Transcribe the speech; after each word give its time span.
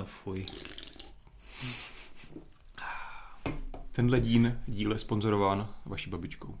No 0.00 0.06
fuj. 0.06 0.46
Tenhle 3.92 4.20
dín, 4.20 4.58
díl 4.66 4.92
je 4.92 4.98
sponzorován 4.98 5.68
vaší 5.86 6.10
babičkou. 6.10 6.58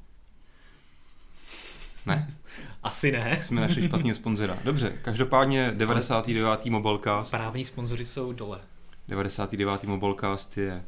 Ne, 2.06 2.34
Asi 2.82 3.12
ne. 3.12 3.40
jsme 3.42 3.60
našli 3.60 3.88
špatného 3.88 4.14
sponzora. 4.14 4.58
Dobře, 4.64 4.98
každopádně 5.02 5.70
99. 5.74 6.64
Mobilecast, 6.66 7.30
Právní 7.30 7.64
sponzoři 7.64 8.04
jsou 8.06 8.32
dole. 8.32 8.60
99. 9.08 9.84
Mobilecast 9.84 10.56
je 10.58 10.84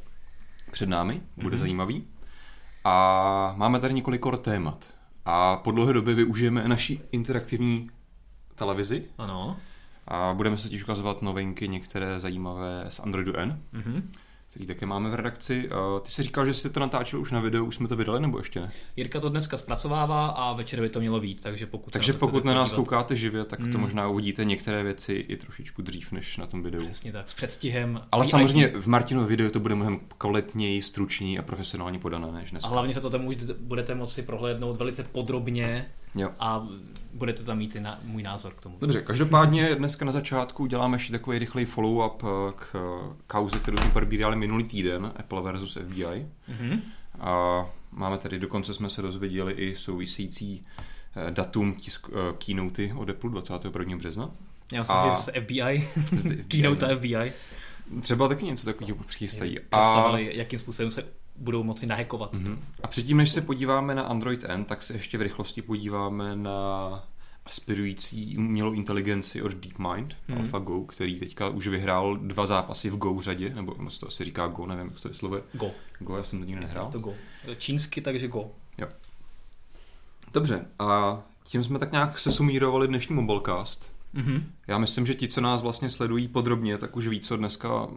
před 0.71 0.89
námi, 0.89 1.21
bude 1.37 1.55
Mhm. 1.55 1.59
zajímavý. 1.59 2.07
A 2.83 3.53
máme 3.57 3.79
tady 3.79 3.93
několik 3.93 4.21
témat. 4.41 4.85
A 5.25 5.57
po 5.57 5.71
dlouhé 5.71 5.93
době 5.93 6.15
využijeme 6.15 6.67
naší 6.67 7.01
interaktivní 7.11 7.89
televizi 8.55 9.05
Ano. 9.17 9.57
A 10.07 10.33
budeme 10.33 10.57
se 10.57 10.63
totiž 10.63 10.83
ukazovat 10.83 11.21
novinky, 11.21 11.67
některé 11.67 12.19
zajímavé 12.19 12.85
z 12.87 12.99
Androidu 12.99 13.37
N, 13.37 13.59
Mhm. 13.71 14.11
který 14.49 14.65
také 14.65 14.85
máme 14.85 15.09
v 15.09 15.13
redakci. 15.15 15.69
A 15.69 15.99
Ty 15.99 16.11
jsi 16.11 16.23
říkal, 16.23 16.45
že 16.45 16.53
jsi 16.53 16.69
to 16.69 16.79
natáčel 16.79 17.19
už 17.21 17.31
na 17.31 17.39
videu, 17.39 17.65
už 17.65 17.75
jsme 17.75 17.87
to 17.87 17.95
vydali 17.95 18.19
nebo 18.19 18.37
ještě 18.37 18.59
ne? 18.59 18.71
Jirka 18.95 19.19
to 19.19 19.29
dneska 19.29 19.57
zpracovává 19.57 20.27
a 20.27 20.53
večer 20.53 20.81
by 20.81 20.89
to 20.89 20.99
mělo 20.99 21.19
být, 21.19 21.39
takže 21.41 21.65
pokud 21.65 21.93
Takže 21.93 22.13
pokud 22.13 22.43
na 22.45 22.53
nás 22.53 22.69
podívat- 22.69 22.75
koukáte 22.85 23.15
živě, 23.15 23.45
tak 23.45 23.59
to 23.59 23.65
Hmm. 23.65 23.81
možná 23.81 24.07
uvidíte 24.07 24.45
některé 24.45 24.83
věci 24.83 25.13
i 25.13 25.37
trošičku 25.37 25.81
dřív 25.81 26.11
než 26.11 26.37
na 26.37 26.47
tom 26.47 26.63
videu. 26.63 26.85
Přesně 26.85 27.11
tak, 27.11 27.29
s 27.29 27.33
předstihem. 27.33 28.01
Ale 28.11 28.25
samozřejmě 28.25 28.67
v 28.67 28.87
Martinově 28.87 29.29
videu 29.29 29.49
to 29.49 29.59
bude 29.59 29.75
mnohem 29.75 29.99
kvalitněji, 30.17 30.81
stručněji 30.81 31.39
a 31.39 31.41
profesionálně 31.41 31.99
podané 31.99 32.31
než 32.31 32.51
dnes. 32.51 32.63
A 32.63 32.67
hlavně 32.67 32.93
se 32.93 33.01
to 33.01 33.09
tam 33.09 33.25
už 33.25 33.35
budete 33.59 33.95
moci 33.95 34.21
prohlédnout 34.21 34.77
velice 34.77 35.03
podrobně 35.03 35.85
Jo. 36.15 36.31
a 36.39 36.67
budete 37.13 37.43
tam 37.43 37.57
mít 37.57 37.75
i 37.75 37.79
na, 37.79 37.99
můj 38.03 38.23
názor 38.23 38.53
k 38.53 38.61
tomu. 38.61 38.77
Dobře, 38.81 39.01
každopádně 39.01 39.75
dneska 39.75 40.05
na 40.05 40.11
začátku 40.11 40.65
děláme 40.65 40.95
ještě 40.95 41.11
takový 41.11 41.39
rychlej 41.39 41.65
follow-up 41.65 42.15
eh, 42.23 42.53
k 42.55 42.75
eh, 42.75 43.15
kauze, 43.27 43.59
kterou 43.59 43.77
jsme 43.77 43.89
probírali 43.89 44.35
minulý 44.35 44.63
týden, 44.63 45.11
Apple 45.15 45.41
versus 45.41 45.77
FBI. 45.87 46.27
Mhm. 46.47 46.81
A 47.19 47.65
máme 47.91 48.17
tady, 48.17 48.39
dokonce 48.39 48.73
jsme 48.73 48.89
se 48.89 49.01
dozvěděli 49.01 49.53
i 49.53 49.75
související 49.75 50.65
eh, 51.15 51.31
datum 51.31 51.75
tisk, 51.75 52.09
keynoty 52.37 52.93
od 52.97 53.09
Apple 53.09 53.29
21. 53.29 53.97
března. 53.97 54.31
Já 54.71 54.79
myslím, 54.79 54.97
A- 54.97 55.09
že 55.09 55.21
z 55.21 55.29
FBI, 55.43 55.89
keynote 56.47 56.95
FBI, 56.95 57.33
Třeba 58.01 58.27
taky 58.27 58.45
něco 58.45 58.65
takového 58.65 59.03
přichystají. 59.03 59.59
A, 59.71 60.17
jakým 60.17 60.59
způsobem 60.59 60.91
se 60.91 61.05
budou 61.35 61.63
moci 61.63 61.85
nahekovat. 61.85 62.33
Mhm. 62.33 62.59
a 62.83 62.87
předtím, 62.87 63.17
než 63.17 63.31
se 63.31 63.41
podíváme 63.41 63.95
na 63.95 64.03
Android 64.03 64.43
N, 64.47 64.65
tak 64.65 64.81
se 64.81 64.93
ještě 64.93 65.17
v 65.17 65.21
rychlosti 65.21 65.61
podíváme 65.61 66.35
na 66.35 67.03
aspirující 67.45 68.37
umělou 68.37 68.73
inteligenci 68.73 69.41
od 69.41 69.51
DeepMind, 69.53 70.15
Mhm. 70.27 70.37
AlphaGo, 70.37 70.81
který 70.85 71.19
teďka 71.19 71.49
už 71.49 71.67
vyhrál 71.67 72.17
dva 72.17 72.45
zápasy 72.45 72.89
v 72.89 72.97
Go 72.97 73.21
řadě, 73.21 73.49
nebo 73.55 73.73
ono 73.73 73.89
se 73.89 73.99
to 73.99 74.07
asi 74.07 74.23
říká 74.25 74.47
Go, 74.47 74.65
nevím, 74.65 74.87
jak 74.91 75.01
to 75.01 75.07
je 75.07 75.13
slovo. 75.13 75.37
Go. 75.53 75.71
Go, 75.99 76.17
já 76.17 76.23
jsem 76.23 76.39
to 76.39 76.45
nikdy 76.45 76.61
nehrál. 76.61 76.91
To 76.91 76.99
go. 76.99 77.13
Čínsky, 77.57 78.01
takže 78.01 78.27
go. 78.27 78.51
Dobře, 80.33 80.65
a 80.79 81.21
tím 81.43 81.63
jsme 81.63 81.79
tak 81.79 81.91
nějak 81.91 82.19
se 82.19 82.31
sumírovali 82.31 82.87
dnešní 82.87 83.15
Mobilecast. 83.15 83.93
Mhm. 84.13 84.43
Já 84.67 84.77
myslím, 84.77 85.05
že 85.05 85.13
ti, 85.15 85.27
co 85.27 85.41
nás 85.41 85.61
vlastně 85.61 85.89
sledují 85.89 86.27
podrobně, 86.27 86.77
tak 86.77 86.95
už 86.97 87.07
ví, 87.07 87.19
co 87.19 87.37
dneska 87.37 87.87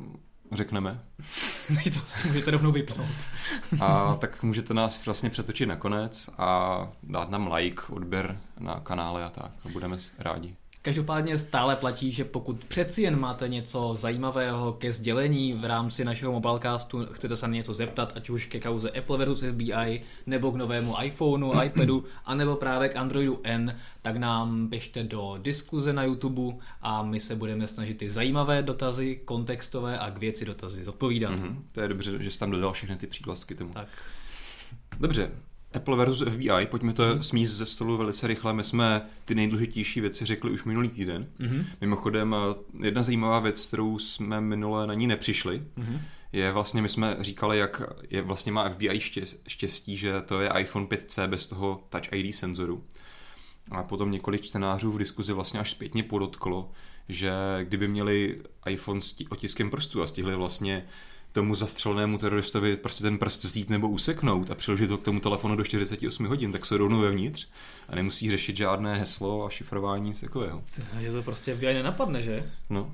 řekneme. 0.52 1.00
To 1.84 2.00
si 2.06 2.28
můžete 2.28 2.50
rovnou 2.50 2.72
vypnout. 2.72 3.08
A 3.80 4.14
tak 4.14 4.42
můžete 4.42 4.74
nás 4.74 5.06
vlastně 5.06 5.30
přetočit 5.30 5.68
nakonec 5.68 6.30
a 6.38 6.78
dát 7.02 7.30
nám 7.30 7.52
like, 7.52 7.82
odběr 7.88 8.40
na 8.58 8.80
kanále 8.80 9.24
a 9.24 9.28
tak. 9.28 9.50
A 9.64 9.68
budeme 9.68 9.98
rádi. 10.18 10.56
Každopádně 10.86 11.38
stále 11.38 11.76
platí, 11.76 12.12
že 12.12 12.24
pokud 12.24 12.64
přeci 12.64 13.02
jen 13.02 13.20
máte 13.20 13.48
něco 13.48 13.94
zajímavého 13.94 14.72
ke 14.72 14.92
sdělení 14.92 15.52
v 15.52 15.64
rámci 15.64 16.04
našeho 16.04 16.32
mobilecastu, 16.32 17.06
chcete 17.12 17.36
se 17.36 17.48
na 17.48 17.54
něco 17.54 17.74
zeptat, 17.74 18.12
ať 18.16 18.30
už 18.30 18.46
ke 18.46 18.60
kauze 18.60 18.90
Apple 18.90 19.18
versus 19.18 19.44
FBI, 19.52 20.02
nebo 20.26 20.52
k 20.52 20.56
novému 20.56 20.94
iPhoneu, 21.02 21.52
iPadu, 21.64 22.04
anebo 22.24 22.56
právě 22.56 22.88
k 22.88 22.96
Androidu 22.96 23.40
N, 23.42 23.76
tak 24.02 24.16
nám 24.16 24.68
pište 24.68 25.04
do 25.04 25.38
diskuze 25.42 25.92
na 25.92 26.04
YouTube 26.04 26.56
a 26.82 27.02
my 27.02 27.20
se 27.20 27.36
budeme 27.36 27.68
snažit 27.68 27.98
ty 27.98 28.10
zajímavé 28.10 28.62
dotazy, 28.62 29.20
kontextové 29.24 29.98
a 29.98 30.10
k 30.10 30.18
věci 30.18 30.44
dotazy 30.44 30.84
zodpovídat. 30.84 31.32
Mm-hmm. 31.32 31.50
Mhm. 31.50 31.64
To 31.72 31.80
je 31.80 31.88
dobře, 31.88 32.22
že 32.22 32.30
jsi 32.30 32.38
tam 32.38 32.50
dodal 32.50 32.72
všechny 32.72 32.96
ty 32.96 33.06
přívlastky 33.06 33.54
tomu. 33.54 33.72
Tak, 33.72 33.88
Dobře, 35.00 35.30
Apple 35.76 35.96
versus 35.96 36.28
FBI, 36.28 36.66
pojďme 36.70 36.92
to 36.92 37.22
smíst 37.22 37.52
ze 37.56 37.66
stolu 37.66 37.96
velice 37.96 38.26
rychle. 38.26 38.52
My 38.52 38.64
jsme 38.64 39.02
ty 39.24 39.34
nejdůležitější 39.34 40.00
věci 40.00 40.24
řekli 40.24 40.50
už 40.50 40.64
minulý 40.64 40.88
týden. 40.88 41.26
mm-hmm. 41.40 41.64
Mimochodem, 41.80 42.36
eh, 42.80 42.86
jedna 42.86 43.02
zajímavá 43.02 43.40
věc, 43.40 43.66
kterou 43.66 43.98
jsme 43.98 44.40
minule 44.40 44.86
na 44.86 44.94
ní 44.94 45.06
nepřišli, 45.06 45.62
Mm-hmm. 45.76 46.00
je 46.32 46.52
vlastně, 46.52 46.82
my 46.82 46.88
jsme 46.88 47.16
říkali, 47.20 47.58
jak 47.58 47.82
je 48.10 48.22
vlastně 48.22 48.52
má 48.52 48.68
FBI 48.70 48.88
štěs- 48.98 49.36
štěstí, 49.48 49.96
že 49.96 50.20
to 50.20 50.40
je 50.40 50.50
iPhone 50.58 50.86
5C 50.86 51.28
bez 51.28 51.46
toho 51.46 51.84
Touch 51.88 52.12
ID 52.12 52.34
senzoru. 52.36 52.84
A 53.70 53.82
potom 53.82 54.10
několik 54.10 54.42
čtenářů 54.42 54.92
v 54.92 54.98
diskuzi 54.98 55.32
vlastně 55.32 55.60
až 55.60 55.70
zpětně 55.70 56.02
podotklo, 56.02 56.70
že 57.08 57.30
kdyby 57.62 57.88
měli 57.88 58.42
iPhone 58.68 59.02
s 59.02 59.12
tí- 59.12 59.28
otiskem 59.28 59.70
prstu 59.70 60.02
a 60.02 60.06
stihli 60.06 60.34
vlastně 60.36 60.86
tomu 61.40 61.54
zastřelenému 61.54 62.18
teroristovi 62.18 62.76
prostě 62.76 63.02
ten 63.02 63.18
prst 63.18 63.44
vzít 63.44 63.70
nebo 63.70 63.88
useknout 63.88 64.50
a 64.50 64.54
přiložit 64.54 64.90
ho 64.90 64.98
k 64.98 65.02
tomu 65.02 65.20
telefonu 65.20 65.56
do 65.56 65.64
48 65.64 66.26
hodin, 66.26 66.52
tak 66.52 66.66
se 66.66 66.76
rovnou 66.76 67.00
vevnitř 67.00 67.48
a 67.88 67.94
nemusí 67.94 68.30
řešit 68.30 68.56
žádné 68.56 68.96
heslo 68.96 69.46
a 69.46 69.50
šifrování 69.50 70.08
nic 70.08 70.20
takového. 70.20 70.62
Že 71.00 71.12
to 71.12 71.22
prostě 71.22 71.54
FBI 71.54 71.74
nenapadne, 71.74 72.22
že? 72.22 72.52
No, 72.70 72.92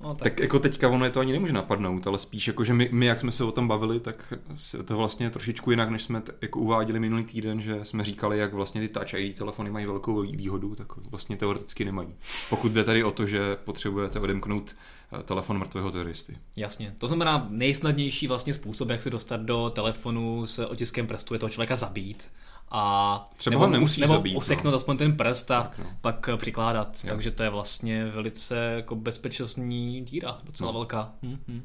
No, 0.00 0.14
tak, 0.14 0.22
tak 0.32 0.40
jako 0.40 0.58
teďka 0.58 0.88
ono 0.88 1.04
je 1.04 1.10
to 1.10 1.20
ani 1.20 1.32
nemůže 1.32 1.52
napadnout, 1.52 2.06
ale 2.06 2.18
spíš 2.18 2.48
jako, 2.48 2.64
že 2.64 2.74
my, 2.74 2.88
my 2.92 3.06
jak 3.06 3.20
jsme 3.20 3.32
se 3.32 3.44
o 3.44 3.52
tom 3.52 3.68
bavili, 3.68 4.00
tak 4.00 4.34
se 4.54 4.82
to 4.82 4.96
vlastně 4.96 5.30
trošičku 5.30 5.70
jinak, 5.70 5.90
než 5.90 6.02
jsme 6.02 6.20
t- 6.20 6.32
jako 6.42 6.58
uváděli 6.60 7.00
minulý 7.00 7.24
týden, 7.24 7.60
že 7.60 7.80
jsme 7.84 8.04
říkali, 8.04 8.38
jak 8.38 8.54
vlastně 8.54 8.80
ty 8.80 8.88
Touch 8.88 9.14
ID 9.14 9.38
telefony 9.38 9.70
mají 9.70 9.86
velkou 9.86 10.20
výhodu, 10.22 10.74
tak 10.74 10.96
vlastně 10.96 11.36
teoreticky 11.36 11.84
nemají. 11.84 12.08
Pokud 12.50 12.72
jde 12.72 12.84
tady 12.84 13.04
o 13.04 13.10
to, 13.10 13.26
že 13.26 13.56
potřebujete 13.64 14.20
odemknout 14.20 14.76
telefon 15.24 15.58
mrtvého 15.58 15.90
teroristy. 15.90 16.36
Jasně. 16.56 16.94
To 16.98 17.08
znamená 17.08 17.46
nejsnadnější 17.50 18.26
vlastně 18.28 18.54
způsob, 18.54 18.88
jak 18.88 19.02
se 19.02 19.10
dostat 19.10 19.40
do 19.40 19.70
telefonu 19.70 20.46
s 20.46 20.58
otiskem 20.58 21.06
prstu, 21.06 21.34
je 21.34 21.40
toho 21.40 21.50
člověka 21.50 21.76
zabít. 21.76 22.28
A 22.70 23.30
Třeba 23.36 23.58
ho 23.58 23.66
nemusíš 23.66 23.98
nebo 24.00 24.12
zabít, 24.14 24.36
useknout 24.36 24.72
no. 24.72 24.76
aspoň 24.76 24.96
ten 24.96 25.16
prst 25.16 25.50
a 25.50 25.62
Tak, 25.62 25.78
no. 25.78 25.84
pak 26.00 26.28
eh, 26.28 26.36
přikládat. 26.36 27.00
Jo. 27.04 27.10
Takže 27.10 27.30
to 27.30 27.42
je 27.42 27.50
vlastně 27.50 28.04
velice 28.04 28.56
jako 28.56 28.94
bezpečnostní 28.96 30.04
díra, 30.04 30.38
docela 30.44 30.72
No. 30.72 30.78
velká. 30.78 31.12
Hm, 31.22 31.38
hm. 31.48 31.64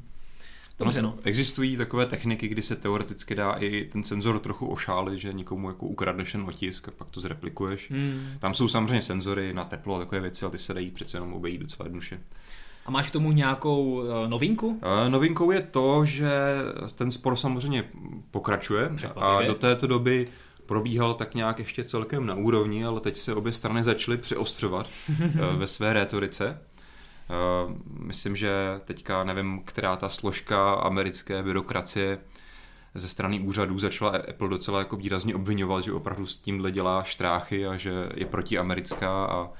Dobře, 0.78 1.02
no. 1.02 1.14
Existují 1.24 1.76
takové 1.76 2.06
techniky, 2.06 2.48
kdy 2.48 2.62
se 2.62 2.76
teoreticky 2.76 3.34
dá 3.34 3.52
i 3.52 3.84
ten 3.92 4.04
senzor 4.04 4.38
trochu 4.38 4.66
ošálit, 4.66 5.18
že 5.20 5.32
někomu 5.32 5.68
jako 5.68 5.86
ukradneš 5.86 6.32
ten 6.32 6.40
otisk 6.48 6.88
a 6.88 6.90
pak 6.90 7.10
to 7.10 7.20
zreplikuješ. 7.20 7.90
Hm. 7.90 8.20
Tam 8.38 8.54
jsou 8.54 8.68
samozřejmě 8.68 9.02
senzory 9.02 9.52
na 9.54 9.64
teplo 9.64 9.96
a 9.96 9.98
takové 9.98 10.20
věci, 10.20 10.44
ale 10.44 10.52
ty 10.52 10.58
se 10.58 10.74
dají 10.74 10.90
přece 10.90 11.16
jenom 11.16 11.32
obejít 11.34 11.60
docela 11.60 11.86
jednoduše. 11.86 12.20
A 12.86 12.90
máš 12.90 13.08
k 13.08 13.10
tomu 13.10 13.32
nějakou 13.32 14.02
eh, 14.02 14.28
novinku? 14.28 14.80
Eh, 14.82 15.10
Novinkou 15.10 15.50
je 15.50 15.60
to, 15.60 16.04
že 16.04 16.30
ten 16.94 17.12
spor 17.12 17.36
samozřejmě 17.36 17.84
pokračuje 18.30 18.90
a 19.16 19.42
do 19.42 19.54
této 19.54 19.86
doby 19.86 20.28
probíhal 20.66 21.14
tak 21.14 21.34
nějak 21.34 21.58
ještě 21.58 21.84
celkem 21.84 22.26
na 22.26 22.34
úrovni, 22.34 22.84
ale 22.84 23.00
teď 23.00 23.16
se 23.16 23.34
obě 23.34 23.52
strany 23.52 23.82
začaly 23.82 24.16
přeostřovat 24.16 24.86
eh, 25.22 25.56
ve 25.56 25.66
své 25.66 25.92
rétorice. 25.92 26.58
Myslím, 27.98 28.36
že 28.36 28.50
teďka 28.84 29.24
nevím, 29.24 29.62
která 29.64 29.96
ta 29.96 30.08
složka 30.08 30.74
americké 30.74 31.42
byrokracie 31.42 32.18
ze 32.94 33.08
strany 33.08 33.40
úřadů 33.40 33.78
začala 33.78 34.10
Apple 34.10 34.48
docela 34.48 34.78
jako 34.78 34.96
výrazně 34.96 35.34
obvinovat, 35.34 35.84
že 35.84 35.92
opravdu 35.92 36.26
s 36.26 36.38
tímhle 36.38 36.70
dělá 36.70 37.02
štráchy 37.02 37.66
a 37.66 37.76
že 37.76 38.08
je 38.14 38.26
protiamerická 38.26 39.26
a 39.26 39.50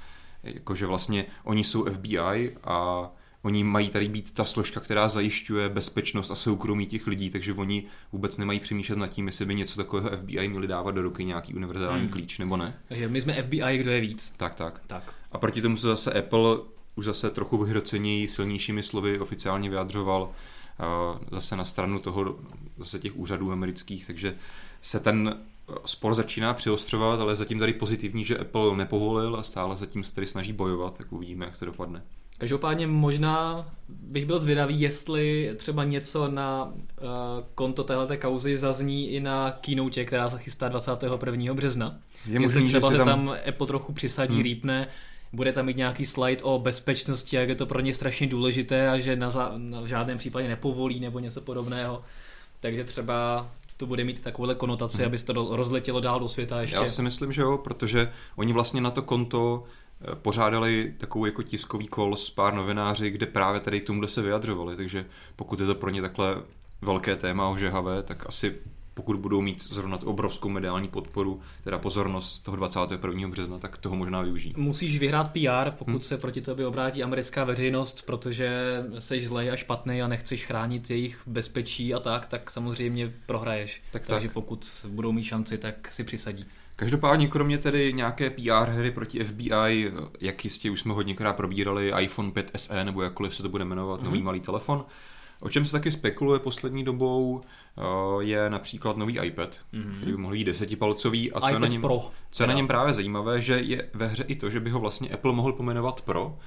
jakože 0.42 0.86
vlastně 0.86 1.26
oni 1.44 1.64
jsou 1.64 1.84
FBI 1.84 2.56
a 2.64 3.10
oni 3.42 3.64
mají 3.64 3.90
tady 3.90 4.08
být 4.08 4.30
ta 4.30 4.44
složka, 4.44 4.80
která 4.80 5.08
zajišťuje 5.08 5.68
bezpečnost 5.68 6.30
a 6.30 6.34
soukromí 6.34 6.86
těch 6.86 7.06
lidí, 7.06 7.30
takže 7.30 7.52
oni 7.52 7.84
vůbec 8.12 8.36
nemají 8.38 8.60
přemýšlet 8.60 8.98
nad 8.98 9.06
tím, 9.06 9.26
jestli 9.26 9.46
by 9.46 9.54
něco 9.54 9.76
takového 9.76 10.10
FBI 10.16 10.48
měli 10.48 10.66
dávat 10.66 10.90
do 10.90 11.02
ruky 11.02 11.24
nějaký 11.24 11.54
univerzální 11.54 12.02
Hmm. 12.02 12.10
klíč 12.10 12.38
nebo 12.38 12.56
ne. 12.56 12.78
Takže 12.88 13.08
my 13.08 13.20
jsme 13.20 13.42
FBI, 13.42 13.78
kdo 13.78 13.90
je 13.90 14.00
víc. 14.00 14.34
Tak, 14.36 14.54
tak. 14.54 14.80
Tak. 14.86 15.14
A 15.32 15.38
proti 15.38 15.62
tomu 15.62 15.76
se 15.76 15.86
zase 15.86 16.12
Apple 16.12 16.58
už 16.94 17.04
zase 17.04 17.30
trochu 17.30 17.58
vyhroceněji, 17.58 18.28
silnějšími 18.28 18.82
slovy 18.82 19.18
oficiálně 19.18 19.68
vyjadřoval 19.70 20.32
a 20.78 21.18
zase 21.30 21.56
na 21.56 21.64
stranu 21.64 21.98
toho, 21.98 22.38
zase 22.78 22.98
těch 22.98 23.16
úřadů 23.16 23.52
amerických, 23.52 24.06
takže 24.06 24.34
se 24.82 25.00
ten 25.00 25.36
spor 25.84 26.14
začíná 26.14 26.54
přiostřovat, 26.54 27.20
ale 27.20 27.36
zatím 27.36 27.58
tady 27.58 27.72
pozitivní, 27.72 28.24
že 28.24 28.38
Apple 28.38 28.76
nepovolil 28.76 29.36
a 29.36 29.42
stále 29.42 29.76
zatím 29.76 30.04
se 30.04 30.14
tady 30.14 30.26
snaží 30.26 30.52
bojovat, 30.52 30.98
tak 30.98 31.12
uvidíme, 31.12 31.44
jak 31.46 31.58
to 31.58 31.64
dopadne. 31.64 32.02
Každopádně 32.40 32.86
možná 32.86 33.66
bych 33.88 34.26
byl 34.26 34.40
zvědavý, 34.40 34.80
jestli 34.80 35.54
třeba 35.56 35.84
něco 35.84 36.28
na 36.28 36.64
uh, 36.64 36.74
konto 37.54 37.84
téhleté 37.84 38.16
kauzy 38.16 38.56
zazní 38.56 39.10
i 39.10 39.20
na 39.20 39.50
keynote, 39.50 40.04
která 40.04 40.30
se 40.30 40.38
chystá 40.38 40.68
21. 40.68 41.54
března. 41.54 41.98
Je 42.26 42.32
jestli 42.32 42.38
možný, 42.38 42.68
že 42.68 42.78
třeba 42.78 42.88
si 42.88 42.96
se 42.96 42.98
tam... 42.98 43.06
tam 43.06 43.36
Apple 43.48 43.66
trochu 43.66 43.92
přisadí, 43.92 44.34
Hmm. 44.34 44.42
rýpne, 44.42 44.88
bude 45.32 45.52
tam 45.52 45.66
mít 45.66 45.76
nějaký 45.76 46.06
slide 46.06 46.42
o 46.42 46.58
bezpečnosti, 46.58 47.36
jak 47.36 47.48
je 47.48 47.54
to 47.54 47.66
pro 47.66 47.80
ně 47.80 47.94
strašně 47.94 48.26
důležité 48.26 48.90
a 48.90 48.98
že 48.98 49.16
na, 49.16 49.30
za, 49.30 49.52
na 49.56 49.80
v 49.80 49.86
žádném 49.86 50.18
případě 50.18 50.48
nepovolí 50.48 51.00
nebo 51.00 51.18
něco 51.18 51.40
podobného. 51.40 52.02
Takže 52.60 52.84
třeba 52.84 53.48
to 53.76 53.86
bude 53.86 54.04
mít 54.04 54.20
takovouhle 54.20 54.54
konotaci, 54.54 54.96
hmm. 54.96 55.06
aby 55.06 55.18
se 55.18 55.26
to 55.26 55.56
rozletělo 55.56 56.00
dál 56.00 56.20
do 56.20 56.28
světa 56.28 56.60
ještě. 56.60 56.76
Já 56.76 56.88
si 56.88 57.02
myslím, 57.02 57.32
že 57.32 57.42
jo, 57.42 57.58
protože 57.58 58.12
oni 58.36 58.52
vlastně 58.52 58.80
na 58.80 58.90
to 58.90 59.02
konto 59.02 59.64
pořádali 60.14 60.94
takovou 60.98 61.26
jako 61.26 61.42
tiskový 61.42 61.88
kol 61.88 62.16
s 62.16 62.30
pár 62.30 62.54
novináři, 62.54 63.10
kde 63.10 63.26
právě 63.26 63.60
tady 63.60 63.80
k 63.80 63.86
tomuhle 63.86 64.08
se 64.08 64.22
vyjadřovali, 64.22 64.76
takže 64.76 65.04
pokud 65.36 65.60
je 65.60 65.66
to 65.66 65.74
pro 65.74 65.90
ně 65.90 66.02
takhle 66.02 66.42
velké 66.82 67.16
téma 67.16 67.48
ožehavé, 67.48 68.02
tak 68.02 68.26
asi 68.26 68.54
pokud 68.94 69.16
budou 69.16 69.40
mít 69.40 69.62
zrovna 69.62 69.98
tu 69.98 70.06
obrovskou 70.06 70.48
mediální 70.48 70.88
podporu, 70.88 71.40
teda 71.64 71.78
pozornost 71.78 72.38
toho 72.38 72.56
21. 72.56 73.28
března, 73.28 73.58
tak 73.58 73.78
toho 73.78 73.96
možná 73.96 74.22
využijí. 74.22 74.54
Musíš 74.56 74.98
vyhrát 74.98 75.32
PR, 75.32 75.70
pokud 75.70 75.90
hmm. 75.90 76.00
se 76.00 76.18
proti 76.18 76.40
tobě 76.40 76.66
obrátí 76.66 77.02
americká 77.02 77.44
veřejnost, 77.44 78.02
protože 78.06 78.82
jsi 78.98 79.28
zlej 79.28 79.50
a 79.50 79.56
špatný 79.56 80.02
a 80.02 80.08
nechceš 80.08 80.46
chránit 80.46 80.90
jejich 80.90 81.22
bezpečí 81.26 81.94
a 81.94 81.98
tak, 81.98 82.26
tak 82.26 82.50
samozřejmě 82.50 83.12
prohraješ. 83.26 83.82
Tak, 83.92 84.06
Takže 84.06 84.28
tak. 84.28 84.34
pokud 84.34 84.86
budou 84.88 85.12
mít 85.12 85.24
šanci, 85.24 85.58
tak 85.58 85.92
si 85.92 86.04
přisadí. 86.04 86.46
Každopádně 86.80 87.28
kromě 87.28 87.58
tedy 87.58 87.92
nějaké 87.92 88.30
PR 88.30 88.70
hry 88.70 88.90
proti 88.90 89.24
FBI, 89.24 89.92
jak 90.20 90.44
jistě 90.44 90.70
už 90.70 90.80
jsme 90.80 90.94
hodněkrát 90.94 91.36
probírali 91.36 91.92
iPhone 92.00 92.30
5 92.30 92.50
SE 92.56 92.84
nebo 92.84 93.02
jakkoliv 93.02 93.36
se 93.36 93.42
to 93.42 93.48
bude 93.48 93.64
jmenovat, 93.64 94.00
mm-hmm. 94.00 94.04
nový 94.04 94.22
malý 94.22 94.40
telefon, 94.40 94.84
O 95.40 95.48
čem 95.48 95.66
se 95.66 95.72
taky 95.72 95.92
spekuluje 95.92 96.38
poslední 96.38 96.84
dobou, 96.84 97.40
eh, 97.40 97.82
je 98.24 98.50
například 98.50 98.96
nový 98.96 99.18
iPad, 99.22 99.58
mm-hmm. 99.74 99.96
který 99.96 100.12
by 100.12 100.18
mohl 100.18 100.34
být 100.34 100.44
desetipalcový 100.44 101.32
a 101.32 101.40
co, 101.40 101.54
je 101.54 101.58
na, 101.58 101.66
něm, 101.66 101.82
Pro, 101.82 102.10
co 102.30 102.42
je 102.42 102.46
na 102.46 102.52
něm 102.52 102.66
právě 102.66 102.94
zajímavé, 102.94 103.42
že 103.42 103.60
je 103.60 103.88
ve 103.94 104.06
hře 104.06 104.24
i 104.28 104.36
to, 104.36 104.50
že 104.50 104.60
by 104.60 104.70
ho 104.70 104.80
vlastně 104.80 105.08
Apple 105.08 105.32
mohl 105.32 105.52
pomenovat 105.52 106.00
Pro, 106.00 106.38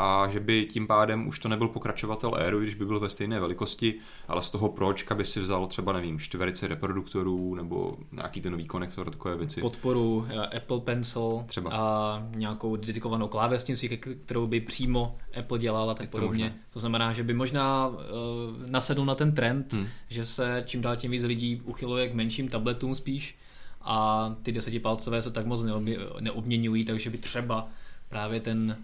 a 0.00 0.28
že 0.28 0.40
by 0.40 0.66
tím 0.66 0.86
pádem 0.86 1.28
už 1.28 1.38
to 1.38 1.48
nebyl 1.48 1.68
pokračovatel 1.68 2.34
Airu, 2.34 2.60
když 2.60 2.74
by 2.74 2.86
byl 2.86 3.00
ve 3.00 3.10
stejné 3.10 3.40
velikosti, 3.40 3.94
ale 4.28 4.42
z 4.42 4.50
toho 4.50 4.68
pročka 4.68 5.14
by 5.14 5.24
si 5.24 5.40
vzal 5.40 5.66
třeba, 5.66 5.92
nevím, 5.92 6.18
čtverice 6.18 6.68
reproduktorů 6.68 7.54
nebo 7.54 7.96
nějaký 8.12 8.40
ten 8.40 8.52
nový 8.52 8.66
konektor, 8.66 9.10
takové 9.10 9.36
věci. 9.36 9.60
Podporu 9.60 10.26
eh, 10.28 10.56
Apple 10.56 10.80
Pencil 10.80 11.44
třeba. 11.46 11.70
a 11.72 12.22
nějakou 12.36 12.76
dedikovanou 12.76 13.28
klávesnici, 13.28 13.88
kterou 14.24 14.46
by 14.46 14.60
přímo 14.60 15.18
Apple 15.38 15.58
dělala 15.58 15.94
tak 15.94 16.10
podobně. 16.10 16.44
Možné. 16.44 16.58
To 16.70 16.80
znamená, 16.80 17.12
že 17.12 17.22
by 17.22 17.34
možná 17.34 17.86
uh, 17.86 17.96
nasedl 18.66 19.04
na 19.04 19.14
ten 19.14 19.32
trend, 19.32 19.72
hmm. 19.72 19.86
že 20.08 20.24
se 20.24 20.62
čím 20.66 20.82
dál 20.82 20.96
tím 20.96 21.10
víc 21.10 21.22
lidí 21.22 21.62
uchyluje 21.64 22.08
k 22.08 22.14
menším 22.14 22.48
tabletům 22.48 22.94
spíš 22.94 23.38
a 23.82 24.30
ty 24.42 24.52
desetipalcové 24.52 25.22
se 25.22 25.30
tak 25.30 25.46
moc 25.46 25.64
neobměňují, 26.20 26.84
takže 26.84 27.10
by 27.10 27.18
třeba 27.18 27.68
právě 28.08 28.40
ten 28.40 28.76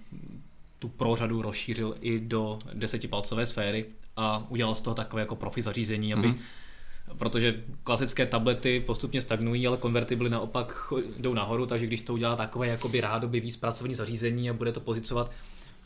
tu 0.78 0.88
prořadu 0.88 1.42
rozšířil 1.42 1.96
i 2.00 2.20
do 2.20 2.58
desetipalcové 2.74 3.46
sféry 3.46 3.86
a 4.16 4.46
udělal 4.48 4.74
z 4.74 4.80
toho 4.80 4.94
takové 4.94 5.22
jako 5.22 5.36
profi 5.36 5.62
zařízení, 5.62 6.14
aby 6.14 6.28
mm-hmm. 6.28 7.16
protože 7.18 7.64
klasické 7.84 8.26
tablety 8.26 8.82
postupně 8.86 9.20
stagnují, 9.20 9.66
ale 9.66 9.76
konvertibly 9.76 10.30
naopak 10.30 10.92
jdou 11.18 11.34
nahoru, 11.34 11.66
takže 11.66 11.86
když 11.86 12.02
to 12.02 12.14
udělá 12.14 12.36
takové 12.36 12.66
jakoby 12.66 13.00
rádoby 13.00 13.40
víc 13.40 13.56
pracovní 13.56 13.94
zařízení 13.94 14.50
a 14.50 14.52
bude 14.52 14.72
to 14.72 14.80
pozicovat 14.80 15.30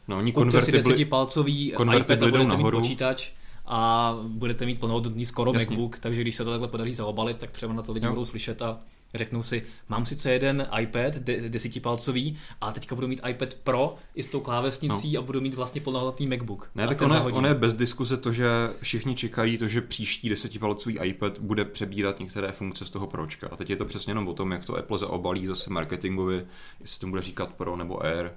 No, 0.08 0.18
oni 0.18 0.32
konvertibly, 0.32 0.82
desetipalcový 0.82 1.68
iPad 1.68 2.10
a 2.10 2.16
budete 2.16 2.44
nahoru. 2.44 2.78
mít 2.78 2.82
počítač 2.82 3.30
a 3.66 4.14
budete 4.22 4.66
mít 4.66 4.80
plnohodnotný 4.80 5.26
skoro 5.26 5.52
Jasně. 5.54 5.76
MacBook, 5.76 5.98
takže 5.98 6.20
když 6.20 6.36
se 6.36 6.44
to 6.44 6.50
takhle 6.50 6.68
podaří 6.68 6.94
zaobalit, 6.94 7.36
tak 7.36 7.52
třeba 7.52 7.72
na 7.72 7.82
to 7.82 7.92
lidi 7.92 8.06
jo. 8.06 8.12
budou 8.12 8.24
slyšet 8.24 8.62
a 8.62 8.78
řeknou 9.14 9.42
si, 9.42 9.62
mám 9.88 10.06
sice 10.06 10.32
jeden 10.32 10.68
iPad 10.80 11.14
de- 11.14 11.48
desetipalcový, 11.48 12.36
a 12.60 12.72
teďka 12.72 12.94
budu 12.94 13.08
mít 13.08 13.20
iPad 13.28 13.54
Pro 13.54 13.96
i 14.14 14.22
s 14.22 14.26
tou 14.26 14.40
klávesnicí 14.40 15.12
no. 15.12 15.20
a 15.20 15.24
budu 15.24 15.40
mít 15.40 15.54
vlastně 15.54 15.80
plnohodnotný 15.80 16.26
MacBook. 16.26 16.70
Ne, 16.74 16.88
tak 16.88 17.02
ono, 17.02 17.24
ono 17.24 17.48
je 17.48 17.54
bez 17.54 17.74
diskuse 17.74 18.16
to, 18.16 18.32
že 18.32 18.46
všichni 18.82 19.14
čekají 19.14 19.58
to, 19.58 19.68
že 19.68 19.80
příští 19.80 20.28
desetipalcový 20.28 20.98
iPad 21.02 21.38
bude 21.38 21.64
přebírat 21.64 22.20
některé 22.20 22.52
funkce 22.52 22.86
z 22.86 22.90
toho 22.90 23.06
Pročka. 23.06 23.48
A 23.52 23.56
teď 23.56 23.70
je 23.70 23.76
to 23.76 23.84
přesně 23.84 24.10
jenom 24.10 24.28
o 24.28 24.34
tom, 24.34 24.52
jak 24.52 24.64
to 24.64 24.76
Apple 24.76 24.98
zaobalí 24.98 25.46
zase 25.46 25.70
marketingově, 25.70 26.46
jestli 26.80 27.00
to 27.00 27.06
bude 27.06 27.22
říkat 27.22 27.54
Pro 27.54 27.76
nebo 27.76 28.04
Air 28.04 28.30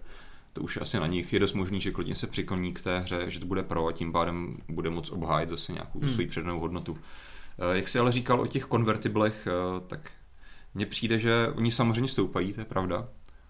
to 0.54 0.62
už 0.62 0.76
je 0.76 0.82
asi 0.82 1.00
na 1.00 1.08
nich. 1.08 1.34
Je 1.34 1.40
dost 1.40 1.54
možný, 1.54 1.82
že 1.82 1.92
klidně 1.92 2.16
se 2.16 2.28
přikloní 2.28 2.74
k 2.74 2.82
té 2.82 3.00
hře, 3.00 3.26
že 3.28 3.40
to 3.40 3.46
bude 3.46 3.64
pro 3.64 3.88
a 3.88 3.92
tím 3.92 4.12
pádem 4.12 4.58
bude 4.70 4.90
moc 4.90 5.12
obhájit 5.12 5.50
zase 5.50 5.74
nějakou 5.74 6.00
hmm. 6.00 6.10
svoji 6.10 6.28
přednou 6.28 6.60
hodnotu. 6.60 6.98
Eh, 7.60 7.76
jak 7.78 7.90
si 7.90 8.00
ale 8.00 8.12
říkal 8.12 8.42
o 8.42 8.48
těch 8.48 8.66
konvertiblech, 8.66 9.48
eh, 9.48 9.82
tak 9.88 10.12
mně 10.76 10.86
přijde, 10.86 11.20
že 11.20 11.48
oni 11.56 11.72
samozřejmě 11.72 12.08
stoupají, 12.08 12.54
to 12.54 12.62
je 12.62 12.66
pravda. 12.66 13.08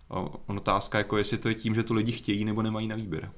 A 0.10 0.20
on 0.20 0.58
otázka, 0.58 0.98
jako 0.98 1.18
jestli 1.18 1.38
to 1.38 1.50
je 1.50 1.56
tím, 1.56 1.76
že 1.76 1.84
to 1.84 1.94
lidi 1.94 2.12
chtějí 2.12 2.46
nebo 2.46 2.62
nemají 2.62 2.88
na 2.88 2.96
výběr. 2.96 3.32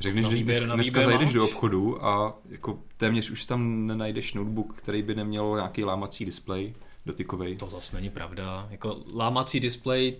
Řekneš, 0.00 0.26
že 0.26 0.44
dnes, 0.44 0.62
dneska 0.62 1.02
zajdeš 1.02 1.32
do 1.32 1.44
obchodu 1.44 2.04
a 2.04 2.38
jako 2.48 2.78
téměř 2.96 3.30
už 3.30 3.46
tam 3.46 3.86
nenajdeš 3.86 4.34
notebook, 4.34 4.74
který 4.74 5.02
by 5.02 5.14
neměl 5.14 5.52
nějaký 5.54 5.84
lámací 5.84 6.24
displej 6.24 6.74
dotykový. 7.06 7.56
To 7.56 7.70
zase 7.70 7.96
není 7.96 8.10
pravda. 8.10 8.68
Jako 8.70 9.02
lámací 9.14 9.60
displej 9.60 10.16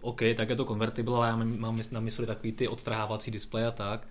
OK, 0.00 0.20
tak 0.36 0.48
je 0.48 0.56
to 0.56 0.64
konvertible, 0.64 1.16
ale 1.16 1.28
já 1.28 1.36
mám 1.36 1.80
na 1.90 2.00
mysli 2.00 2.26
takový 2.26 2.52
ty 2.52 2.68
odstrhávací 2.68 3.30
displeje 3.30 3.66
a 3.66 3.70
tak. 3.70 4.06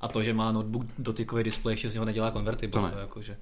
A 0.00 0.08
to, 0.08 0.22
že 0.22 0.34
má 0.34 0.52
notebook 0.52 0.86
dotykový 0.98 1.44
displej, 1.44 1.72
ještě 1.72 1.90
z 1.90 1.94
něho 1.94 2.04
nedělá 2.04 2.30
konvertible. 2.30 2.80
To, 2.80 2.86
ne. 2.86 2.92
to 2.92 2.98
jakože... 2.98 3.36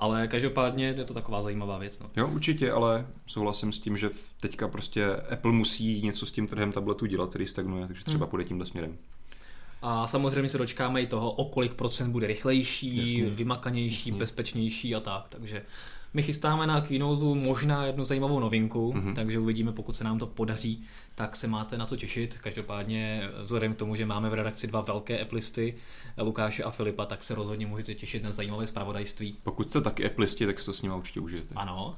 Ale 0.00 0.28
každopádně 0.28 0.86
je 0.86 1.04
to 1.04 1.14
taková 1.14 1.42
zajímavá 1.42 1.78
věc. 1.78 1.98
No. 1.98 2.10
Jo, 2.16 2.28
určitě, 2.28 2.72
ale 2.72 3.06
souhlasím 3.26 3.72
s 3.72 3.80
tím, 3.80 3.96
že 3.96 4.10
teďka 4.40 4.68
prostě 4.68 5.06
Apple 5.16 5.52
musí 5.52 6.02
něco 6.02 6.26
s 6.26 6.32
tím 6.32 6.46
trhem 6.46 6.72
tabletu 6.72 7.06
dělat, 7.06 7.30
který 7.30 7.46
stagnuje, 7.46 7.86
takže 7.86 8.04
třeba 8.04 8.24
hmm. 8.24 8.30
půjde 8.30 8.44
tímhle 8.44 8.66
směrem. 8.66 8.98
A 9.82 10.06
samozřejmě 10.06 10.48
se 10.48 10.58
dočkáme 10.58 11.02
i 11.02 11.06
toho, 11.06 11.32
o 11.32 11.44
kolik 11.44 11.74
procent 11.74 12.12
bude 12.12 12.26
rychlejší, 12.26 12.96
Jasně. 12.96 13.30
vymakanější, 13.30 14.10
Jasně. 14.10 14.18
bezpečnější 14.18 14.94
a 14.94 15.00
tak. 15.00 15.26
Takže 15.28 15.62
my 16.14 16.22
chystáme 16.22 16.66
na 16.66 16.80
keynote 16.80 17.24
možná 17.24 17.86
jednu 17.86 18.04
zajímavou 18.04 18.40
novinku, 18.40 18.92
mm-hmm. 18.92 19.14
takže 19.14 19.38
uvidíme, 19.38 19.72
pokud 19.72 19.96
se 19.96 20.04
nám 20.04 20.18
to 20.18 20.26
podaří, 20.26 20.84
tak 21.14 21.36
se 21.36 21.46
máte 21.46 21.78
na 21.78 21.86
to 21.86 21.96
těšit. 21.96 22.38
Každopádně 22.42 23.28
vzhledem 23.42 23.74
k 23.74 23.76
tomu, 23.76 23.96
že 23.96 24.06
máme 24.06 24.30
v 24.30 24.34
redakci 24.34 24.66
dva 24.66 24.80
velké 24.80 25.20
Applisty, 25.20 25.74
Lukáše 26.18 26.62
a 26.62 26.70
Filipa, 26.70 27.06
tak 27.06 27.22
se 27.22 27.34
rozhodně 27.34 27.66
můžete 27.66 27.94
těšit 27.94 28.22
na 28.22 28.30
zajímavé 28.30 28.66
zpravodajství. 28.66 29.36
Pokud 29.42 29.70
jste 29.70 29.80
taky 29.80 30.06
Applisti, 30.06 30.46
tak 30.46 30.60
si 30.60 30.66
to 30.66 30.74
s 30.74 30.82
nimi 30.82 30.94
určitě 30.94 31.20
užijete. 31.20 31.54
Ano. 31.54 31.96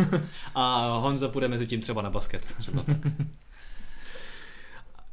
a 0.54 0.96
Honza 0.98 1.28
půjde 1.28 1.48
mezi 1.48 1.66
tím 1.66 1.80
třeba 1.80 2.02
na 2.02 2.10
basket. 2.10 2.54
Třeba 2.58 2.82
tak. 2.82 2.96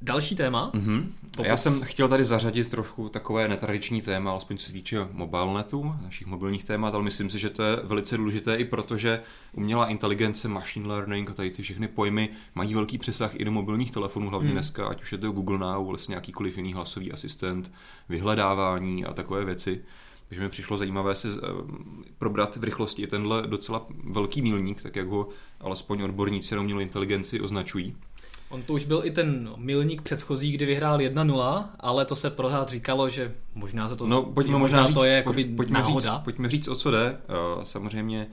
Další 0.05 0.35
téma. 0.35 0.71
Mm-hmm. 0.73 1.05
Pokus... 1.35 1.47
Já 1.47 1.57
jsem 1.57 1.81
chtěl 1.81 2.07
tady 2.07 2.25
zařadit 2.25 2.69
trošku 2.69 3.09
takové 3.09 3.47
netradiční 3.47 4.01
téma, 4.01 4.31
alespoň 4.31 4.57
co 4.57 4.65
se 4.65 4.71
týče 4.71 5.07
mobilnetu, 5.11 5.95
našich 6.03 6.27
mobilních 6.27 6.63
témat, 6.63 6.93
ale 6.95 7.03
myslím 7.03 7.29
si, 7.29 7.39
že 7.39 7.49
to 7.49 7.63
je 7.63 7.75
velice 7.83 8.17
důležité 8.17 8.55
i 8.55 8.65
proto, 8.65 8.97
že 8.97 9.21
umělá 9.53 9.85
inteligence, 9.85 10.47
machine 10.47 10.87
learning 10.87 11.29
a 11.29 11.33
tady 11.33 11.51
ty 11.51 11.63
všechny 11.63 11.87
pojmy 11.87 12.29
mají 12.55 12.73
velký 12.73 12.97
přesah 12.97 13.35
i 13.35 13.45
do 13.45 13.51
mobilních 13.51 13.91
telefonů, 13.91 14.29
hlavně 14.29 14.49
mm. 14.49 14.53
dneska, 14.53 14.87
ať 14.87 15.01
už 15.01 15.11
je 15.11 15.17
to 15.17 15.31
Google 15.31 15.57
Now, 15.57 15.87
vlastně 15.87 16.13
nějakýkoliv 16.13 16.57
jiný 16.57 16.73
hlasový 16.73 17.11
asistent, 17.11 17.71
vyhledávání 18.09 19.05
a 19.05 19.13
takové 19.13 19.45
věci. 19.45 19.81
Takže 20.29 20.41
mi 20.41 20.49
přišlo 20.49 20.77
zajímavé 20.77 21.15
si 21.15 21.27
eh, 21.27 21.39
probrat 22.17 22.55
v 22.55 22.63
rychlosti 22.63 23.01
i 23.01 23.07
tenhle 23.07 23.41
docela 23.47 23.85
velký 24.03 24.41
milník, 24.41 24.81
tak 24.81 24.95
jak 24.95 25.07
ho 25.07 25.29
alespoň 25.59 26.01
odborníci 26.01 26.55
na 26.55 26.61
umělou 26.61 26.79
inteligenci 26.79 27.41
označují. 27.41 27.95
On 28.49 28.63
to 28.63 28.73
už 28.73 28.85
byl 28.85 29.01
i 29.03 29.11
ten 29.11 29.49
milník 29.57 30.01
předchozí, 30.01 30.51
kdy 30.51 30.65
vyhrál 30.65 30.97
1-0, 30.97 31.65
ale 31.79 32.05
to 32.05 32.15
se 32.15 32.29
pořád 32.29 32.69
říkalo, 32.69 33.09
že 33.09 33.33
možná 33.55 33.89
se 33.89 33.95
to, 33.95 34.07
no, 34.07 34.23
pojďme 34.23 34.57
možná, 34.57 34.77
možná 34.77 34.87
říct, 34.87 34.95
to 34.95 35.03
je 35.03 35.13
jakoby 35.13 35.45
pojďme 35.45 35.79
náhoda. 35.79 36.13
Říct, 36.13 36.23
pojďme 36.23 36.49
říct, 36.49 36.67
o 36.67 36.75
co 36.75 36.91
jde. 36.91 37.17
Uh, 37.57 37.63
samozřejmě 37.63 38.27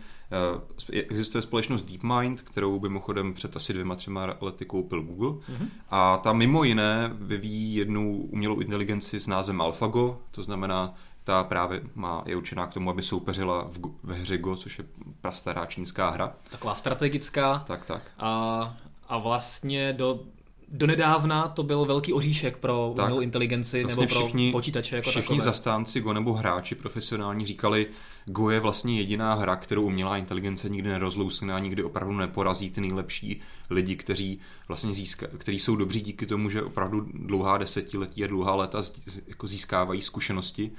uh, 0.89 0.99
existuje 1.09 1.43
společnost 1.43 1.83
DeepMind, 1.83 2.41
kterou 2.41 2.81
by 2.81 2.89
mimochodem 2.89 3.35
před 3.35 3.57
asi 3.57 3.73
dvěma, 3.73 3.95
třema 3.95 4.37
lety 4.41 4.65
koupil 4.65 5.03
Google. 5.03 5.29
Uh-huh. 5.29 5.69
A 5.91 6.17
ta 6.17 6.33
mimo 6.33 6.65
jiné 6.65 7.11
vyvíjí 7.15 7.75
jednu 7.75 8.27
umělou 8.31 8.61
inteligenci 8.61 9.21
s 9.21 9.27
názvem 9.27 9.61
AlphaGo, 9.61 10.21
to 10.31 10.43
znamená 10.43 10.95
ta 11.25 11.45
právě 11.45 11.83
má, 11.95 12.23
je 12.27 12.37
určená 12.37 12.67
k 12.67 12.75
tomu, 12.75 12.91
aby 12.91 13.03
soupeřila 13.03 13.69
v, 13.71 13.81
ve 14.03 14.15
hře 14.15 14.39
Go, 14.39 14.57
což 14.57 14.79
je 14.79 14.85
prastará 15.21 15.67
čínská 15.67 16.11
hra. 16.11 16.35
Taková 16.51 16.75
strategická. 16.75 17.65
Tak, 17.67 17.85
tak. 17.85 18.03
A 18.19 18.77
a 19.13 19.19
vlastně 19.19 19.93
do 19.93 20.21
donedávna 20.69 21.49
to 21.49 21.63
byl 21.63 21.85
velký 21.85 22.13
oříšek 22.13 22.57
pro 22.57 22.93
tak, 22.97 23.05
umělou 23.05 23.21
inteligenci 23.21 23.83
vlastně 23.83 24.03
nebo 24.03 24.15
pro 24.15 24.21
všichni, 24.21 24.53
počítače 24.53 24.97
jako 24.97 25.11
Všichni 25.11 25.37
takové. 25.37 25.45
zastánci 25.45 26.01
Go 26.01 26.13
nebo 26.13 26.33
hráči 26.33 26.75
profesionální 26.75 27.47
říkali, 27.47 27.87
Go 28.25 28.51
je 28.51 28.61
vlastně 28.61 28.99
jediná 28.99 29.35
hra, 29.35 29.57
kterou 29.57 29.83
umělá 29.83 30.17
inteligence 30.17 30.69
nikdy 30.69 30.89
nerozlousne 30.89 31.55
a 31.55 31.59
nikdy 31.59 31.83
opravdu 31.83 32.17
neporazí 32.17 32.71
ty 32.71 32.81
nejlepší 32.81 33.41
lidi, 33.71 33.97
kteří 33.97 34.41
vlastně 34.69 34.95
získa, 34.95 35.27
kteří 35.39 35.59
jsou 35.59 35.77
dobří 35.77 36.01
díky 36.01 36.27
tomu, 36.27 36.51
že 36.51 36.63
opravdu 36.63 37.07
dlouhá 37.15 37.59
desetiletí 37.59 38.25
a 38.25 38.27
dlouhá 38.27 38.55
léta 38.55 38.83
jako 39.27 39.47
získávají 39.47 40.03
zkušenosti, 40.03 40.73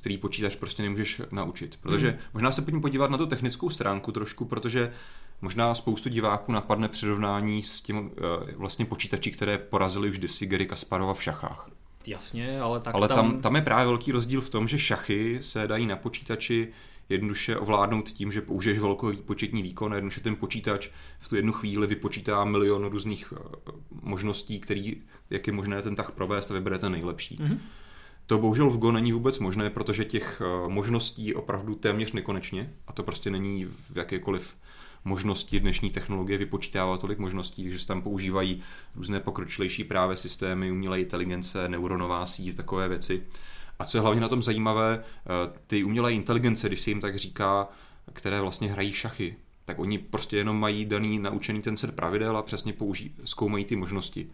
který 0.00 0.18
počítač 0.18 0.56
prostě 0.56 0.82
nemůžeš 0.82 1.20
naučit. 1.30 1.78
Protože 1.80 2.10
hmm. 2.10 2.18
možná 2.34 2.52
se 2.52 2.62
pojďme 2.62 2.80
podívat 2.80 3.10
na 3.10 3.18
tu 3.18 3.26
technickou 3.26 3.70
stránku 3.70 4.12
trošku, 4.12 4.44
protože 4.44 4.92
Možná 5.42 5.74
spoustu 5.74 6.08
diváků 6.08 6.52
napadne 6.52 6.88
přirovnání 6.88 7.62
s 7.62 7.80
tím 7.80 8.10
eh, 8.16 8.54
vlastně 8.56 8.84
počítači, 8.84 9.30
které 9.30 9.58
porazili 9.58 10.10
už 10.10 10.18
kdysi 10.18 10.46
Gary 10.46 10.66
Kasparova 10.66 11.14
v 11.14 11.22
šachách. 11.22 11.70
Jasně, 12.06 12.60
ale 12.60 12.80
tak 12.80 12.94
Ale 12.94 13.08
tam... 13.08 13.16
tam, 13.16 13.42
tam 13.42 13.56
je 13.56 13.62
právě 13.62 13.86
velký 13.86 14.12
rozdíl 14.12 14.40
v 14.40 14.50
tom, 14.50 14.68
že 14.68 14.78
šachy 14.78 15.38
se 15.40 15.68
dají 15.68 15.86
na 15.86 15.96
počítači 15.96 16.68
jednoduše 17.08 17.58
ovládnout 17.58 18.10
tím, 18.10 18.32
že 18.32 18.40
použiješ 18.40 18.78
velkou 18.78 19.08
výpočetní 19.08 19.62
výkon 19.62 19.92
a 19.92 19.96
jednoduše 19.96 20.20
ten 20.20 20.36
počítač 20.36 20.88
v 21.18 21.28
tu 21.28 21.36
jednu 21.36 21.52
chvíli 21.52 21.86
vypočítá 21.86 22.44
milion 22.44 22.84
různých 22.84 23.32
eh, 23.36 23.72
možností, 24.02 24.60
který, 24.60 25.02
jak 25.30 25.46
je 25.46 25.52
možné 25.52 25.82
ten 25.82 25.94
tah 25.94 26.10
provést 26.10 26.50
a 26.50 26.54
vybere 26.54 26.78
ten 26.78 26.92
nejlepší. 26.92 27.38
Mhm. 27.40 27.58
To 28.26 28.38
bohužel 28.38 28.70
v 28.70 28.78
Go 28.78 28.92
není 28.92 29.12
vůbec 29.12 29.38
možné, 29.38 29.70
protože 29.70 30.04
těch 30.04 30.42
eh, 30.44 30.68
možností 30.68 31.26
je 31.26 31.34
opravdu 31.34 31.74
téměř 31.74 32.12
nekonečně 32.12 32.72
a 32.86 32.92
to 32.92 33.02
prostě 33.02 33.30
není 33.30 33.64
v 33.64 33.96
jakékoliv 33.96 34.56
možnosti 35.04 35.60
dnešní 35.60 35.90
technologie 35.90 36.38
vypočítává 36.38 36.98
tolik 36.98 37.18
možností, 37.18 37.62
takže 37.62 37.78
se 37.78 37.86
tam 37.86 38.02
používají 38.02 38.62
různé 38.94 39.20
pokročilejší 39.20 39.84
právě 39.84 40.16
systémy, 40.16 40.70
umělé 40.70 41.00
inteligence, 41.00 41.68
neuronová 41.68 42.26
síť, 42.26 42.56
takové 42.56 42.88
věci. 42.88 43.22
A 43.78 43.84
co 43.84 43.98
je 43.98 44.02
hlavně 44.02 44.20
na 44.20 44.28
tom 44.28 44.42
zajímavé, 44.42 45.04
eh, 45.04 45.58
ty 45.66 45.84
umělé 45.84 46.12
inteligence, 46.12 46.68
když 46.68 46.80
se 46.80 46.90
jim 46.90 47.00
tak 47.00 47.16
říká, 47.16 47.68
které 48.12 48.40
vlastně 48.40 48.72
hrají 48.72 48.92
šachy, 48.92 49.36
tak 49.64 49.78
oni 49.78 49.98
prostě 49.98 50.36
jenom 50.36 50.60
mají 50.60 50.84
daný 50.84 51.18
naučený 51.18 51.62
ten 51.62 51.76
set 51.76 51.96
pravidel 51.96 52.36
a 52.36 52.42
přesně 52.42 52.72
použí, 52.72 53.14
zkoumají 53.24 53.64
ty 53.64 53.76
možnosti. 53.76 54.30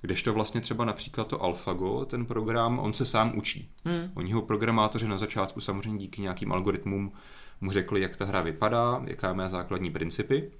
Kdežto 0.00 0.32
vlastně 0.32 0.60
třeba 0.60 0.84
například 0.84 1.26
to 1.26 1.42
AlphaGo, 1.42 2.04
ten 2.04 2.26
program, 2.26 2.78
on 2.78 2.92
se 2.94 3.06
sám 3.06 3.32
učí. 3.38 3.70
Hmm. 3.84 4.10
Oni 4.14 4.32
ho 4.32 4.42
programátoři 4.42 5.08
na 5.08 5.18
začátku 5.18 5.60
samozřejmě 5.60 5.98
díky 5.98 6.22
nějakým 6.22 6.52
algoritmům 6.52 7.12
mu 7.60 7.70
řekli, 7.70 8.00
jak 8.00 8.16
ta 8.16 8.24
hra 8.24 8.42
vypadá, 8.42 9.02
jaká 9.06 9.32
má 9.32 9.48
základní 9.48 9.90
principy. 9.90 10.50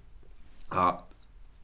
A 0.70 1.08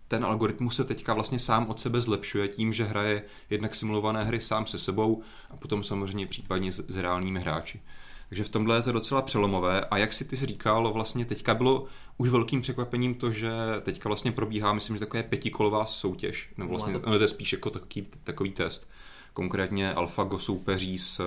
ten 0.09 0.25
algoritmus 0.25 0.77
se 0.77 0.85
teďka 0.85 1.15
vlastně 1.15 1.39
sám 1.39 1.67
od 1.67 1.81
sebe 1.81 2.01
zlepšuje 2.01 2.49
tím, 2.49 2.73
že 2.73 2.85
hraje 2.85 3.23
jednak 3.51 3.75
simulované 3.75 4.25
hry 4.25 4.41
sám 4.41 4.67
se 4.67 4.79
sebou 4.79 5.23
a 5.51 5.57
potom 5.57 5.85
samozřejmě 5.85 6.27
případně 6.27 6.73
s, 6.73 6.85
s 6.89 6.97
reálnými 6.97 7.41
hráči. 7.41 7.83
Takže 8.29 8.45
v 8.45 8.49
tomhle 8.49 8.77
je 8.77 8.83
to 8.83 8.93
docela 8.93 9.23
přelomové 9.23 9.81
a 9.81 9.99
jak 9.99 10.13
si 10.13 10.25
ty 10.25 10.37
jsi 10.37 10.47
říkal, 10.47 10.93
vlastně 10.93 11.25
teďka 11.25 11.55
bylo 11.55 11.87
už 12.17 12.29
velkým 12.29 12.61
překvapením 12.61 13.15
to, 13.15 13.31
že 13.31 13.51
teďka 13.83 14.09
vlastně 14.09 14.33
probíhá, 14.33 14.73
myslím, 14.73 14.97
že 14.97 15.01
takové 15.01 15.23
pětikolová 15.23 15.87
soutěž, 15.87 16.51
nebo 16.57 16.71
vlastně 16.71 16.93
Má 16.93 16.99
to- 16.99 17.11
to... 17.11 17.19
to 17.19 17.25
je 17.25 17.29
spíš 17.29 17.53
jako 17.53 17.71
takový, 17.71 18.07
takový 18.25 18.53
test. 18.53 18.91
Konkrétně 19.33 19.95
AlphaGo 19.95 20.39
soupeří 20.39 20.99
s, 20.99 21.21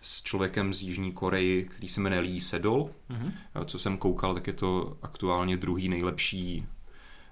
s 0.00 0.22
člověkem 0.22 0.72
z 0.72 0.82
Jižní 0.82 1.12
Koreji, 1.12 1.64
který 1.64 1.88
se 1.88 2.00
jmenuje 2.00 2.20
Lee 2.20 2.40
Sedol. 2.40 2.90
Mhm. 3.08 3.32
A 3.54 3.64
Co 3.64 3.78
jsem 3.78 3.98
koukal, 3.98 4.34
tak 4.34 4.46
je 4.46 4.52
to 4.52 4.96
aktuálně 5.02 5.56
druhý 5.56 5.88
nejlepší 5.88 6.66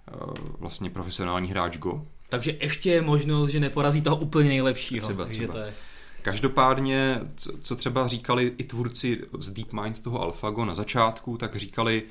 eh, 0.08 0.12
vlastně 0.58 0.90
profesionální 0.90 1.48
hráč 1.50 1.78
Go. 1.78 2.06
Takže 2.28 2.56
ještě 2.60 2.90
je 2.90 3.02
možnost, 3.02 3.48
že 3.48 3.60
neporazí 3.60 4.02
toho 4.02 4.16
úplně 4.16 4.48
nejlepšího. 4.48 5.06
Třeba, 5.06 5.24
Takže 5.24 5.38
třeba. 5.38 5.52
to 5.52 5.58
je... 5.58 5.74
Každopádně, 6.22 7.20
co, 7.36 7.52
co 7.60 7.76
třeba 7.76 8.08
říkali 8.08 8.52
i 8.58 8.64
tvůrci 8.64 9.22
z 9.38 9.50
DeepMind 9.50 10.02
toho 10.02 10.22
AlphaGo 10.22 10.64
na 10.64 10.74
začátku, 10.74 11.36
tak 11.38 11.56
říkali, 11.56 12.02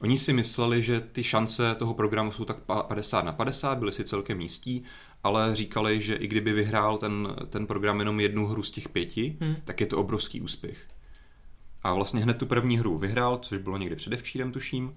oni 0.00 0.18
si 0.18 0.32
mysleli, 0.32 0.82
že 0.82 1.00
ty 1.00 1.24
šance 1.24 1.74
toho 1.74 1.94
programu 1.94 2.32
jsou 2.32 2.44
tak 2.44 2.56
pa- 2.58 2.82
50 2.82 3.24
na 3.24 3.32
50, 3.32 3.78
byli 3.78 3.92
si 3.92 4.04
celkem 4.04 4.40
jistí, 4.40 4.84
ale 5.24 5.54
říkali, 5.54 6.02
že 6.02 6.14
i 6.14 6.26
kdyby 6.26 6.52
vyhrál 6.52 6.98
ten, 6.98 7.36
ten 7.48 7.66
program 7.66 7.98
jenom 7.98 8.20
jednu 8.20 8.46
hru 8.46 8.62
z 8.62 8.70
těch 8.70 8.88
pěti, 8.88 9.36
Hmm. 9.40 9.56
tak 9.64 9.80
je 9.80 9.86
to 9.86 9.98
obrovský 9.98 10.40
úspěch. 10.40 10.86
A 11.82 11.94
vlastně 11.94 12.20
hned 12.20 12.38
tu 12.38 12.46
první 12.46 12.78
hru 12.78 12.98
vyhrál, 12.98 13.38
což 13.42 13.58
bylo 13.58 13.76
někdy 13.76 13.96
předevčírem, 13.96 14.52
tuším. 14.52 14.94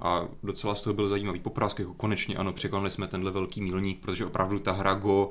A 0.00 0.28
docela 0.42 0.74
z 0.74 0.82
toho 0.82 0.94
byl 0.94 1.08
zajímavý 1.08 1.40
poprask, 1.40 1.78
jako 1.78 1.94
konečně 1.94 2.36
ano, 2.36 2.52
překonali 2.52 2.90
jsme 2.90 3.08
tenhle 3.08 3.30
velký 3.30 3.62
milník, 3.62 4.00
protože 4.00 4.26
opravdu 4.26 4.58
ta 4.58 4.72
hra 4.72 4.94
Go 4.94 5.30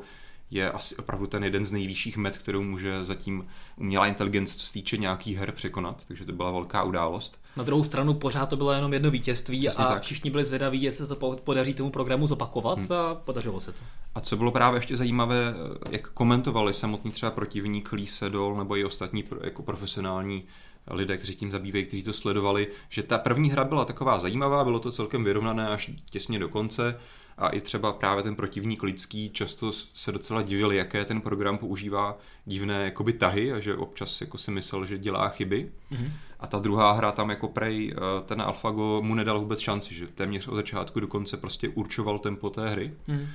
je 0.52 0.72
asi 0.72 0.96
opravdu 0.96 1.28
ten 1.28 1.44
jeden 1.44 1.66
z 1.66 1.72
nejvyšších 1.72 2.18
met, 2.18 2.38
kterou 2.38 2.64
může 2.64 3.06
zatím 3.06 3.48
umělá 3.78 4.08
inteligence, 4.08 4.58
co 4.58 4.66
se 4.68 4.74
týče 4.74 4.98
nějakých 4.98 5.38
her, 5.38 5.52
překonat. 5.52 6.04
Takže 6.08 6.26
to 6.26 6.32
byla 6.32 6.52
velká 6.52 6.84
událost. 6.84 7.40
Na 7.56 7.64
druhou 7.64 7.84
stranu 7.84 8.14
pořád 8.14 8.46
to 8.50 8.56
bylo 8.58 8.72
jenom 8.72 8.94
jedno 8.94 9.12
vítězství 9.12 9.60
Přesně 9.62 9.86
a 9.86 9.88
tak. 9.88 10.04
všichni 10.04 10.30
byli 10.32 10.46
zvědaví, 10.46 10.82
jestli 10.82 11.04
se 11.06 11.10
to 11.10 11.16
po- 11.16 11.36
podaří 11.44 11.74
tomu 11.74 11.90
programu 11.92 12.28
zopakovat 12.28 12.78
Hmm. 12.80 12.92
a 12.92 13.16
podařilo 13.16 13.60
se 13.60 13.72
to. 13.72 13.80
A 14.16 14.22
co 14.22 14.38
bylo 14.38 14.52
právě 14.52 14.78
ještě 14.78 14.98
zajímavé, 14.98 15.54
jak 15.92 16.10
komentovali 16.12 16.74
samotný 16.74 17.12
třeba 17.12 17.32
protivník 17.32 17.92
Lee 17.92 18.08
Sedol 18.08 18.56
nebo 18.58 18.78
i 18.78 18.86
ostatní 18.86 19.24
jako 19.44 19.64
profesionální 19.64 20.44
lidé, 20.92 21.18
kteří 21.18 21.36
tím 21.36 21.52
zabývají, 21.52 21.86
kteří 21.86 22.04
to 22.04 22.14
sledovali, 22.14 22.68
že 22.90 23.04
ta 23.04 23.18
první 23.18 23.50
hra 23.52 23.64
byla 23.64 23.86
taková 23.86 24.20
zajímavá, 24.20 24.64
bylo 24.64 24.80
to 24.80 24.92
celkem 24.92 25.24
vyrovnané 25.24 25.68
až 25.68 25.92
těsně 26.10 26.40
do 26.40 26.50
konce 26.50 27.00
a 27.40 27.50
i 27.50 27.62
třeba 27.62 27.94
právě 27.94 28.24
ten 28.24 28.36
protivník 28.36 28.84
lidský 28.84 29.30
často 29.30 29.72
se 29.72 30.12
docela 30.12 30.42
divil, 30.42 30.72
jaké 30.72 31.06
ten 31.06 31.22
program 31.22 31.58
používá 31.58 32.18
divné 32.46 32.84
jakoby 32.84 33.14
tahy 33.14 33.54
a 33.54 33.60
že 33.60 33.76
občas 33.76 34.22
jako 34.22 34.38
si 34.38 34.52
myslel, 34.52 34.86
že 34.86 34.98
dělá 34.98 35.30
chyby. 35.30 35.72
Mhm. 35.92 36.12
A 36.40 36.48
ta 36.48 36.60
druhá 36.60 36.92
hra 36.92 37.12
tam 37.12 37.30
jako 37.30 37.48
prej, 37.48 37.94
eh, 37.96 37.98
ten 38.26 38.42
AlphaGo 38.42 39.02
mu 39.02 39.16
nedal 39.16 39.40
vůbec 39.40 39.60
šanci, 39.60 39.96
že 39.96 40.08
téměř 40.08 40.48
od 40.48 40.56
začátku 40.56 41.00
do 41.00 41.08
konce 41.08 41.38
prostě 41.38 41.70
určoval 41.70 42.20
tempo 42.20 42.50
té 42.50 42.70
hry 42.70 42.94
Mhm. 43.08 43.28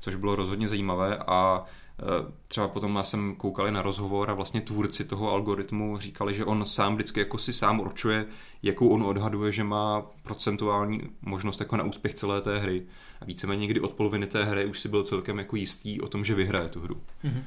což 0.00 0.14
bylo 0.14 0.36
rozhodně 0.36 0.68
zajímavé 0.68 1.18
a 1.26 1.64
třeba 2.48 2.68
potom 2.68 2.96
já 2.96 3.04
jsem 3.04 3.34
koukali 3.34 3.72
na 3.72 3.82
rozhovor 3.82 4.30
a 4.30 4.34
vlastně 4.34 4.60
tvůrci 4.60 5.04
toho 5.04 5.32
algoritmu 5.32 5.98
říkali, 5.98 6.34
že 6.34 6.44
on 6.44 6.66
sám 6.66 6.94
vždycky 6.94 7.20
jako 7.20 7.38
si 7.38 7.52
sám 7.52 7.80
určuje, 7.80 8.26
jakou 8.62 8.88
on 8.88 9.02
odhaduje, 9.02 9.52
že 9.52 9.64
má 9.64 10.02
procentuální 10.22 11.00
možnost 11.22 11.60
jako 11.60 11.76
na 11.76 11.84
úspěch 11.84 12.14
celé 12.14 12.40
té 12.40 12.58
hry. 12.58 12.82
A 13.20 13.24
víceméně 13.24 13.60
někdy 13.60 13.80
od 13.80 13.92
poloviny 13.92 14.26
té 14.26 14.44
hry 14.44 14.66
už 14.66 14.80
si 14.80 14.88
byl 14.88 15.02
celkem 15.02 15.38
jako 15.38 15.56
jistý 15.56 16.00
o 16.00 16.08
tom, 16.08 16.24
že 16.24 16.34
vyhraje 16.34 16.68
tu 16.68 16.80
hru. 16.80 17.00
Mhm. 17.22 17.44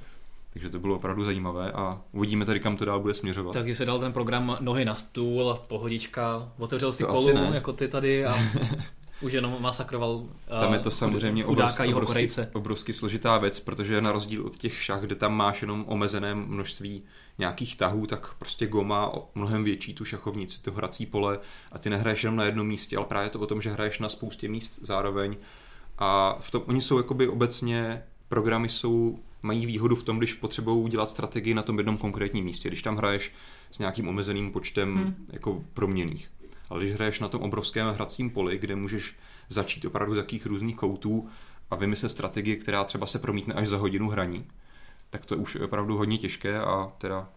Takže 0.53 0.69
to 0.69 0.79
bylo 0.79 0.95
opravdu 0.95 1.23
zajímavé 1.23 1.71
a 1.71 2.01
uvidíme 2.11 2.45
tady, 2.45 2.59
kam 2.59 2.77
to 2.77 2.85
dál 2.85 2.99
bude 2.99 3.13
směřovat. 3.13 3.53
Takže 3.53 3.75
se 3.75 3.85
dal 3.85 3.99
ten 3.99 4.13
program 4.13 4.57
nohy 4.59 4.85
na 4.85 4.95
stůl, 4.95 5.59
pohodička, 5.67 6.51
otevřel 6.57 6.93
si 6.93 7.03
To 7.03 7.29
jako 7.53 7.73
ty 7.73 7.87
tady 7.87 8.25
a 8.25 8.35
už 9.21 9.33
jenom 9.33 9.57
masakroval 9.59 10.23
eh, 10.47 10.59
Tam 10.59 10.73
je 10.73 10.79
to 10.79 10.91
samozřejmě 10.91 11.45
obrovsky, 11.45 11.93
Korejce. 11.93 12.49
obrovsky 12.53 12.93
složitá 12.93 13.37
věc, 13.37 13.59
protože 13.59 14.01
na 14.01 14.11
rozdíl 14.11 14.45
od 14.45 14.57
těch 14.57 14.83
šach, 14.83 15.01
kde 15.01 15.15
tam 15.15 15.35
máš 15.35 15.61
jenom 15.61 15.85
omezené 15.87 16.35
množství 16.35 17.03
nějakých 17.37 17.75
tahů, 17.75 18.07
tak 18.07 18.33
prostě 18.33 18.67
Go 18.67 18.83
má 18.83 19.11
mnohem 19.35 19.63
větší 19.63 19.93
tu 19.93 20.05
šachovnici, 20.05 20.61
to 20.61 20.71
hrací 20.71 21.05
pole 21.05 21.39
a 21.71 21.79
ty 21.79 21.89
nehraješ 21.89 22.23
jenom 22.23 22.35
na 22.35 22.43
jednom 22.43 22.67
místě, 22.67 22.97
ale 22.97 23.05
právě 23.05 23.29
to 23.29 23.39
o 23.39 23.45
tom, 23.45 23.61
že 23.61 23.69
hraješ 23.69 23.99
na 23.99 24.09
spoustě 24.09 24.49
míst 24.49 24.79
zároveň. 24.81 25.37
A 25.97 26.37
v 26.39 26.51
tom, 26.51 26.63
oni 26.65 26.81
jsou 26.81 26.97
jakoby 26.97 27.27
obecně, 27.27 28.03
programy 28.29 28.69
jsou, 28.69 29.19
mají 29.41 29.65
výhodu 29.65 29.95
v 29.95 30.03
tom, 30.03 30.17
když 30.17 30.33
potřebují 30.33 30.89
dělat 30.89 31.09
strategii 31.09 31.53
na 31.53 31.61
tom 31.61 31.77
jednom 31.77 31.97
konkrétním 31.97 32.45
místě, 32.45 32.69
když 32.69 32.81
tam 32.81 32.97
hraješ 32.97 33.31
s 33.71 33.79
nějakým 33.79 34.07
omezeným 34.07 34.51
počtem 34.51 34.95
hmm. 34.95 35.15
jako 35.29 35.63
proměných. 35.73 36.31
Ale 36.71 36.79
když 36.79 36.93
hraješ 36.93 37.19
na 37.19 37.27
tom 37.27 37.41
obrovském 37.41 37.93
hracím 37.93 38.29
poli, 38.29 38.57
kde 38.57 38.75
můžeš 38.75 39.15
začít 39.49 39.85
opravdu 39.85 40.13
z 40.13 40.17
jakých 40.17 40.45
různých 40.45 40.75
koutů 40.75 41.29
a 41.71 41.75
vymyslet 41.75 42.09
strategii, 42.09 42.55
která 42.55 42.83
třeba 42.83 43.07
se 43.07 43.19
promítne 43.19 43.53
až 43.53 43.67
za 43.67 43.77
hodinu 43.77 44.09
hraní, 44.09 44.47
tak 45.09 45.25
to 45.25 45.37
už 45.37 45.55
je 45.55 45.65
opravdu 45.65 45.97
hodně 45.97 46.17
těžké 46.17 46.59
a 46.59 46.93
teda 46.97 47.29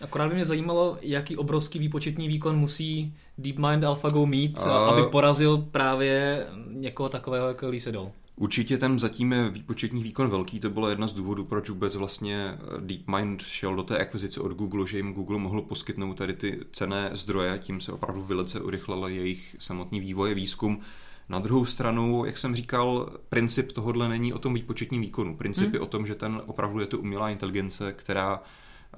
Akorát 0.00 0.28
by 0.28 0.34
mě 0.34 0.44
zajímalo, 0.44 0.98
jaký 1.02 1.36
obrovský 1.36 1.78
výpočetní 1.78 2.28
výkon 2.28 2.56
musí 2.56 3.14
DeepMind 3.38 3.84
AlphaGo 3.84 4.26
mít, 4.26 4.58
A- 4.58 4.86
aby 4.86 5.02
porazil 5.02 5.58
právě 5.58 6.46
někoho 6.68 7.08
takového 7.08 7.48
jako 7.48 7.68
Lee 7.68 7.80
Sedol. 7.80 8.10
Určitě 8.36 8.78
ten 8.78 8.98
zatím 8.98 9.32
je 9.32 9.50
výpočetní 9.50 10.02
výkon 10.02 10.28
velký, 10.28 10.60
to 10.60 10.70
bylo 10.70 10.88
jedna 10.88 11.06
z 11.06 11.12
důvodů, 11.12 11.44
proč 11.44 11.68
vůbec 11.68 11.96
vlastně 11.96 12.58
DeepMind 12.80 13.42
šel 13.42 13.76
do 13.76 13.82
té 13.82 13.98
akvizice 13.98 14.40
od 14.40 14.52
Google, 14.52 14.86
že 14.86 14.96
jim 14.96 15.12
Google 15.14 15.38
mohl 15.38 15.62
poskytnout 15.62 16.14
tady 16.14 16.32
ty 16.32 16.60
cené 16.72 17.10
zdroje, 17.12 17.58
tím 17.58 17.80
se 17.80 17.92
opravdu 17.92 18.22
velice 18.22 18.60
urychlil 18.60 19.06
jejich 19.06 19.56
samotný 19.58 20.00
vývoj 20.00 20.30
a 20.30 20.34
výzkum. 20.34 20.80
Na 21.28 21.38
druhou 21.38 21.64
stranu, 21.64 22.24
jak 22.24 22.38
jsem 22.38 22.54
říkal, 22.54 23.10
princip 23.28 23.72
tohohle 23.72 24.08
není 24.08 24.32
o 24.32 24.38
tom 24.38 24.54
výpočetním 24.54 25.00
výkonu. 25.00 25.36
Princip 25.36 25.64
Hmm. 25.64 25.74
je 25.74 25.80
o 25.80 25.86
tom, 25.86 26.06
že 26.06 26.14
ten 26.14 26.42
opravdu 26.46 26.80
je 26.80 26.86
to 26.86 26.98
umělá 26.98 27.30
inteligence, 27.30 27.92
která 27.92 28.42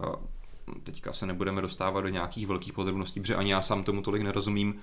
eh, 0.00 0.06
teďka 0.82 1.12
se 1.12 1.26
nebudeme 1.26 1.62
dostávat 1.62 2.00
do 2.00 2.08
nějakých 2.08 2.46
velkých 2.46 2.72
podrobností, 2.72 3.20
protože 3.20 3.36
ani 3.36 3.50
já 3.50 3.62
sám 3.62 3.84
tomu 3.84 4.02
tolik 4.02 4.22
nerozumím, 4.22 4.74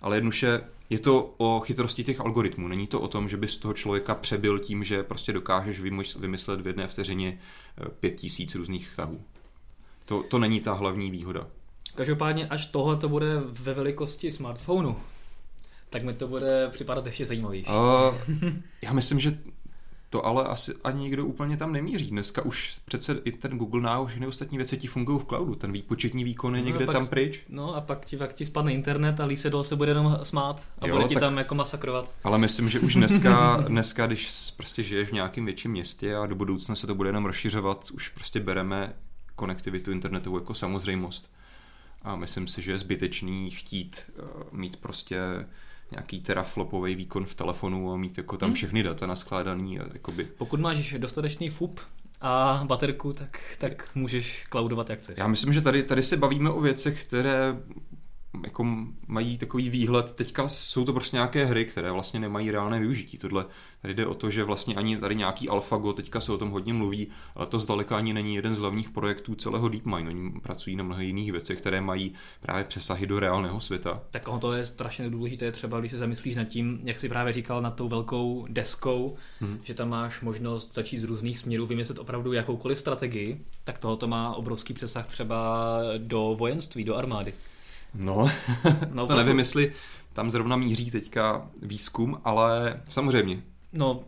ale 0.00 0.16
jednoduše 0.16 0.60
je 0.90 0.98
to 0.98 1.34
o 1.36 1.60
chytrosti 1.60 2.04
těch 2.04 2.20
algoritmů. 2.20 2.68
Není 2.68 2.86
to 2.86 3.00
o 3.00 3.08
tom, 3.08 3.28
že 3.28 3.36
bys 3.36 3.56
toho 3.56 3.74
člověka 3.74 4.14
přebil 4.14 4.58
tím, 4.58 4.84
že 4.84 5.02
prostě 5.02 5.32
dokážeš 5.32 5.80
vymys- 5.80 6.20
vymyslet 6.20 6.60
v 6.60 6.66
jedné 6.66 6.88
vteřině 6.88 7.38
eh, 7.78 7.88
pět 8.00 8.10
tisíc 8.10 8.54
různých 8.54 8.92
tahů. 8.96 9.20
To, 10.04 10.22
to 10.22 10.38
není 10.38 10.60
ta 10.60 10.72
hlavní 10.72 11.10
výhoda. 11.10 11.46
Každopádně, 11.94 12.48
až 12.48 12.66
tohle 12.66 12.96
to 12.96 13.08
bude 13.08 13.40
ve 13.40 13.74
velikosti 13.74 14.32
smartphonu, 14.32 14.96
tak 15.90 16.02
mi 16.02 16.14
to 16.14 16.28
bude 16.28 16.68
připadat 16.68 17.06
ještě 17.06 17.26
zajímavější. 17.26 17.70
Uh, 17.70 18.50
já 18.82 18.92
myslím, 18.92 19.20
že 19.20 19.38
to 20.10 20.26
ale 20.26 20.44
asi 20.44 20.74
ani 20.84 21.00
nikdo 21.02 21.26
úplně 21.26 21.56
tam 21.56 21.72
nemíří. 21.72 22.10
Dneska 22.10 22.42
už 22.42 22.78
přece 22.84 23.20
i 23.24 23.32
ten 23.32 23.58
Google 23.58 23.80
Now, 23.80 24.06
všechny 24.06 24.26
ostatní 24.26 24.58
věci 24.58 24.76
ti 24.76 24.86
fungují 24.86 25.18
v 25.18 25.24
cloudu. 25.24 25.54
Ten 25.54 25.72
výpočetní 25.72 26.24
výkon 26.24 26.56
je 26.56 26.60
No, 26.62 26.66
někde 26.66 26.86
pak 26.86 26.92
tam 26.92 27.06
pryč. 27.06 27.40
No 27.48 27.74
a 27.74 27.80
pak 27.80 28.04
ti, 28.04 28.16
pak 28.16 28.32
ti 28.32 28.46
spadne 28.46 28.72
internet 28.72 29.20
a 29.20 29.24
Lísedol 29.24 29.64
se 29.64 29.76
bude 29.76 29.90
jenom 29.90 30.18
smát 30.22 30.68
a 30.78 30.86
Jo, 30.86 30.94
bude 30.96 31.08
ti 31.08 31.14
tak- 31.14 31.20
tam 31.20 31.38
jako 31.38 31.54
masakrovat. 31.54 32.14
Ale 32.24 32.38
myslím, 32.38 32.68
že 32.68 32.80
už 32.80 32.94
dneska, 32.94 33.56
dneska, 33.68 34.06
když 34.06 34.50
prostě 34.56 34.82
žiješ 34.82 35.08
v 35.08 35.12
nějakém 35.12 35.44
větším 35.44 35.70
městě 35.70 36.16
a 36.16 36.26
do 36.26 36.34
budoucna 36.34 36.74
se 36.74 36.86
to 36.86 36.94
bude 36.94 37.08
jenom 37.08 37.26
rozšiřovat, 37.26 37.90
už 37.90 38.08
prostě 38.08 38.40
bereme 38.40 38.92
konektivitu 39.36 39.92
internetovou 39.92 40.38
jako 40.38 40.54
samozřejmost. 40.54 41.30
A 42.02 42.16
myslím 42.16 42.48
si, 42.48 42.62
že 42.62 42.72
je 42.72 42.78
zbytečný 42.78 43.50
chtít 43.50 44.10
uh, 44.22 44.58
mít 44.58 44.76
prostě 44.76 45.20
nějaký 45.90 46.20
teraflopový 46.20 46.94
výkon 46.94 47.24
v 47.24 47.34
telefonu 47.34 47.92
a 47.92 47.96
mít 47.96 48.18
jako 48.18 48.36
tam 48.36 48.48
Hmm. 48.48 48.54
všechny 48.54 48.82
data 48.82 49.06
naskládaný. 49.06 49.80
A 49.80 49.84
jakoby. 49.92 50.28
Pokud 50.38 50.60
máš 50.60 50.94
dostatečný 50.98 51.48
FUP 51.48 51.80
a 52.20 52.62
baterku, 52.66 53.12
tak, 53.12 53.40
tak 53.58 53.88
můžeš 53.94 54.46
cloudovat 54.50 54.90
jak 54.90 54.98
chceš. 54.98 55.14
Já 55.18 55.26
myslím, 55.26 55.52
že 55.52 55.60
tady, 55.60 55.82
tady 55.82 56.02
se 56.02 56.16
bavíme 56.16 56.50
o 56.50 56.60
věcech, 56.60 57.04
které 57.04 57.56
jako 58.44 58.66
mají 59.06 59.38
takový 59.38 59.70
výhled, 59.70 60.12
teďka 60.12 60.48
jsou 60.48 60.84
to 60.84 60.92
prostě 60.92 61.16
nějaké 61.16 61.44
hry, 61.44 61.64
které 61.64 61.92
vlastně 61.92 62.20
nemají 62.20 62.50
reálné 62.50 62.80
využití. 62.80 63.18
Tohle 63.18 63.46
tady 63.82 63.94
jde 63.94 64.06
o 64.06 64.14
to, 64.14 64.30
že 64.30 64.44
vlastně 64.44 64.74
ani 64.74 64.96
tady 64.96 65.14
nějaký 65.14 65.48
AlphaGo, 65.48 65.92
teďka 65.92 66.20
se 66.20 66.32
o 66.32 66.38
tom 66.38 66.50
hodně 66.50 66.72
mluví, 66.72 67.08
ale 67.34 67.46
to 67.46 67.58
zdaleka 67.58 67.96
ani 67.96 68.12
není 68.12 68.34
jeden 68.34 68.54
z 68.54 68.58
hlavních 68.58 68.90
projektů 68.90 69.34
celého 69.34 69.68
DeepMind. 69.68 70.08
Oni 70.08 70.40
pracují 70.40 70.76
na 70.76 70.84
mnoha 70.84 71.02
jiných 71.02 71.32
věcech, 71.32 71.58
které 71.58 71.80
mají 71.80 72.12
právě 72.40 72.64
přesahy 72.64 73.06
do 73.06 73.20
reálného 73.20 73.60
světa. 73.60 74.02
Tak 74.10 74.28
ono 74.28 74.38
to 74.38 74.52
je 74.52 74.66
strašně 74.66 75.10
důležité, 75.10 75.52
třeba 75.52 75.80
když 75.80 75.92
se 75.92 75.98
zamyslíš 75.98 76.36
nad 76.36 76.44
tím, 76.44 76.80
jak 76.84 77.00
jsi 77.00 77.08
právě 77.08 77.32
říkal, 77.32 77.62
nad 77.62 77.74
tou 77.74 77.88
velkou 77.88 78.46
deskou, 78.48 79.16
hmm. 79.40 79.60
že 79.62 79.74
tam 79.74 79.88
máš 79.88 80.20
možnost 80.20 80.74
začít 80.74 80.98
z 80.98 81.04
různých 81.04 81.38
směrů 81.38 81.66
vymyslet 81.66 81.98
opravdu 81.98 82.32
jakoukoliv 82.32 82.78
strategii, 82.78 83.44
tak 83.64 83.78
tohoto 83.78 84.08
má 84.08 84.34
obrovský 84.34 84.74
přesah 84.74 85.06
třeba 85.06 85.78
do 85.98 86.36
vojenství, 86.38 86.84
do 86.84 86.96
armády. 86.96 87.34
No, 87.94 88.30
No, 88.92 89.06
to 89.06 89.16
nevím, 89.16 89.38
jestli 89.38 89.72
tam 90.12 90.30
zrovna 90.30 90.56
míří 90.56 90.90
teďka 90.90 91.50
výzkum, 91.62 92.20
ale 92.24 92.80
samozřejmě. 92.88 93.42
No, 93.72 94.04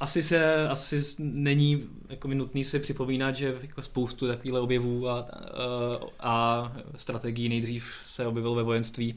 asi 0.00 0.22
se, 0.22 0.68
asi 0.68 1.02
není 1.18 1.84
jako 2.08 2.28
nutný 2.28 2.64
si 2.64 2.78
připomínat, 2.78 3.34
že 3.34 3.58
jako 3.62 3.82
spoustu 3.82 4.26
takovýchhle 4.28 4.60
objevů 4.60 5.08
a, 5.08 5.18
a, 5.18 5.28
a 6.20 6.72
strategií 6.96 7.48
nejdřív 7.48 7.94
se 8.06 8.26
objevil 8.26 8.54
ve 8.54 8.62
vojenství 8.62 9.14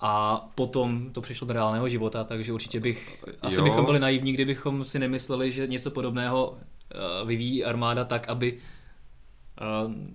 a 0.00 0.36
potom 0.54 1.10
to 1.12 1.20
přišlo 1.20 1.46
do 1.46 1.52
reálného 1.52 1.88
života, 1.88 2.24
takže 2.24 2.52
určitě 2.52 2.80
bych, 2.80 3.24
asi 3.42 3.56
Jo. 3.56 3.64
bychom 3.64 3.84
byli 3.84 4.00
naivní, 4.00 4.32
kdybychom 4.32 4.84
si 4.84 4.98
nemysleli, 4.98 5.52
že 5.52 5.66
něco 5.66 5.90
podobného 5.90 6.58
eh, 6.58 7.24
vyvíjí 7.24 7.64
armáda 7.64 8.04
tak, 8.04 8.28
aby 8.28 8.58
eh, 9.60 10.12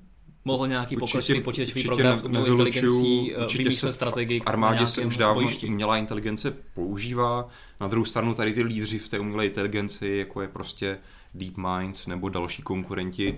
mohl 0.48 0.68
nějaký 0.68 0.98
pokročilý 0.98 1.42
počítačový 1.42 1.84
program 1.84 2.18
s 2.18 2.24
umělou 2.24 2.46
inteligencí 2.46 3.36
eh, 3.36 3.58
vymýšlet 3.58 3.94
strategii 3.94 4.40
v 4.40 4.44
armádě 4.46 4.88
se 4.88 5.02
už 5.06 5.18
dávno 5.18 5.42
bojišti. 5.42 5.68
umělá 5.68 5.98
inteligence 5.98 6.52
používá. 6.74 7.48
Na 7.80 7.88
druhou 7.88 8.06
stranu 8.06 8.34
tady 8.34 8.54
ty 8.54 8.64
lídři 8.64 9.00
v 9.00 9.10
té 9.10 9.20
umělé 9.20 9.46
inteligenci, 9.46 10.08
jako 10.08 10.42
je 10.42 10.48
prostě 10.48 10.98
DeepMind 11.34 12.08
nebo 12.08 12.30
další 12.30 12.62
konkurenti, 12.62 13.38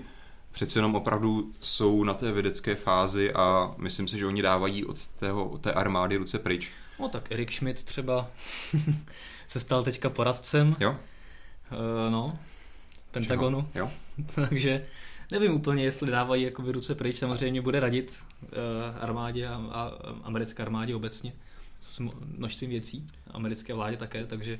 přece 0.51 0.79
jenom 0.79 0.95
opravdu 0.95 1.51
jsou 1.59 2.03
na 2.03 2.13
té 2.13 2.31
vědecké 2.31 2.75
fázi 2.75 3.33
a 3.33 3.73
myslím 3.77 4.07
si, 4.07 4.17
že 4.17 4.25
oni 4.25 4.41
dávají 4.41 4.85
od, 4.85 5.07
tého, 5.07 5.49
od 5.49 5.61
té 5.61 5.73
armády 5.73 6.17
ruce 6.17 6.39
pryč. 6.39 6.71
No 6.99 7.09
tak 7.09 7.31
Erik 7.31 7.51
Schmidt 7.51 7.83
třeba 7.83 8.27
se 9.47 9.59
stal 9.59 9.83
teďka 9.83 10.09
poradcem, 10.09 10.75
Jo? 10.79 10.91
uh, 10.91 12.11
no, 12.11 12.39
Pentagonu, 13.11 13.67
Jo? 13.75 13.91
takže 14.35 14.85
nevím 15.31 15.53
úplně, 15.53 15.83
jestli 15.83 16.11
dávají 16.11 16.43
jakoby 16.43 16.71
ruce 16.71 16.95
pryč, 16.95 17.15
samozřejmě 17.15 17.61
bude 17.61 17.79
radit 17.79 18.23
uh, 18.41 18.47
armádě 18.99 19.47
a, 19.47 19.55
a 19.71 19.91
americké 20.23 20.63
armádě 20.63 20.95
obecně 20.95 21.33
s 21.81 21.99
množstvím 22.37 22.69
věcí, 22.69 23.07
americké 23.31 23.73
vládě 23.73 23.97
také, 23.97 24.25
takže 24.25 24.59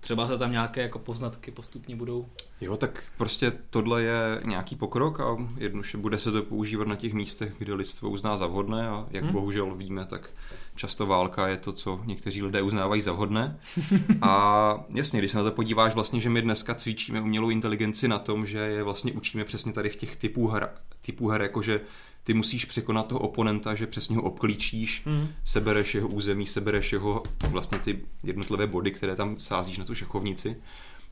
třeba 0.00 0.28
se 0.28 0.38
tam 0.38 0.52
nějaké 0.52 0.82
jako 0.82 0.98
poznatky 0.98 1.50
postupně 1.50 1.96
budou. 1.96 2.28
Jo, 2.60 2.76
tak 2.76 3.04
prostě 3.18 3.52
tohle 3.70 4.02
je 4.02 4.40
nějaký 4.44 4.76
pokrok 4.76 5.20
a 5.20 5.36
jednoduše 5.58 5.98
bude 5.98 6.18
se 6.18 6.32
to 6.32 6.42
používat 6.42 6.88
na 6.88 6.96
těch 6.96 7.12
místech, 7.12 7.54
kde 7.58 7.74
lidstvo 7.74 8.10
uzná 8.10 8.36
za 8.36 8.46
vhodné 8.46 8.88
a 8.88 9.06
jak 9.10 9.24
Hmm. 9.24 9.32
bohužel 9.32 9.74
víme, 9.74 10.06
tak 10.06 10.30
často 10.76 11.06
válka 11.06 11.48
je 11.48 11.56
to, 11.56 11.72
co 11.72 12.00
někteří 12.04 12.42
lidé 12.42 12.62
uznávají 12.62 13.02
za 13.02 13.12
vhodné. 13.12 13.58
A 14.22 14.84
jasně, 14.94 15.18
když 15.18 15.30
se 15.30 15.38
na 15.38 15.44
to 15.44 15.52
podíváš 15.52 15.94
vlastně, 15.94 16.20
že 16.20 16.30
my 16.30 16.42
dneska 16.42 16.74
cvičíme 16.74 17.20
umělou 17.20 17.50
inteligenci 17.50 18.08
na 18.08 18.18
tom, 18.18 18.46
že 18.46 18.58
je 18.58 18.82
vlastně 18.82 19.12
učíme 19.12 19.44
přesně 19.44 19.72
tady 19.72 19.88
v 19.88 19.96
těch 19.96 20.16
typů 20.16 20.48
her, 20.48 20.68
typů 21.02 21.28
her 21.28 21.42
jakože 21.42 21.80
ty 22.24 22.34
musíš 22.34 22.64
překonat 22.64 23.06
toho 23.06 23.20
oponenta, 23.20 23.74
že 23.74 23.86
přesně 23.86 24.16
ho 24.16 24.22
obklíčíš, 24.22 25.02
Hmm. 25.06 25.28
sebereš 25.44 25.94
jeho 25.94 26.08
území, 26.08 26.46
sebereš 26.46 26.92
jeho 26.92 27.22
vlastně 27.48 27.78
ty 27.78 28.00
jednotlivé 28.22 28.66
body, 28.66 28.90
které 28.90 29.16
tam 29.16 29.38
sázíš 29.38 29.78
na 29.78 29.84
tu 29.84 29.94
šachovnici. 29.94 30.56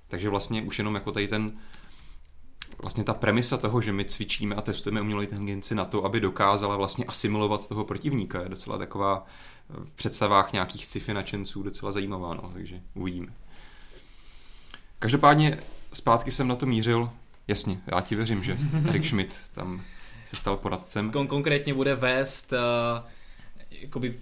Takže 0.08 0.28
vlastně 0.28 0.62
už 0.62 0.78
jenom 0.78 0.94
jako 0.94 1.12
tady 1.12 1.28
ten 1.28 1.52
vlastně 2.78 3.04
ta 3.04 3.14
premisa 3.14 3.56
toho, 3.56 3.80
že 3.80 3.92
my 3.92 4.04
cvičíme 4.04 4.54
a 4.54 4.62
testujeme 4.62 5.00
umělou 5.00 5.20
inteligenci 5.20 5.74
na 5.74 5.84
to, 5.84 6.04
aby 6.04 6.20
dokázala 6.20 6.76
vlastně 6.76 7.04
asimilovat 7.04 7.68
toho 7.68 7.84
protivníka, 7.84 8.42
je 8.42 8.48
docela 8.48 8.78
taková 8.78 9.26
v 9.84 9.94
představách 9.94 10.52
nějakých 10.52 10.86
sci-fi 10.86 11.14
nadšenců 11.14 11.62
docela 11.62 11.92
zajímavá, 11.92 12.34
no, 12.34 12.50
takže 12.54 12.80
uvidíme. 12.94 13.32
Každopádně 14.98 15.58
zpátky 15.92 16.30
jsem 16.30 16.48
na 16.48 16.56
to 16.56 16.66
mířil, 16.66 17.10
jasně, 17.48 17.78
já 17.86 18.00
ti 18.00 18.14
věřím, 18.14 18.42
že 18.42 18.58
Erik 18.88 19.06
Schmidt 19.06 19.40
tam 19.54 19.82
se 20.26 20.36
stal 20.36 20.56
poradcem. 20.56 21.10
Kon- 21.10 21.26
konkrétně 21.26 21.74
bude 21.74 21.94
vést 21.94 22.52
uh, 22.52 22.58
jakoby 23.70 24.18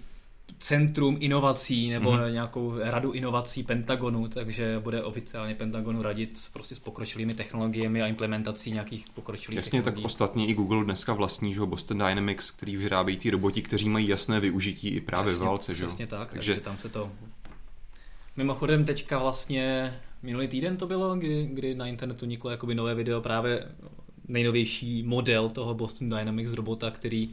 centrum 0.61 1.17
inovací 1.19 1.89
nebo 1.89 2.11
Mhm. 2.11 2.19
mm-hmm. 2.21 2.31
nějakou 2.31 2.73
radu 2.79 3.11
inovací 3.11 3.63
Pentagonu, 3.63 4.27
takže 4.27 4.79
bude 4.83 5.03
oficiálně 5.03 5.55
Pentagonu 5.55 6.01
radit 6.01 6.37
prostě 6.53 6.75
s 6.75 6.79
pokročilými 6.79 7.33
technologiemi 7.33 8.01
a 8.01 8.07
implementací 8.07 8.71
nějakých 8.71 9.05
pokročilých 9.15 9.57
Jasně, 9.57 9.79
tak 9.79 9.83
technologií. 9.85 10.05
ostatně 10.05 10.47
i 10.47 10.53
Google 10.53 10.83
dneska 10.83 11.13
vlastní, 11.13 11.53
že 11.53 11.59
Boston 11.61 11.97
Dynamics, 11.97 12.51
který 12.51 12.77
vyrábějí 12.77 13.17
ty 13.17 13.29
roboti, 13.29 13.61
kteří 13.61 13.89
mají 13.89 14.07
jasné 14.07 14.39
využití 14.39 14.87
i 14.89 15.01
právě 15.01 15.31
přesně, 15.31 15.43
v 15.45 15.47
válce, 15.47 15.75
že. 15.75 15.85
Přesně 15.85 16.07
tak, 16.07 16.33
takže... 16.33 16.51
Takže 16.51 16.61
tam 16.65 16.77
se 16.77 16.89
to... 16.89 17.11
Mimochodem 18.37 18.85
teďka 18.85 19.19
vlastně 19.19 19.93
minulý 20.23 20.47
týden 20.47 20.77
to 20.77 20.87
bylo, 20.87 21.15
kdy, 21.15 21.49
kdy 21.53 21.75
na 21.75 21.87
internetu 21.87 22.25
niklo 22.25 22.51
jakoby 22.51 22.75
nové 22.75 22.95
video 22.95 23.21
právě 23.21 23.65
nejnovější 24.27 25.03
model 25.03 25.49
toho 25.49 25.73
Boston 25.73 26.09
Dynamics 26.09 26.53
robota, 26.53 26.91
který 26.91 27.29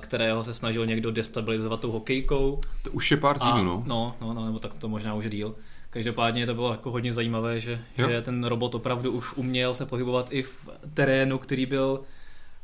kterého 0.00 0.44
se 0.44 0.54
snažil 0.54 0.86
někdo 0.86 1.10
destabilizovat 1.10 1.80
tou 1.80 1.90
hokejkou. 1.90 2.60
to 2.82 2.90
už 2.90 3.10
je 3.10 3.16
pár 3.16 3.36
A, 3.40 3.46
týdnů, 3.46 3.64
no. 3.64 3.84
no, 3.86 4.16
no, 4.20 4.34
no, 4.34 4.46
nebo 4.46 4.58
tak 4.58 4.74
to 4.74 4.88
možná 4.88 5.14
už 5.14 5.24
je 5.24 5.30
díl. 5.30 5.54
Každopádně 5.90 6.46
to 6.46 6.54
bylo 6.54 6.70
jako 6.70 6.90
hodně 6.90 7.12
zajímavé, 7.12 7.60
že, 7.60 7.80
Jo. 7.98 8.08
že 8.08 8.22
ten 8.22 8.44
robot 8.44 8.74
opravdu 8.74 9.12
už 9.12 9.36
uměl 9.36 9.74
se 9.74 9.86
pohybovat 9.86 10.28
i 10.32 10.42
v 10.42 10.68
terénu, 10.94 11.38
který 11.38 11.66
byl 11.66 12.00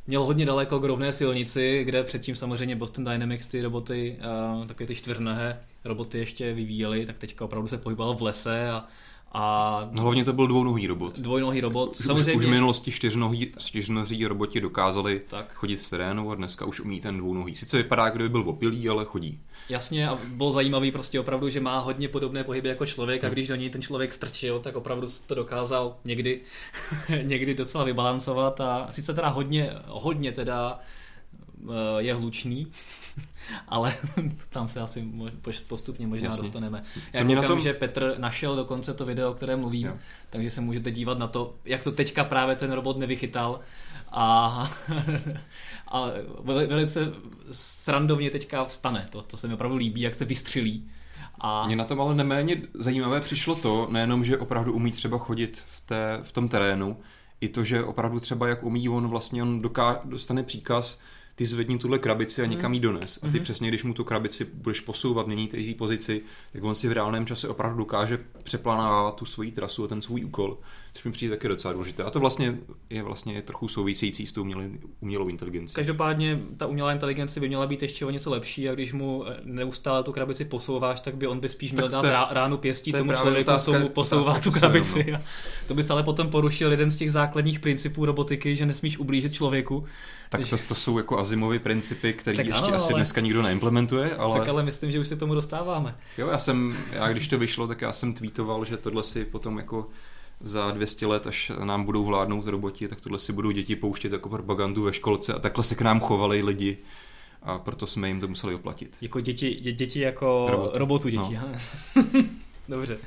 měl 0.07 0.23
hodně 0.23 0.45
daleko 0.45 0.79
k 0.79 0.83
rovné 0.83 1.13
silnici, 1.13 1.83
kde 1.83 2.03
předtím 2.03 2.35
samozřejmě 2.35 2.75
Boston 2.75 3.03
Dynamics 3.05 3.47
ty 3.47 3.61
roboty, 3.61 4.17
a 4.21 4.65
takové 4.67 4.87
ty 4.87 4.95
čtyřnohé 4.95 5.59
roboty 5.85 6.17
ještě 6.17 6.53
vyvíjeli, 6.53 7.05
tak 7.05 7.17
teďka 7.17 7.45
opravdu 7.45 7.67
se 7.67 7.77
pohyboval 7.77 8.15
v 8.15 8.21
lese 8.21 8.69
a, 8.69 8.85
a 9.31 9.89
No, 9.91 10.01
hlavně 10.01 10.23
to 10.25 10.33
byl 10.33 10.47
dvounohý 10.47 10.87
robot. 10.87 11.19
dvojnohý 11.19 11.61
robot. 11.61 11.99
Už, 11.99 12.05
samozřejmě, 12.05 12.33
už 12.33 12.45
v 12.45 12.49
minulosti 12.49 12.91
čtyřnohý, 12.91 13.51
čtyřnohý 13.57 14.25
roboti 14.25 14.61
dokázali 14.61 15.21
tak, 15.27 15.53
chodit 15.53 15.75
v 15.75 15.89
terénu 15.89 16.31
a 16.31 16.35
dneska 16.35 16.65
už 16.65 16.79
umí 16.79 17.01
ten 17.01 17.17
dvounohý. 17.17 17.55
Sice 17.55 17.77
vypadá, 17.77 18.05
jako 18.05 18.15
kdyby 18.17 18.29
byl 18.29 18.43
opilý, 18.49 18.89
ale 18.89 19.05
chodí. 19.05 19.39
Jasně 19.69 20.09
a 20.09 20.19
bylo 20.27 20.51
zajímavý 20.51 20.91
prostě 20.91 21.19
opravdu, 21.19 21.49
že 21.49 21.59
má 21.59 21.79
hodně 21.79 22.07
podobné 22.07 22.43
pohyby 22.43 22.69
jako 22.69 22.85
člověk 22.85 23.23
a 23.23 23.29
když 23.29 23.47
do 23.47 23.55
něj 23.55 23.69
ten 23.69 23.81
člověk 23.81 24.13
strčil, 24.13 24.59
tak 24.59 24.75
opravdu 24.75 25.07
to 25.27 25.35
dokázal 25.35 25.95
někdy, 26.05 26.41
někdy 27.23 27.53
docela 27.53 27.83
vybalancovat 27.83 28.61
a 28.61 28.87
sice 28.91 29.13
teda 29.13 29.27
hodně, 29.27 29.71
hodně 29.87 30.31
teda 30.31 30.79
eh, 31.69 31.73
je 31.97 32.13
hlučný, 32.13 32.67
ale 33.67 33.93
tam 34.49 34.67
se 34.67 34.79
asi 34.81 35.07
postupně 35.67 36.07
možná 36.07 36.29
Jasně. 36.29 36.43
dostaneme. 36.43 36.83
Co 36.93 37.17
Já 37.17 37.23
mě 37.23 37.35
na 37.35 37.41
tom- 37.41 37.59
že 37.59 37.73
Petr 37.73 38.15
našel 38.17 38.55
dokonce 38.55 38.93
to 38.93 39.05
video, 39.05 39.31
o 39.31 39.33
kterém 39.33 39.59
mluvím, 39.59 39.87
Jo. 39.87 39.93
takže 40.29 40.49
se 40.49 40.61
můžete 40.61 40.91
dívat 40.91 41.17
na 41.17 41.27
to, 41.27 41.55
jak 41.65 41.83
to 41.83 41.91
teďka 41.91 42.23
právě 42.23 42.55
ten 42.55 42.71
robot 42.71 42.97
nevychytal 42.97 43.59
a, 44.11 44.47
a 45.91 46.05
veli- 46.43 46.67
velice 46.67 47.11
srandovně 47.51 48.29
teďka 48.29 48.65
vstane. 48.65 49.05
To, 49.09 49.21
to 49.21 49.37
se 49.37 49.47
mi 49.47 49.53
opravdu 49.53 49.75
líbí, 49.77 50.01
jak 50.01 50.15
se 50.15 50.25
vystřelí. 50.25 50.89
A 51.39 51.65
Mně 51.67 51.75
na 51.75 51.85
tom 51.85 52.01
ale 52.01 52.15
neméně 52.15 52.61
zajímavé 52.73 53.19
přišlo 53.21 53.55
to, 53.55 53.87
nejenom, 53.91 54.25
že 54.25 54.37
opravdu 54.37 54.73
umí 54.73 54.91
třeba 54.91 55.17
chodit 55.17 55.63
v, 55.67 55.81
té, 55.81 56.19
v 56.23 56.31
tom 56.31 56.47
terénu, 56.49 56.97
i 57.41 57.49
to, 57.49 57.63
že 57.63 57.83
opravdu 57.83 58.19
třeba 58.19 58.47
jak 58.47 58.63
umí 58.63 58.89
on 58.89 59.07
vlastně, 59.07 59.41
on 59.41 59.61
doká, 59.61 60.01
dostane 60.05 60.43
příkaz, 60.43 60.99
ty 61.37 61.45
zvedni 61.45 61.77
tuhle 61.77 61.99
krabici 61.99 62.41
a 62.41 62.45
Mhm. 62.45 62.51
někam 62.51 62.73
jí 62.73 62.79
dones. 62.79 63.19
A 63.21 63.27
ty 63.29 63.39
přesně, 63.39 63.67
když 63.67 63.83
mu 63.83 63.93
tu 63.93 64.03
krabici 64.03 64.45
budeš 64.53 64.79
posouvat, 64.79 65.27
měnit 65.27 65.53
její 65.53 65.73
pozici, 65.73 66.21
tak 66.53 66.63
on 66.63 66.75
si 66.75 66.87
v 66.87 66.91
reálném 66.91 67.25
čase 67.25 67.47
opravdu 67.47 67.77
dokáže 67.77 68.19
přeplánávat 68.43 69.15
tu 69.15 69.25
svoji 69.25 69.51
trasu 69.51 69.83
a 69.83 69.87
ten 69.87 70.01
svůj 70.01 70.23
úkol, 70.25 70.57
což 70.93 71.03
mi 71.03 71.11
přijde 71.11 71.35
taky 71.35 71.47
docela 71.47 71.73
důležité. 71.73 72.03
A 72.03 72.09
to 72.09 72.19
vlastně 72.19 72.57
je 72.89 73.03
vlastně 73.03 73.41
trochu 73.41 73.67
související 73.67 74.27
s 74.27 74.33
tou 74.33 74.41
umělou, 74.41 74.61
umělou 74.99 75.27
inteligencí. 75.27 75.73
Každopádně 75.73 76.39
ta 76.57 76.65
umělá 76.65 76.93
inteligence 76.93 77.39
by 77.39 77.47
měla 77.47 77.67
být 77.67 77.81
ještě 77.81 78.05
o 78.05 78.09
něco 78.09 78.29
lepší 78.29 78.69
a 78.69 78.73
když 78.73 78.93
mu 78.93 79.23
eh, 79.27 79.37
neustále 79.43 80.03
tu 80.03 80.11
krabici 80.11 80.45
posouváš, 80.45 80.99
tak 80.99 81.15
by 81.15 81.27
on 81.27 81.39
by 81.39 81.49
spíš 81.49 81.71
měl 81.71 81.89
dát 81.89 82.03
rá, 82.03 82.27
ránu 82.31 82.57
pěstí 82.57 82.91
to 82.91 82.97
je 82.97 83.01
tomu 83.01 83.13
člověku, 83.13 83.49
otázka- 83.51 83.71
co 83.73 83.79
mu 83.79 83.89
posouvá 83.89 84.21
otázka 84.21 84.41
tu 84.43 84.51
krabici. 84.51 85.13
A 85.13 85.21
to 85.67 85.73
by 85.75 85.83
se 85.83 85.93
ale 85.93 86.03
potom 86.03 86.29
porušil 86.29 86.71
jeden 86.71 86.91
z 86.91 86.97
těch 86.97 87.11
základních 87.11 87.59
principů 87.59 88.05
robotiky, 88.05 88.55
že 88.55 88.65
nesmíš 88.65 88.97
ublížit 88.97 89.33
člověku. 89.33 89.85
Tak 90.29 90.47
to, 90.47 90.57
to 90.67 90.75
jsou 90.75 90.97
jako 90.97 91.19
Asimovy 91.19 91.59
principy, 91.59 92.13
které 92.13 92.37
ještě 92.43 92.53
ano, 92.53 92.75
asi 92.75 92.93
ale- 92.93 92.99
dneska 92.99 93.21
nikdo 93.21 93.41
neimplementuje, 93.41 94.15
ale... 94.15 94.39
Tak 94.39 94.47
ale 94.47 94.63
myslím, 94.63 94.91
že 94.91 94.99
už 94.99 95.07
se 95.07 95.15
tomu 95.15 95.35
dostáváme. 95.35 95.95
Jo, 96.17 96.27
já 96.27 96.39
jsem, 96.39 96.77
já 96.93 97.09
když 97.11 97.27
to 97.27 97.37
vyšlo, 97.37 97.67
tak 97.67 97.81
já 97.81 97.93
jsem 97.93 98.13
tweetoval, 98.13 98.65
že 98.65 98.77
tohle 98.77 99.03
si 99.03 99.25
potom 99.25 99.57
jako 99.57 99.89
za 100.41 100.71
200 100.71 101.07
let, 101.07 101.27
až 101.27 101.51
nám 101.63 101.83
budou 101.83 102.05
vládnout 102.05 102.47
roboti, 102.47 102.87
tak 102.87 103.01
tohle 103.01 103.19
si 103.19 103.33
budou 103.33 103.51
děti 103.51 103.75
pouštět 103.75 104.11
jako 104.11 104.29
propagandu 104.29 104.83
ve 104.83 104.93
školce 104.93 105.33
a 105.33 105.39
takhle 105.39 105.63
se 105.63 105.75
k 105.75 105.81
nám 105.81 105.99
chovali 105.99 106.41
lidi 106.43 106.77
a 107.43 107.57
proto 107.59 107.87
jsme 107.87 108.07
jim 108.07 108.19
to 108.19 108.27
museli 108.27 108.55
oplatit. 108.55 108.95
Jako 109.01 109.19
děti, 109.19 109.55
dě, 109.55 109.71
děti 109.71 109.99
jako 109.99 110.47
Roboty. 110.49 110.77
robotu 110.77 111.09
děti. 111.09 111.33
No. 111.33 111.49
No. 111.95 112.23
Dobře. 112.69 112.97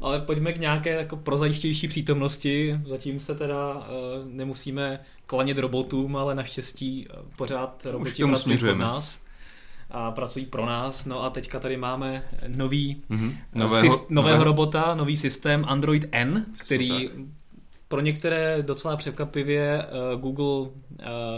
Ale 0.00 0.20
pojďme 0.20 0.52
k 0.52 0.58
nějaké 0.58 0.90
jako 0.90 1.16
prozajištější 1.16 1.88
přítomnosti. 1.88 2.80
Zatím 2.86 3.20
se 3.20 3.34
teda 3.34 3.74
uh, 3.74 3.82
nemusíme 4.24 5.00
klanět 5.26 5.58
robotům, 5.58 6.16
ale 6.16 6.34
naštěstí 6.34 7.06
eh, 7.10 7.14
pořád 7.36 7.86
roboti 7.86 8.10
pracují 8.10 8.28
pro 8.30 8.38
směřujeme. 8.38 8.84
nás 8.84 9.20
a 9.90 10.10
pracují 10.10 10.46
pro 10.46 10.66
nás. 10.66 11.04
No 11.04 11.22
a 11.24 11.30
teďka 11.30 11.60
tady 11.60 11.76
máme 11.76 12.22
nový 12.46 13.02
Mhm. 13.08 13.36
nového, 13.54 13.80
syst, 13.90 14.10
nového 14.10 14.44
robota, 14.44 14.94
nový 14.94 15.16
systém 15.16 15.64
Android 15.68 16.08
N, 16.12 16.46
který 16.58 17.10
pro 17.88 18.00
některé 18.00 18.62
docela 18.62 18.96
překvapivě 18.96 19.86
Google 20.20 20.70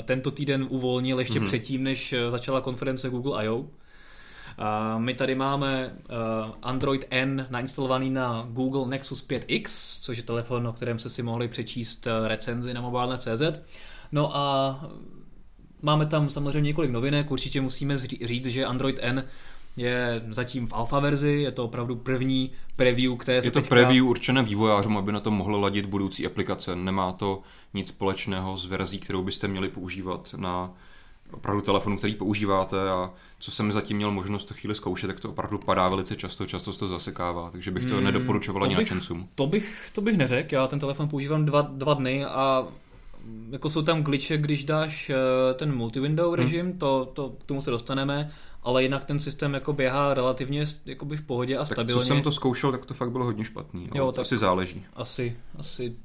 tento 0.05 0.31
týden 0.31 0.67
uvolnil 0.71 1.19
ještě 1.19 1.39
Mhm. 1.41 1.49
předtím, 1.49 1.83
než 1.83 2.15
začala 2.29 2.61
konference 2.61 3.09
Google 3.11 3.45
I.O. 3.45 3.65
My 4.99 5.15
tady 5.15 5.35
máme 5.35 5.93
eh, 5.95 6.15
Android 6.63 7.05
N 7.11 7.47
nainstalovaný 7.51 8.11
na 8.11 8.47
Google 8.51 8.87
Nexus 8.87 9.29
5X, 9.29 9.99
což 10.01 10.17
je 10.17 10.23
telefon, 10.23 10.67
o 10.67 10.73
kterém 10.73 10.99
jste 10.99 11.09
si 11.09 11.23
mohli 11.23 11.49
přečíst 11.49 12.07
eh, 12.07 12.29
recenzi 12.29 12.75
na 12.75 12.81
mobile.cz. 12.81 13.59
No 14.13 14.37
a 14.37 14.81
máme 15.83 16.07
tam 16.07 16.29
samozřejmě 16.29 16.61
několik 16.61 16.91
novinek, 16.91 17.31
určitě 17.31 17.61
musíme 17.61 17.99
říct, 17.99 18.47
že 18.47 18.65
Android 18.65 18.99
N 19.03 19.25
je 19.77 20.23
zatím 20.31 20.67
v 20.67 20.73
alfa 20.73 21.01
verzi, 21.01 21.29
je 21.31 21.53
to 21.53 21.65
opravdu 21.65 21.97
první 21.97 22.51
preview, 22.77 23.17
které 23.17 23.43
se 23.43 23.49
Je 23.49 23.53
to 23.53 23.61
teďka... 23.61 23.75
preview 23.75 24.07
určené 24.07 24.43
vývojářům, 24.43 24.99
aby 24.99 25.13
na 25.13 25.21
to 25.21 25.31
mohly 25.31 25.61
ladit 25.61 25.87
budoucí 25.87 26.27
aplikace. 26.27 26.77
Nemá 26.77 27.13
to 27.13 27.43
nic 27.75 27.89
společného 27.89 28.57
s 28.57 28.67
verzí, 28.67 28.99
kterou 28.99 29.23
byste 29.23 29.49
měli 29.49 29.69
používat 29.69 30.35
na 30.37 30.71
opravdu 31.33 31.63
telefonu, 31.63 31.97
který 31.99 32.15
používáte 32.15 32.91
a 32.91 33.11
co 33.39 33.51
jsem 33.51 33.73
zatím 33.73 33.97
měl 33.97 34.11
možnost 34.11 34.45
to 34.45 34.55
chvíli 34.55 34.75
zkoušet, 34.75 35.07
tak 35.07 35.21
to 35.21 35.31
opravdu 35.31 35.59
padá 35.59 35.89
velice 35.89 36.17
často, 36.17 36.47
často 36.47 36.73
se 36.73 36.79
to 36.79 36.89
zasekává, 36.89 37.51
takže 37.51 37.71
bych 37.71 37.87
to 37.87 37.95
Hmm, 37.95 38.05
nedoporučoval 38.05 38.65
ani 38.65 38.77
bych- 38.77 38.91
nadšencům. 38.91 39.29
To 39.35 39.47
bych, 39.47 39.91
to 39.93 40.01
bych 40.01 40.17
neřekl, 40.17 40.55
já 40.55 40.67
ten 40.67 40.79
telefon 40.79 41.09
používám 41.09 41.45
dva, 41.45 41.63
dva 41.63 41.95
dny 41.95 42.25
a 42.25 42.67
jako 43.51 43.71
jsou 43.71 43.83
tam 43.83 44.03
glitche, 44.03 44.37
když 44.37 44.65
dáš 44.65 45.11
eh, 45.11 45.55
ten 45.55 45.77
multi-window 45.77 46.35
režim, 46.35 46.79
to, 46.79 47.11
to, 47.13 47.29
k 47.31 47.45
tomu 47.45 47.61
se 47.61 47.71
dostaneme, 47.71 48.31
ale 48.63 48.83
jinak 48.83 49.05
ten 49.05 49.19
systém 49.21 49.55
jako 49.55 49.73
běhá 49.73 50.15
relativně 50.15 50.65
jakoby 50.87 51.17
v 51.17 51.23
pohodě 51.23 51.57
a 51.57 51.59
Tak 51.65 51.67
stabilně. 51.73 52.01
co 52.03 52.07
jsem 52.07 52.23
to 52.23 52.33
zkoušel, 52.33 52.73
tak 52.73 52.87
to 52.87 52.95
fakt 52.95 53.11
bylo 53.11 53.25
hodně 53.25 53.45
špatný. 53.45 53.83
Jo, 53.85 53.91
Jo, 53.95 54.13
tak- 54.13 54.23
Asi 54.23 54.37
záleží. 54.39 54.87
Asi, 54.97 55.37
asi 55.59 55.97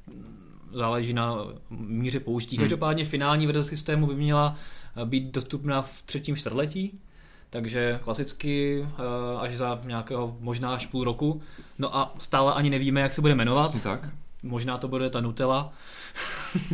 záleží 0.73 1.13
na 1.13 1.37
míře 1.69 2.19
použití. 2.19 2.57
Hmm. 2.57 2.63
Každopádně 2.63 3.05
finální 3.05 3.47
verze 3.47 3.63
systému 3.63 4.07
by 4.07 4.15
měla 4.15 4.55
eh, 5.01 5.05
být 5.05 5.33
dostupná 5.33 5.81
v 5.81 6.01
třetím 6.05 6.35
čtvrtletí, 6.35 6.99
takže 7.49 7.99
klasicky 8.03 8.83
eh, 8.87 9.01
až 9.39 9.55
za 9.55 9.81
nějakého 9.85 10.37
možná 10.39 10.73
až 10.73 10.85
půl 10.85 11.03
roku. 11.03 11.41
No 11.79 11.97
a 11.97 12.15
stále 12.17 12.53
ani 12.53 12.69
nevíme, 12.69 13.01
jak 13.01 13.13
se 13.13 13.21
bude 13.21 13.35
jmenovat. 13.35 13.69
Přesně 13.69 13.81
tak. 13.81 14.09
Možná 14.43 14.77
to 14.77 14.87
bude 14.87 15.09
ta 15.09 15.21
Nutella. 15.21 15.73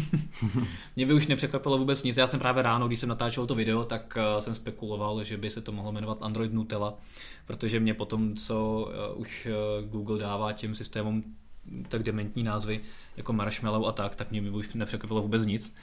Mě 0.95 1.05
by 1.05 1.13
už 1.13 1.27
nepřekvapilo 1.27 1.77
vůbec 1.77 2.03
nic. 2.03 2.17
Já 2.17 2.27
jsem 2.27 2.39
právě 2.39 2.63
ráno, 2.63 2.87
když 2.87 2.99
jsem 2.99 3.09
natáčel 3.09 3.47
to 3.47 3.55
video, 3.55 3.85
tak 3.85 4.17
uh, 4.17 4.41
jsem 4.41 4.55
spekuloval, 4.55 5.23
že 5.23 5.37
by 5.37 5.49
se 5.49 5.61
to 5.61 5.71
mohlo 5.71 5.91
jmenovat 5.91 6.17
Android 6.21 6.53
Nutella, 6.53 6.93
protože 7.45 7.79
mě 7.79 7.93
potom, 7.93 8.35
co 8.35 8.89
už 9.15 9.47
Google 9.89 10.19
dává 10.19 10.53
těm 10.53 10.75
systémům 10.75 11.23
tak 11.87 12.03
dementní 12.03 12.43
názvy, 12.43 12.81
jako 13.17 13.33
Marshmallow 13.33 13.85
a 13.87 13.91
tak, 13.91 14.15
tak 14.15 14.31
mě 14.31 14.41
by 14.41 14.49
už 14.49 14.73
nepřekvapilo 14.73 15.21
vůbec 15.21 15.45
nic. 15.45 15.73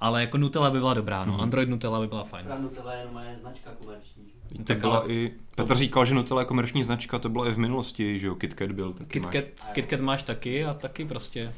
Ale 0.00 0.20
jako 0.20 0.38
Nutella 0.38 0.70
by 0.70 0.78
byla 0.78 0.94
dobrá, 0.94 1.24
no. 1.24 1.32
Mhm. 1.32 1.40
Android 1.40 1.68
Nutella 1.68 2.00
by 2.00 2.06
byla 2.06 2.24
fajn. 2.24 2.46
Nutella 2.60 2.92
je 2.92 2.98
jenom 3.00 3.14
moje 3.14 3.36
značka 3.40 3.70
komerční. 3.78 4.24
To 4.56 4.62
Tak 4.64 4.78
byla 4.78 4.98
ale- 4.98 5.08
i, 5.12 5.32
Petr 5.56 5.76
říkal, 5.76 6.04
že 6.04 6.14
Nutella 6.14 6.40
je 6.40 6.46
komerční 6.46 6.84
značka, 6.84 7.18
to 7.18 7.28
bylo 7.28 7.46
i 7.46 7.52
v 7.52 7.58
minulosti, 7.58 8.18
že 8.20 8.26
jo, 8.26 8.34
KitKat 8.34 8.72
byl. 8.72 8.92
Taky 8.92 9.20
máš. 9.20 9.32
KitKat, 9.32 9.72
KitKat 9.72 10.00
máš 10.00 10.22
taky 10.22 10.64
a 10.64 10.74
taky 10.74 11.04
prostě. 11.04 11.54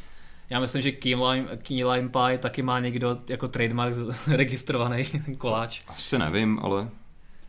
Já 0.51 0.61
myslím, 0.61 0.83
že 0.83 0.93
Key 0.93 1.15
Lime, 1.15 1.57
Key 1.57 1.85
Lime 1.85 2.09
Pie 2.09 2.39
taky 2.39 2.63
má 2.63 2.81
někdo 2.81 3.19
jako 3.29 3.49
trademark 3.49 3.95
registrovaný 4.31 5.05
ten 5.05 5.37
koláč. 5.37 5.83
Asi 5.89 6.19
nevím, 6.19 6.59
ale 6.63 6.89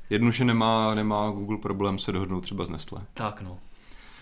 jednu, 0.10 0.32
že 0.32 0.46
nemá, 0.46 0.96
nemá 0.96 1.30
Google 1.30 1.58
problém 1.58 2.00
se 2.00 2.12
dohodnout 2.12 2.42
třeba 2.42 2.66
z 2.66 2.70
Nestlé, 2.70 3.02
Tak 3.14 3.42
no. 3.42 3.58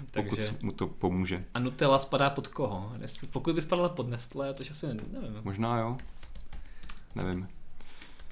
pokud 0.13 0.35
Takže, 0.35 0.55
mu 0.61 0.71
to 0.71 0.87
pomůže. 0.87 1.45
a 1.53 1.59
Nutella 1.59 1.99
spadá 1.99 2.29
pod 2.29 2.47
koho? 2.47 2.93
Pokud 3.31 3.55
by 3.55 3.61
spadala 3.61 3.89
pod 3.89 4.09
Nestlé, 4.09 4.53
to 4.53 4.63
asi 4.71 4.87
nevím. 4.87 5.41
Možná 5.43 5.79
jo, 5.79 5.97
nevím. 7.15 7.47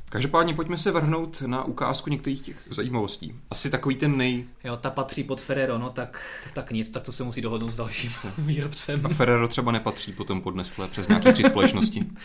Každopádně 0.10 0.54
pojďme 0.54 0.78
se 0.78 0.92
vrhnout 0.92 1.42
na 1.42 1.64
ukázku 1.64 2.10
některých 2.10 2.42
těch 2.42 2.68
zajímavostí. 2.70 3.36
Asi 3.50 3.70
takový 3.70 3.96
ten 3.96 4.18
nej... 4.18 4.46
Jo, 4.64 4.78
ta 4.78 4.90
patří 4.90 5.24
pod 5.24 5.42
Ferrero, 5.42 5.78
no 5.78 5.90
tak, 5.90 6.22
tak 6.54 6.72
nic, 6.72 6.90
tak 6.90 7.04
to 7.04 7.12
se 7.12 7.24
musí 7.24 7.42
dohodnout 7.42 7.72
s 7.72 7.76
dalším 7.76 8.12
výrobcem. 8.38 9.06
A 9.06 9.10
Ferrero 9.10 9.48
třeba 9.48 9.72
nepatří 9.72 10.14
potom 10.14 10.42
pod 10.42 10.56
Nestlé 10.56 10.88
přes 10.88 11.08
nějaké 11.08 11.34
tři 11.34 11.44
společnosti. 11.44 12.06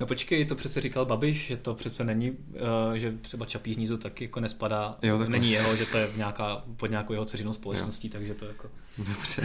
No 0.00 0.06
počkej, 0.06 0.44
to 0.44 0.54
přece 0.54 0.80
říkal 0.80 1.06
Babiš, 1.06 1.46
že 1.46 1.56
to 1.56 1.74
přece 1.74 2.04
není, 2.04 2.30
uh, 2.30 2.36
že 2.94 3.12
třeba 3.20 3.46
Čapí 3.46 3.74
hnízdo 3.74 3.98
taky 3.98 4.24
jako 4.24 4.40
nespadá, 4.40 4.98
Jo, 5.02 5.18
takhle. 5.18 5.38
není 5.38 5.50
jeho, 5.50 5.76
že 5.76 5.86
to 5.86 5.98
je 5.98 6.10
nějaká, 6.16 6.64
pod 6.76 6.90
nějakou 6.90 7.12
jeho 7.12 7.24
dceřinou 7.24 7.52
společností, 7.52 8.08
takže 8.10 8.34
to 8.34 8.44
jako... 8.44 8.68
Dobře. 8.98 9.42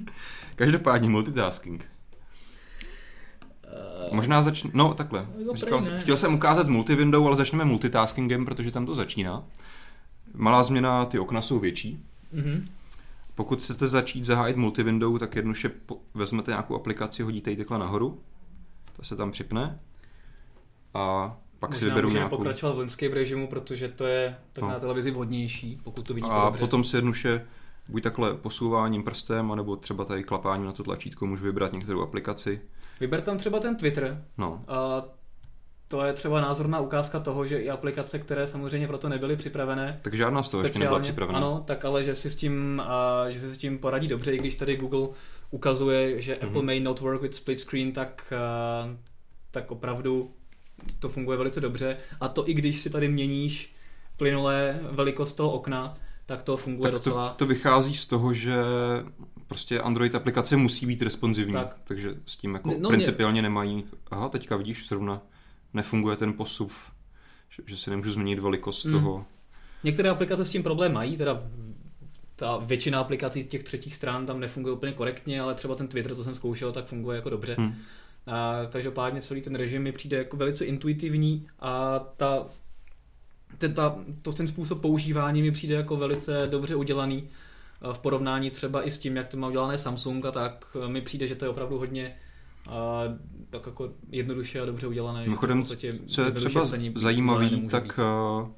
Každopádně 0.56 1.08
multitasking. 1.08 1.84
Uh, 4.10 4.14
Možná 4.16 4.42
začne... 4.42 4.70
No, 4.74 4.94
takhle. 4.94 5.26
Jako 5.38 5.56
Říkal, 5.56 5.80
ne. 5.80 6.00
chtěl 6.00 6.16
jsem 6.16 6.34
ukázat 6.34 6.66
multiwindow, 6.68 7.26
ale 7.26 7.36
začneme 7.36 7.64
multitaskingem, 7.64 8.44
protože 8.44 8.70
tam 8.70 8.86
to 8.86 8.94
začíná. 8.94 9.44
Malá 10.34 10.62
změna, 10.62 11.04
ty 11.04 11.18
okna 11.18 11.42
jsou 11.42 11.58
větší. 11.58 12.04
uh-huh. 12.34 12.62
Pokud 13.34 13.58
chcete 13.58 13.86
začít 13.86 14.24
zahájit 14.24 14.56
multiwindow, 14.56 15.18
tak 15.18 15.36
jednoduše 15.36 15.70
vezmete 16.14 16.50
nějakou 16.50 16.76
aplikaci, 16.76 17.22
hodíte 17.22 17.50
ji 17.50 17.56
takhle 17.56 17.78
nahoru, 17.78 18.20
to 19.00 19.06
se 19.06 19.16
tam 19.16 19.30
připne 19.30 19.78
a 20.94 21.36
pak 21.58 21.76
si 21.76 21.84
Možná 21.84 21.94
vyberu 21.94 22.08
můžeme 22.08 22.18
nějakou... 22.20 22.36
pokračovat 22.36 22.72
v 22.72 22.78
landscape 22.78 23.14
režimu, 23.14 23.48
protože 23.48 23.88
to 23.88 24.06
je 24.06 24.36
tak 24.52 24.62
No. 24.64 24.68
na 24.70 24.78
televizi 24.78 25.10
vhodnější, 25.10 25.80
pokud 25.84 26.06
to 26.06 26.14
vidíte 26.14 26.34
A 26.34 26.44
dobře. 26.44 26.60
potom 26.60 26.84
si 26.84 26.96
jednoduše 26.96 27.46
buď 27.88 28.02
takhle 28.02 28.34
posouváním 28.34 29.02
prstem, 29.02 29.52
anebo 29.52 29.76
třeba 29.76 30.04
tady 30.04 30.24
klapáním 30.24 30.66
na 30.66 30.72
to 30.72 30.82
tlačítko 30.82 31.26
můžu 31.26 31.44
vybrat 31.44 31.72
některou 31.72 32.02
aplikaci. 32.02 32.60
Vyber 33.00 33.20
tam 33.20 33.38
třeba 33.38 33.60
ten 33.60 33.76
Twitter. 33.76 34.24
No, 34.38 34.64
A 34.68 35.02
to 35.88 36.04
je 36.04 36.12
třeba 36.12 36.40
názorná 36.40 36.80
ukázka 36.80 37.20
toho, 37.20 37.46
že 37.46 37.58
i 37.58 37.70
aplikace, 37.70 38.18
které 38.18 38.46
samozřejmě 38.46 38.86
proto 38.86 39.08
nebyly 39.08 39.36
připravené, 39.36 39.98
tak 40.02 40.14
žádná 40.14 40.42
z 40.42 40.48
toho 40.48 40.62
ještě 40.62 40.78
nebyla 40.78 40.98
připravena. 41.00 41.38
Ano, 41.38 41.62
tak 41.66 41.84
ale 41.84 42.04
že 42.04 42.14
si 42.14 42.30
s 42.30 42.36
tím, 42.36 42.82
a, 42.86 43.24
že 43.30 43.40
si 43.40 43.54
s 43.54 43.58
tím 43.58 43.78
poradí 43.78 44.08
dobře, 44.08 44.34
i 44.34 44.38
když 44.38 44.54
tady 44.54 44.76
Google 44.76 45.08
ukazuje, 45.50 46.20
že 46.22 46.38
Mhm. 46.40 46.48
Apple 46.48 46.62
may 46.62 46.80
not 46.80 47.00
work 47.00 47.22
with 47.22 47.34
split 47.34 47.60
screen, 47.60 47.92
tak, 47.92 48.32
a, 48.36 48.96
tak 49.50 49.70
opravdu 49.70 50.30
to 50.98 51.08
funguje 51.08 51.38
velice 51.38 51.60
dobře. 51.60 51.96
A 52.20 52.28
to 52.28 52.48
i 52.48 52.54
když 52.54 52.80
si 52.80 52.90
tady 52.90 53.08
měníš 53.08 53.74
plynulé 54.16 54.80
velikost 54.90 55.34
toho 55.34 55.52
okna, 55.52 55.98
tak 56.26 56.42
to 56.42 56.56
funguje 56.56 56.82
tak 56.82 56.90
to, 56.92 56.96
docela... 57.10 57.28
to 57.30 57.46
vychází 57.46 57.94
z 57.94 58.06
toho, 58.06 58.34
že 58.34 58.54
prostě 59.46 59.80
Android 59.80 60.14
aplikace 60.14 60.56
musí 60.56 60.86
být 60.86 61.02
responsivní, 61.02 61.52
Tak. 61.54 61.76
takže 61.84 62.14
s 62.26 62.36
tím 62.36 62.54
jako 62.54 62.68
No, 62.68 62.74
no, 62.74 62.78
mě- 62.80 62.88
principiálně 62.88 63.42
nemají, 63.42 63.84
aha, 64.10 64.28
teďka 64.28 64.56
vidíš, 64.56 64.88
zrovna 64.88 65.22
nefunguje 65.74 66.16
ten 66.16 66.32
posuv, 66.32 66.92
že, 67.50 67.62
že 67.66 67.76
si 67.76 67.90
nemůžu 67.90 68.12
změnit 68.12 68.38
velikost 68.38 68.84
Mm. 68.84 68.92
toho. 68.92 69.24
Některé 69.84 70.10
aplikace 70.10 70.44
s 70.44 70.50
tím 70.50 70.62
problém 70.62 70.92
mají, 70.92 71.16
teda 71.16 71.42
ta 72.40 72.56
většina 72.56 73.00
aplikací 73.00 73.44
těch 73.44 73.62
třetích 73.62 73.94
stran 73.94 74.26
tam 74.26 74.40
nefunguje 74.40 74.74
úplně 74.74 74.92
korektně, 74.92 75.40
ale 75.40 75.54
třeba 75.54 75.74
ten 75.74 75.88
Twitter, 75.88 76.14
co 76.14 76.24
jsem 76.24 76.34
zkoušel, 76.34 76.72
tak 76.72 76.86
funguje 76.86 77.16
jako 77.16 77.30
dobře. 77.30 77.56
Hm. 77.58 77.74
A 78.26 78.60
každopádně 78.72 79.22
celý 79.22 79.42
ten 79.42 79.54
režim 79.54 79.82
mi 79.82 79.92
přijde 79.92 80.16
jako 80.16 80.36
velice 80.36 80.64
intuitivní 80.64 81.46
a 81.60 81.98
ta, 82.16 82.46
ten, 83.58 83.74
ta, 83.74 83.96
to, 84.22 84.32
ten 84.32 84.48
způsob 84.48 84.80
používání 84.80 85.42
mi 85.42 85.50
přijde 85.50 85.74
jako 85.74 85.96
velice 85.96 86.38
dobře 86.50 86.74
udělaný 86.74 87.28
v 87.92 87.98
porovnání 87.98 88.50
třeba 88.50 88.86
i 88.86 88.90
s 88.90 88.98
tím, 88.98 89.16
jak 89.16 89.26
to 89.26 89.36
má 89.36 89.48
udělané 89.48 89.78
Samsung 89.78 90.24
a 90.24 90.30
tak 90.30 90.76
mi 90.86 91.00
přijde, 91.00 91.26
že 91.26 91.34
to 91.34 91.44
je 91.44 91.48
opravdu 91.48 91.78
hodně 91.78 92.16
a 92.70 93.02
tak 93.50 93.66
jako 93.66 93.92
jednoduše 94.10 94.60
a 94.60 94.64
dobře 94.64 94.86
udělané. 94.86 95.22
Mimochodem, 95.22 95.64
co 96.06 96.22
je 96.22 96.30
třeba 96.30 96.64
zajímavý, 96.94 97.68
tak 97.68 98.00
uh, 98.42 98.48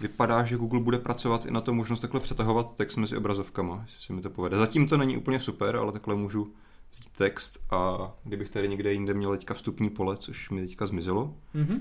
vypadá, 0.00 0.44
že 0.44 0.56
Google 0.56 0.80
bude 0.80 0.98
pracovat 0.98 1.46
i 1.46 1.50
na 1.50 1.60
to 1.60 1.74
možnost 1.74 2.00
takhle 2.00 2.20
přetahovat 2.20 2.76
text 2.76 2.96
mezi 2.96 3.16
obrazovkama, 3.16 3.82
jestli 3.86 4.02
se 4.02 4.12
mi 4.12 4.20
to 4.20 4.30
povede. 4.30 4.56
Zatím 4.56 4.88
to 4.88 4.96
není 4.96 5.16
úplně 5.16 5.40
super, 5.40 5.76
ale 5.76 5.92
takhle 5.92 6.14
můžu 6.14 6.52
vzít 6.92 7.10
text 7.16 7.58
a 7.70 8.12
kdybych 8.24 8.50
tady 8.50 8.68
někde 8.68 8.92
jinde 8.92 9.14
měl 9.14 9.30
teďka 9.30 9.54
vstupní 9.54 9.90
pole, 9.90 10.16
což 10.16 10.50
mi 10.50 10.60
teďka 10.60 10.86
zmizelo, 10.86 11.34
mm-hmm. 11.54 11.80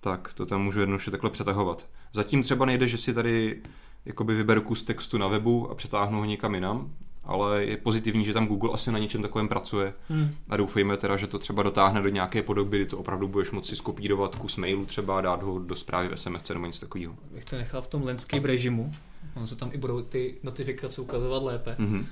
tak 0.00 0.32
to 0.34 0.46
tam 0.46 0.62
můžu 0.62 0.80
jednoduše 0.80 1.10
takhle 1.10 1.30
přetahovat. 1.30 1.90
Zatím 2.12 2.42
třeba 2.42 2.64
nejde, 2.66 2.88
že 2.88 2.98
si 2.98 3.14
tady 3.14 3.62
jakoby 4.04 4.34
vyberu 4.34 4.62
kus 4.62 4.82
textu 4.82 5.18
na 5.18 5.28
webu 5.28 5.70
a 5.70 5.74
přetáhnu 5.74 6.18
ho 6.18 6.24
někam 6.24 6.54
jinam, 6.54 6.94
ale 7.24 7.64
je 7.64 7.76
pozitivní, 7.76 8.24
že 8.24 8.34
tam 8.34 8.46
Google 8.46 8.70
asi 8.72 8.92
na 8.92 8.98
něčem 8.98 9.22
takovém 9.22 9.48
pracuje 9.48 9.94
hmm. 10.08 10.34
a 10.48 10.56
doufejme 10.56 10.96
teda, 10.96 11.16
že 11.16 11.26
to 11.26 11.38
třeba 11.38 11.62
dotáhne 11.62 12.02
do 12.02 12.08
nějaké 12.08 12.42
podoby, 12.42 12.76
kdy 12.76 12.86
to 12.86 12.98
opravdu 12.98 13.28
budeš 13.28 13.50
moci 13.50 13.76
skopírovat 13.76 14.36
kus 14.36 14.56
mailu 14.56 14.86
třeba 14.86 15.18
a 15.18 15.20
dát 15.20 15.42
ho 15.42 15.58
do 15.58 15.76
zprávy 15.76 16.08
v 16.08 16.16
SMS 16.16 16.48
nebo 16.48 16.66
něco 16.66 16.80
takového. 16.80 17.14
Bych 17.34 17.44
to 17.44 17.56
nechal 17.56 17.82
v 17.82 17.86
tom 17.86 18.02
landscape 18.02 18.46
režimu, 18.46 18.92
on 19.34 19.46
se 19.46 19.56
tam 19.56 19.70
i 19.72 19.78
budou 19.78 20.02
ty 20.02 20.38
notifikace 20.42 21.00
ukazovat 21.00 21.42
lépe. 21.42 21.76
Mm-hmm. 21.78 22.04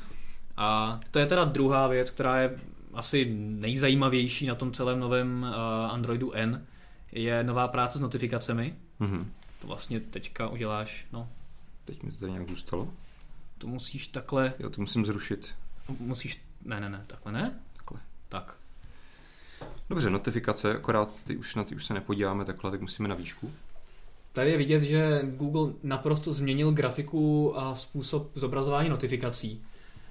A 0.57 1.01
to 1.11 1.19
je 1.19 1.27
teda 1.27 1.45
druhá 1.45 1.87
věc, 1.87 2.11
která 2.11 2.41
je 2.41 2.59
asi 2.95 3.25
nejzajímavější 3.35 4.47
na 4.47 4.55
tom 4.55 4.73
celém 4.73 5.01
novém 5.01 5.47
uh, 5.49 5.93
Androidu 5.93 6.33
N, 6.33 6.67
je 7.13 7.45
nová 7.45 7.69
práce 7.69 7.99
s 7.99 8.01
notifikacemi. 8.01 8.75
Mm-hmm. 9.01 9.25
To 9.61 9.67
vlastně 9.67 10.01
teďka 10.01 10.49
uděláš, 10.49 11.07
no. 11.13 11.29
Teď 11.85 12.03
mi 12.03 12.13
to 12.13 12.19
tady 12.19 12.33
nějak 12.33 12.49
zůstalo. 12.49 12.89
To 13.59 13.67
musíš 13.67 14.09
takhle... 14.09 14.55
Jo, 14.59 14.71
to 14.71 14.81
musím 14.81 15.05
zrušit. 15.05 15.55
Musíš... 15.99 16.43
Ne, 16.65 16.81
ne, 16.81 16.89
ne, 16.89 17.05
takhle 17.07 17.33
ne? 17.33 17.61
Takhle. 17.77 18.01
Tak. 18.29 18.57
Dobře, 19.89 20.11
notifikace, 20.11 20.75
akorát 20.75 21.11
ty 21.27 21.37
už 21.37 21.55
na 21.55 21.65
ty 21.65 21.75
už 21.75 21.87
se 21.87 21.95
nepodíváme 21.95 22.45
takhle, 22.45 22.71
tak 22.71 22.81
musíme 22.81 23.09
na 23.09 23.15
výšku. 23.15 23.53
Tady 24.33 24.51
je 24.51 24.57
vidět, 24.57 24.83
že 24.83 25.21
Google 25.25 25.73
naprosto 25.83 26.33
změnil 26.33 26.73
grafiku 26.73 27.59
a 27.59 27.77
způsob 27.77 28.31
zobrazování 28.35 28.89
notifikací. 28.89 29.63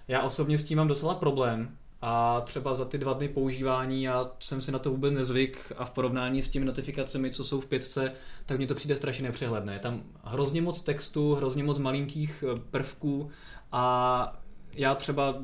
Já 0.08 0.22
osobně 0.22 0.58
s 0.58 0.64
tím 0.64 0.78
mám 0.78 0.88
docela 0.88 1.16
problém 1.16 1.78
a 2.02 2.42
třeba 2.42 2.76
za 2.76 2.86
ty 2.86 2.98
dva 2.98 3.14
dny 3.14 3.28
používání 3.28 4.04
já 4.04 4.32
jsem 4.40 4.62
si 4.62 4.72
na 4.72 4.80
to 4.80 4.92
vůbec 4.92 5.14
nezvyk 5.14 5.72
a 5.78 5.86
v 5.86 5.92
porovnání 5.92 6.44
s 6.44 6.50
těmi 6.50 6.66
notifikacemi, 6.66 7.32
co 7.32 7.44
jsou 7.44 7.62
v 7.62 7.68
pětce, 7.68 8.12
tak 8.46 8.58
mně 8.58 8.68
to 8.68 8.76
přijde 8.76 8.98
strašně 8.98 9.24
nepřehledné. 9.24 9.74
Je 9.74 9.80
tam 9.80 10.04
hrozně 10.24 10.62
moc 10.62 10.82
textu, 10.82 11.34
hrozně 11.34 11.64
moc 11.64 11.80
malinkých 11.80 12.44
eh, 12.48 12.60
prvků 12.72 13.30
a 13.72 14.42
já 14.74 14.96
třeba 14.96 15.36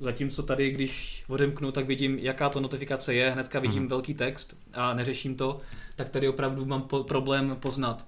Zatímco 0.00 0.42
tady, 0.42 0.70
když 0.70 1.24
odemknu, 1.28 1.72
tak 1.72 1.86
vidím, 1.86 2.18
jaká 2.18 2.48
to 2.48 2.60
notifikace 2.60 3.14
je, 3.14 3.30
hnedka 3.30 3.60
vidím 3.60 3.82
mm. 3.82 3.88
velký 3.88 4.14
text 4.14 4.56
a 4.72 4.94
neřeším 4.94 5.36
to, 5.36 5.60
tak 5.96 6.08
tady 6.08 6.28
opravdu 6.28 6.64
mám 6.64 6.82
po- 6.82 7.04
problém 7.04 7.56
poznat, 7.60 8.06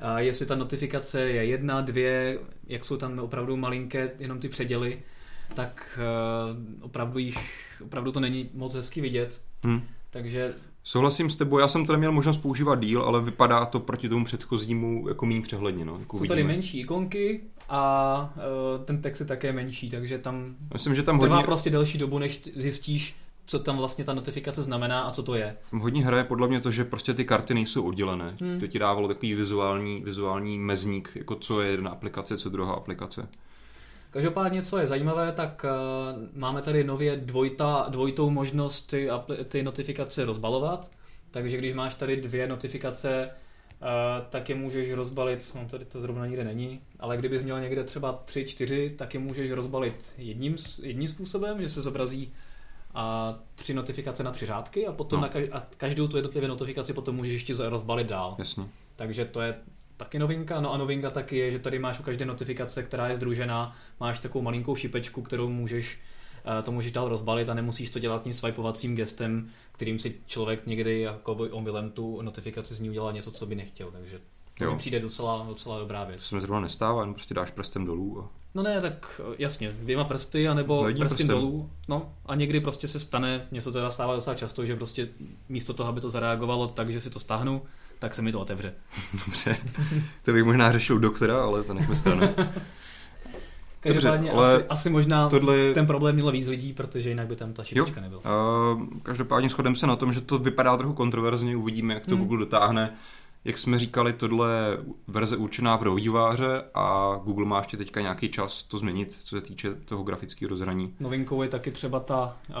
a 0.00 0.20
jestli 0.20 0.46
ta 0.46 0.54
notifikace 0.54 1.20
je 1.20 1.44
jedna, 1.44 1.80
dvě, 1.80 2.38
jak 2.66 2.84
jsou 2.84 2.96
tam 2.96 3.18
opravdu 3.18 3.56
malinké 3.56 4.10
jenom 4.18 4.40
ty 4.40 4.48
předěly, 4.48 5.02
tak 5.54 5.98
uh, 6.48 6.84
opravdu, 6.84 7.18
již, 7.18 7.36
opravdu 7.84 8.12
to 8.12 8.20
není 8.20 8.50
moc 8.54 8.74
hezky 8.74 9.00
vidět. 9.00 9.40
Hmm. 9.64 9.82
Takže 10.10 10.54
Souhlasím 10.86 11.30
s 11.30 11.36
tebou, 11.36 11.58
já 11.58 11.68
jsem 11.68 11.86
tady 11.86 11.98
měl 11.98 12.12
možnost 12.12 12.36
používat 12.36 12.80
díl, 12.80 13.02
ale 13.02 13.20
vypadá 13.22 13.66
to 13.66 13.80
proti 13.80 14.08
tomu 14.08 14.24
předchozímu 14.24 15.08
jako 15.08 15.26
méně 15.26 15.42
přehledně. 15.42 15.84
No, 15.84 15.98
jako 15.98 16.18
Jsou 16.18 16.26
tady 16.26 16.44
menší 16.44 16.80
ikonky 16.80 17.40
a 17.68 18.34
uh, 18.36 18.84
ten 18.84 19.02
text 19.02 19.20
je 19.20 19.26
také 19.26 19.52
menší, 19.52 19.90
takže 19.90 20.18
tam, 20.18 20.56
Myslím, 20.72 20.94
že 20.94 21.02
tam 21.02 21.18
hodně... 21.18 21.28
trvá 21.28 21.42
prostě 21.42 21.70
delší 21.70 21.98
dobu, 21.98 22.18
než 22.18 22.40
zjistíš, 22.56 23.16
co 23.46 23.58
tam 23.58 23.76
vlastně 23.76 24.04
ta 24.04 24.14
notifikace 24.14 24.62
znamená 24.62 25.02
a 25.02 25.10
co 25.10 25.22
to 25.22 25.34
je. 25.34 25.56
Tam 25.70 25.80
hodně 25.80 26.04
hraje 26.04 26.24
podle 26.24 26.48
mě 26.48 26.60
to, 26.60 26.70
že 26.70 26.84
prostě 26.84 27.14
ty 27.14 27.24
karty 27.24 27.54
nejsou 27.54 27.82
oddělené. 27.82 28.36
Hmm. 28.40 28.60
To 28.60 28.66
ti 28.66 28.78
dávalo 28.78 29.08
takový 29.08 29.34
vizuální, 29.34 30.02
vizuální 30.04 30.58
mezník, 30.58 31.10
jako 31.14 31.34
co 31.34 31.60
je 31.60 31.70
jedna 31.70 31.90
aplikace, 31.90 32.38
co 32.38 32.48
druhá 32.48 32.72
aplikace. 32.72 33.28
Každopádně, 34.14 34.62
co 34.62 34.78
je 34.78 34.86
zajímavé, 34.86 35.32
tak 35.32 35.64
uh, 35.64 36.22
máme 36.40 36.62
tady 36.62 36.84
nově 36.84 37.16
dvojta, 37.16 37.86
dvojitou 37.88 38.30
možnost 38.30 38.86
ty, 38.86 39.08
ty 39.48 39.62
notifikace 39.62 40.24
rozbalovat. 40.24 40.90
Takže 41.30 41.56
když 41.56 41.74
máš 41.74 41.94
tady 41.94 42.16
dvě 42.16 42.48
notifikace, 42.48 43.30
uh, 43.80 43.88
tak 44.28 44.48
je 44.48 44.54
můžeš 44.54 44.92
rozbalit, 44.92 45.52
no 45.54 45.68
tady 45.68 45.84
to 45.84 46.00
zrovna 46.00 46.26
nikde 46.26 46.44
není, 46.44 46.80
ale 47.00 47.16
kdybys 47.16 47.42
měl 47.42 47.60
někde 47.60 47.84
třeba 47.84 48.12
tři, 48.24 48.44
čtyři, 48.44 48.94
tak 48.98 49.14
je 49.14 49.20
můžeš 49.20 49.50
rozbalit 49.50 50.14
jedním, 50.18 50.56
jedním 50.82 51.08
způsobem, 51.08 51.62
že 51.62 51.68
se 51.68 51.82
zobrazí 51.82 52.32
a 52.94 53.34
tři 53.54 53.74
notifikace 53.74 54.22
na 54.22 54.30
tři 54.30 54.46
řádky 54.46 54.86
a 54.86 54.92
potom 54.92 55.20
no. 55.20 55.26
na 55.26 55.32
kaž- 55.32 55.48
a 55.52 55.66
každou 55.76 56.08
tu 56.08 56.16
jednotlivé 56.16 56.48
notifikaci 56.48 56.92
potom 56.92 57.16
můžeš 57.16 57.32
ještě 57.32 57.68
rozbalit 57.68 58.06
dál. 58.06 58.36
Jasně. 58.38 58.64
Takže 58.96 59.24
to 59.24 59.40
je 59.40 59.54
taky 59.96 60.18
novinka. 60.18 60.60
No 60.60 60.72
a 60.72 60.76
novinka 60.76 61.10
taky 61.10 61.36
je, 61.36 61.50
že 61.50 61.58
tady 61.58 61.78
máš 61.78 62.00
u 62.00 62.02
každé 62.02 62.24
notifikace, 62.24 62.82
která 62.82 63.08
je 63.08 63.16
združená, 63.16 63.76
máš 64.00 64.18
takovou 64.18 64.42
malinkou 64.42 64.76
šipečku, 64.76 65.22
kterou 65.22 65.48
můžeš 65.48 66.00
eh, 66.58 66.62
to 66.62 66.72
můžeš 66.72 66.92
dál 66.92 67.08
rozbalit 67.08 67.48
a 67.48 67.54
nemusíš 67.54 67.90
to 67.90 67.98
dělat 67.98 68.22
tím 68.22 68.32
swipeovacím 68.32 68.96
gestem, 68.96 69.48
kterým 69.72 69.98
si 69.98 70.20
člověk 70.26 70.66
někdy 70.66 71.00
jako 71.00 71.32
omylem 71.32 71.90
tu 71.90 72.22
notifikaci 72.22 72.74
z 72.74 72.80
ní 72.80 72.90
udělá 72.90 73.12
něco, 73.12 73.30
co 73.30 73.46
by 73.46 73.54
nechtěl. 73.54 73.90
Takže 73.90 74.20
to 74.58 74.70
mi 74.70 74.78
přijde 74.78 75.00
docela, 75.00 75.44
docela 75.48 75.78
dobrá 75.78 76.04
věc. 76.04 76.20
To 76.20 76.26
se 76.26 76.34
mi 76.34 76.40
zrovna 76.40 76.60
nestává, 76.60 77.00
jenom 77.00 77.14
prostě 77.14 77.34
dáš 77.34 77.50
prstem 77.50 77.86
dolů. 77.86 78.20
A... 78.20 78.28
No 78.54 78.62
ne, 78.62 78.80
tak 78.80 79.20
eh, 79.32 79.36
jasně, 79.38 79.72
dvěma 79.72 80.04
prsty, 80.04 80.48
anebo 80.48 80.76
no, 80.76 80.82
prstem, 80.82 81.08
prstem 81.08 81.28
dolů. 81.28 81.70
No 81.88 82.14
a 82.26 82.34
někdy 82.34 82.60
prostě 82.60 82.88
se 82.88 83.00
stane, 83.00 83.48
něco 83.50 83.72
teda 83.72 83.90
stává 83.90 84.14
docela 84.14 84.36
často, 84.36 84.66
že 84.66 84.76
prostě 84.76 85.08
místo 85.48 85.74
toho, 85.74 85.88
aby 85.88 86.00
to 86.00 86.10
zareagovalo 86.10 86.68
tak, 86.68 86.90
že 86.90 87.00
si 87.00 87.10
to 87.10 87.18
stáhnu, 87.18 87.62
tak 87.98 88.14
se 88.14 88.22
mi 88.22 88.32
to 88.32 88.40
otevře. 88.40 88.74
Dobře, 89.26 89.56
to 90.22 90.32
bych 90.32 90.44
možná 90.44 90.72
řešil 90.72 90.98
doktora, 90.98 91.44
ale 91.44 91.62
to 91.62 91.74
nechme 91.74 91.96
stranou. 91.96 92.28
Každopádně 93.80 94.30
Dobře, 94.30 94.46
ale 94.46 94.54
asi, 94.54 94.64
asi 94.64 94.90
možná 94.90 95.28
tohle... 95.28 95.72
ten 95.74 95.86
problém 95.86 96.14
mělo 96.14 96.32
víc 96.32 96.46
lidí, 96.46 96.72
protože 96.72 97.08
jinak 97.08 97.26
by 97.26 97.36
tam 97.36 97.52
ta 97.52 97.64
šipička 97.64 98.00
nebyla. 98.00 98.20
Uh, 98.20 98.84
každopádně 99.02 99.48
shodem 99.48 99.76
se 99.76 99.86
na 99.86 99.96
tom, 99.96 100.12
že 100.12 100.20
to 100.20 100.38
vypadá 100.38 100.76
trochu 100.76 100.94
kontroverzně, 100.94 101.56
uvidíme, 101.56 101.94
jak 101.94 102.06
to 102.06 102.14
hmm. 102.14 102.24
Google 102.24 102.38
dotáhne. 102.38 102.96
Jak 103.44 103.58
jsme 103.58 103.78
říkali, 103.78 104.12
tohle 104.12 104.78
verze 105.06 105.36
určená 105.36 105.78
pro 105.78 105.94
výváře 105.94 106.62
a 106.74 107.16
Google 107.24 107.46
má 107.46 107.58
ještě 107.58 107.76
teďka 107.76 108.00
nějaký 108.00 108.28
čas 108.28 108.62
to 108.62 108.76
změnit, 108.76 109.16
co 109.24 109.36
se 109.36 109.42
týče 109.42 109.74
toho 109.74 110.02
grafického 110.02 110.48
rozhraní. 110.48 110.94
Novinkou 111.00 111.42
je 111.42 111.48
taky 111.48 111.70
třeba 111.70 112.00
ta 112.00 112.36
uh, 112.48 112.54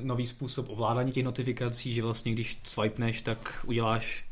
nový 0.00 0.26
způsob 0.26 0.66
ovládání 0.68 1.12
těch 1.12 1.24
notifikací, 1.24 1.94
že 1.94 2.02
vlastně 2.02 2.32
když 2.32 2.60
swipeneš, 2.64 3.22
tak 3.22 3.64
uděláš 3.66 4.24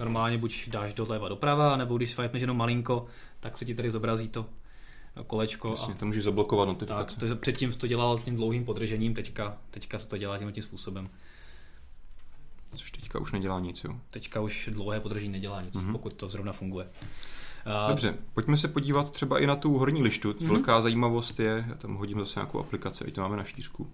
normálně 0.00 0.38
buď 0.38 0.68
dáš 0.68 0.94
doleva 0.94 1.28
doprava, 1.28 1.76
nebo 1.76 1.96
když 1.96 2.12
swipeneš 2.12 2.40
jenom 2.40 2.56
malinko, 2.56 3.06
tak 3.40 3.58
se 3.58 3.64
ti 3.64 3.74
tady 3.74 3.90
zobrazí 3.90 4.28
to 4.28 4.46
kolečko. 5.26 5.70
Jasně, 5.70 5.94
a... 5.94 5.96
to 5.96 6.06
můžeš 6.06 6.24
zablokovat 6.24 6.68
notifikace. 6.68 7.16
Tak, 7.20 7.28
to, 7.28 7.36
předtím 7.36 7.72
to 7.72 7.86
dělal 7.86 8.18
tím 8.18 8.36
dlouhým 8.36 8.64
podržením, 8.64 9.14
teďka, 9.14 9.58
teďka 9.70 9.98
se 9.98 10.08
to 10.08 10.16
dělá 10.16 10.38
tím, 10.38 10.52
tím 10.52 10.62
způsobem. 10.62 11.10
Což 12.76 12.90
teďka 12.90 13.18
už 13.18 13.32
nedělá 13.32 13.60
nic, 13.60 13.84
jo? 13.84 14.00
Teďka 14.10 14.40
už 14.40 14.68
dlouhé 14.72 15.00
podržení 15.00 15.32
nedělá 15.32 15.62
nic, 15.62 15.74
mm-hmm. 15.74 15.92
pokud 15.92 16.12
to 16.12 16.28
zrovna 16.28 16.52
funguje. 16.52 16.86
Dobře, 17.88 18.14
pojďme 18.34 18.56
se 18.56 18.68
podívat 18.68 19.10
třeba 19.10 19.38
i 19.38 19.46
na 19.46 19.56
tu 19.56 19.78
horní 19.78 20.02
lištu. 20.02 20.32
Mm-hmm. 20.32 20.48
Velká 20.48 20.80
zajímavost 20.80 21.40
je, 21.40 21.64
já 21.68 21.74
tam 21.74 21.94
hodím 21.94 22.18
zase 22.18 22.40
nějakou 22.40 22.58
aplikaci, 22.58 23.04
ať 23.04 23.14
to 23.14 23.20
máme 23.20 23.36
na 23.36 23.44
štířku 23.44 23.90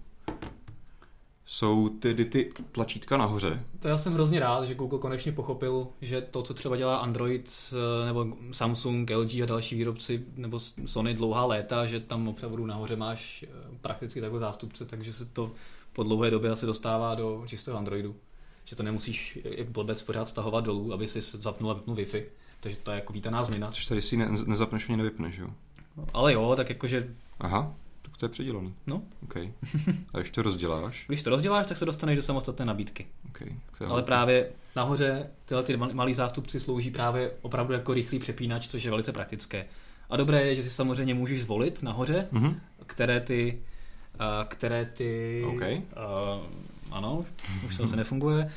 jsou 1.49 1.89
ty, 1.89 2.25
ty 2.25 2.51
tlačítka 2.71 3.17
nahoře. 3.17 3.63
To 3.79 3.87
já 3.87 3.97
jsem 3.97 4.13
hrozně 4.13 4.39
rád, 4.39 4.65
že 4.65 4.75
Google 4.75 4.99
konečně 4.99 5.31
pochopil, 5.31 5.87
že 6.01 6.21
to, 6.21 6.43
co 6.43 6.53
třeba 6.53 6.77
dělá 6.77 6.97
Android 6.97 7.51
eh, 7.73 8.05
nebo 8.05 8.37
Samsung, 8.51 9.09
LG 9.09 9.33
a 9.33 9.45
další 9.45 9.75
výrobci 9.75 10.25
nebo 10.35 10.59
Sony 10.85 11.13
dlouhá 11.13 11.45
léta, 11.45 11.85
že 11.85 11.99
tam 11.99 12.27
opravdu 12.27 12.65
nahoře 12.65 12.95
máš 12.95 13.45
eh, 13.47 13.77
prakticky 13.81 14.21
takové 14.21 14.39
zástupce, 14.39 14.85
takže 14.85 15.13
se 15.13 15.25
to 15.25 15.51
po 15.93 16.03
dlouhé 16.03 16.31
době 16.31 16.51
asi 16.51 16.65
dostává 16.65 17.15
do 17.15 17.43
čistého 17.47 17.77
Androidu. 17.77 18.15
Že 18.65 18.75
to 18.75 18.83
nemusíš 18.83 19.39
jak 19.43 19.69
blbec 19.69 20.03
pořád 20.03 20.29
stahovat 20.29 20.63
dolů, 20.63 20.93
aby 20.93 21.07
si 21.07 21.21
zapnul 21.21 21.71
a 21.71 21.73
vypnul 21.73 21.95
Wi-Fi. 21.95 22.23
Takže 22.59 22.77
to 22.77 22.91
je 22.91 22.95
jako 22.95 23.13
vítaná 23.13 23.43
změna. 23.43 23.71
Což 23.71 23.85
tady 23.85 24.01
si 24.01 24.17
ne, 24.17 24.29
nezapneš 24.45 24.89
ani 24.89 24.97
nevypneš, 24.97 25.37
jo? 25.37 25.49
Ale 26.13 26.33
jo, 26.33 26.53
tak 26.55 26.69
jakože 26.69 27.13
Aha 27.39 27.75
to 28.17 28.25
je 28.25 28.29
předělaný. 28.29 28.73
No. 28.87 29.01
Okay. 29.23 29.51
A 30.13 30.17
když 30.17 30.31
to 30.31 30.41
rozděláš? 30.41 31.05
Když 31.07 31.23
to 31.23 31.29
rozděláš, 31.29 31.67
tak 31.67 31.77
se 31.77 31.85
dostaneš 31.85 32.15
do 32.15 32.23
samostatné 32.23 32.65
nabídky. 32.65 33.07
Okay. 33.29 33.55
Ale 33.87 34.03
právě 34.03 34.49
nahoře 34.75 35.29
tyhle 35.45 35.63
ty 35.63 35.77
malý 35.77 36.13
zástupci 36.13 36.59
slouží 36.59 36.91
právě 36.91 37.31
opravdu 37.41 37.73
jako 37.73 37.93
rychlý 37.93 38.19
přepínač, 38.19 38.67
což 38.67 38.83
je 38.83 38.91
velice 38.91 39.11
praktické. 39.11 39.65
A 40.09 40.17
dobré 40.17 40.47
je, 40.47 40.55
že 40.55 40.63
si 40.63 40.69
samozřejmě 40.69 41.13
můžeš 41.13 41.43
zvolit 41.43 41.83
nahoře, 41.83 42.27
mm-hmm. 42.33 42.55
které 42.85 43.19
ty, 43.19 43.61
uh, 44.13 44.25
které 44.47 44.85
ty 44.85 45.43
okay. 45.47 45.77
uh, 45.77 46.45
ano, 46.91 47.25
už 47.67 47.77
to 47.77 47.83
zase 47.83 47.95
nefunguje, 47.95 48.51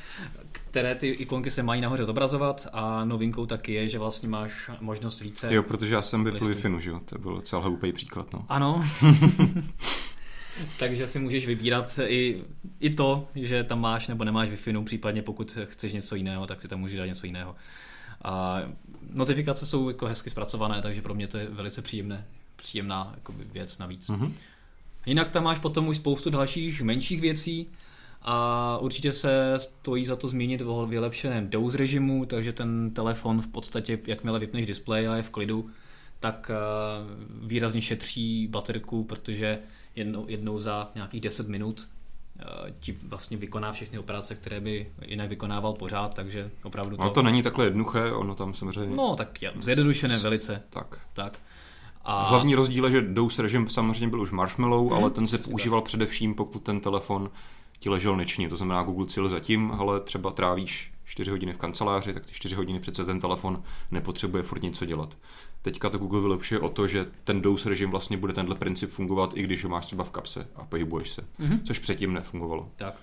které 0.51 0.95
ty 0.95 1.07
ikonky 1.07 1.49
se 1.49 1.63
mají 1.63 1.81
nahoře 1.81 2.05
zobrazovat 2.05 2.67
a 2.73 3.05
novinkou 3.05 3.45
taky 3.45 3.73
je, 3.73 3.87
že 3.87 3.99
vlastně 3.99 4.29
máš 4.29 4.69
možnost 4.81 5.21
více... 5.21 5.53
Jo, 5.53 5.63
protože 5.63 5.93
já 5.93 6.01
jsem 6.01 6.23
vypl 6.23 6.45
listů. 6.45 6.69
wi 6.69 6.81
že 6.81 6.89
jo, 6.89 6.99
to 7.05 7.17
byl 7.17 7.35
docela 7.35 7.61
hloupý 7.61 7.93
příklad, 7.93 8.33
no. 8.33 8.45
Ano. 8.49 8.85
Takže 10.79 11.07
si 11.07 11.19
můžeš 11.19 11.47
vybírat 11.47 11.99
i, 12.07 12.41
i 12.79 12.89
to, 12.89 13.27
že 13.35 13.63
tam 13.63 13.81
máš 13.81 14.07
nebo 14.07 14.23
nemáš 14.23 14.49
wi 14.49 14.83
případně 14.83 15.21
pokud 15.21 15.57
chceš 15.65 15.93
něco 15.93 16.15
jiného, 16.15 16.47
tak 16.47 16.61
si 16.61 16.67
tam 16.67 16.79
můžeš 16.79 16.97
dát 16.97 17.05
něco 17.05 17.25
jiného. 17.25 17.55
A 18.23 18.61
notifikace 19.13 19.65
jsou 19.65 19.89
jako 19.89 20.05
hezky 20.05 20.29
zpracované, 20.29 20.81
takže 20.81 21.01
pro 21.01 21.13
mě 21.13 21.27
to 21.27 21.37
je 21.37 21.47
velice 21.49 21.81
příjemné, 21.81 22.25
příjemná 22.55 23.11
jakoby, 23.15 23.43
věc 23.51 23.77
navíc. 23.77 24.09
Mhm. 24.09 24.33
Jinak 25.05 25.29
tam 25.29 25.43
máš 25.43 25.59
potom 25.59 25.87
už 25.87 25.97
spoustu 25.97 26.29
dalších 26.29 26.81
menších 26.81 27.21
věcí 27.21 27.67
a 28.21 28.77
určitě 28.81 29.11
se 29.11 29.53
stojí 29.57 30.05
za 30.05 30.15
to 30.15 30.27
zmínit 30.27 30.61
o 30.65 30.85
vylepšeném 30.85 31.49
douse 31.49 31.77
režimu, 31.77 32.25
takže 32.25 32.53
ten 32.53 32.91
telefon 32.91 33.41
v 33.41 33.47
podstatě, 33.47 33.99
jakmile 34.07 34.39
vypneš 34.39 34.65
displej 34.65 35.07
a 35.07 35.15
je 35.15 35.23
v 35.23 35.29
klidu, 35.29 35.69
tak 36.19 36.51
eh, 36.53 36.57
výrazně 37.47 37.81
šetří 37.81 38.47
baterku, 38.47 39.03
protože 39.03 39.59
jednou, 39.95 40.25
jednou 40.27 40.59
za 40.59 40.91
nějakých 40.95 41.21
10 41.21 41.47
minut 41.47 41.87
eh, 42.39 42.43
ti 42.79 42.97
vlastně 43.03 43.37
vykoná 43.37 43.71
všechny 43.71 43.99
operace, 43.99 44.35
které 44.35 44.59
by 44.59 44.91
jinak 45.05 45.29
vykonával 45.29 45.73
pořád, 45.73 46.13
takže 46.13 46.51
opravdu 46.63 46.97
to... 46.97 47.03
No 47.03 47.09
to 47.09 47.21
není 47.21 47.43
takhle 47.43 47.65
jednoduché, 47.65 48.11
ono 48.11 48.35
tam 48.35 48.53
samozřejmě... 48.53 48.95
No 48.95 49.15
tak 49.15 49.41
je, 49.41 49.51
zjednodušené 49.59 50.17
velice, 50.19 50.63
Tak. 50.69 50.99
tak. 51.13 51.39
A... 52.05 52.29
Hlavní 52.29 52.55
rozdíl 52.55 52.85
je, 52.85 52.91
že 52.91 53.01
DOS 53.01 53.39
režim 53.39 53.69
samozřejmě 53.69 54.07
byl 54.07 54.21
už 54.21 54.31
Marshmallow, 54.31 54.85
Mhm, 54.85 54.93
ale 54.93 55.09
ten 55.09 55.27
se 55.27 55.37
používal 55.37 55.81
především, 55.81 56.35
pokud 56.35 56.63
ten 56.63 56.79
telefon 56.79 57.29
ti 57.81 57.89
ležel 57.89 58.17
nečně. 58.17 58.49
To 58.49 58.57
znamená, 58.57 58.83
Google 58.83 59.05
cíl 59.05 59.29
zatím, 59.29 59.71
ale 59.71 59.99
třeba 59.99 60.31
trávíš 60.31 60.93
4 61.05 61.31
hodiny 61.31 61.53
v 61.53 61.57
kanceláři, 61.57 62.13
tak 62.13 62.25
ty 62.25 62.33
4 62.33 62.55
hodiny 62.55 62.79
přece 62.79 63.05
ten 63.05 63.19
telefon 63.19 63.63
nepotřebuje 63.91 64.43
furt 64.43 64.63
něco 64.63 64.85
dělat. 64.85 65.17
Teďka 65.61 65.89
to 65.89 65.97
Google 65.97 66.21
vylepšuje 66.21 66.59
o 66.59 66.69
to, 66.69 66.87
že 66.87 67.05
ten 67.23 67.41
DOS 67.41 67.65
režim 67.65 67.91
vlastně 67.91 68.17
bude 68.17 68.33
tenhle 68.33 68.55
princip 68.55 68.89
fungovat, 68.89 69.37
i 69.37 69.43
když 69.43 69.63
ho 69.63 69.69
máš 69.69 69.85
třeba 69.85 70.03
v 70.03 70.11
kapse 70.11 70.47
a 70.55 70.65
pohybuješ 70.65 71.09
se. 71.09 71.21
Mhm. 71.37 71.59
Což 71.63 71.79
předtím 71.79 72.13
nefungovalo. 72.13 72.69
Tak. 72.75 72.95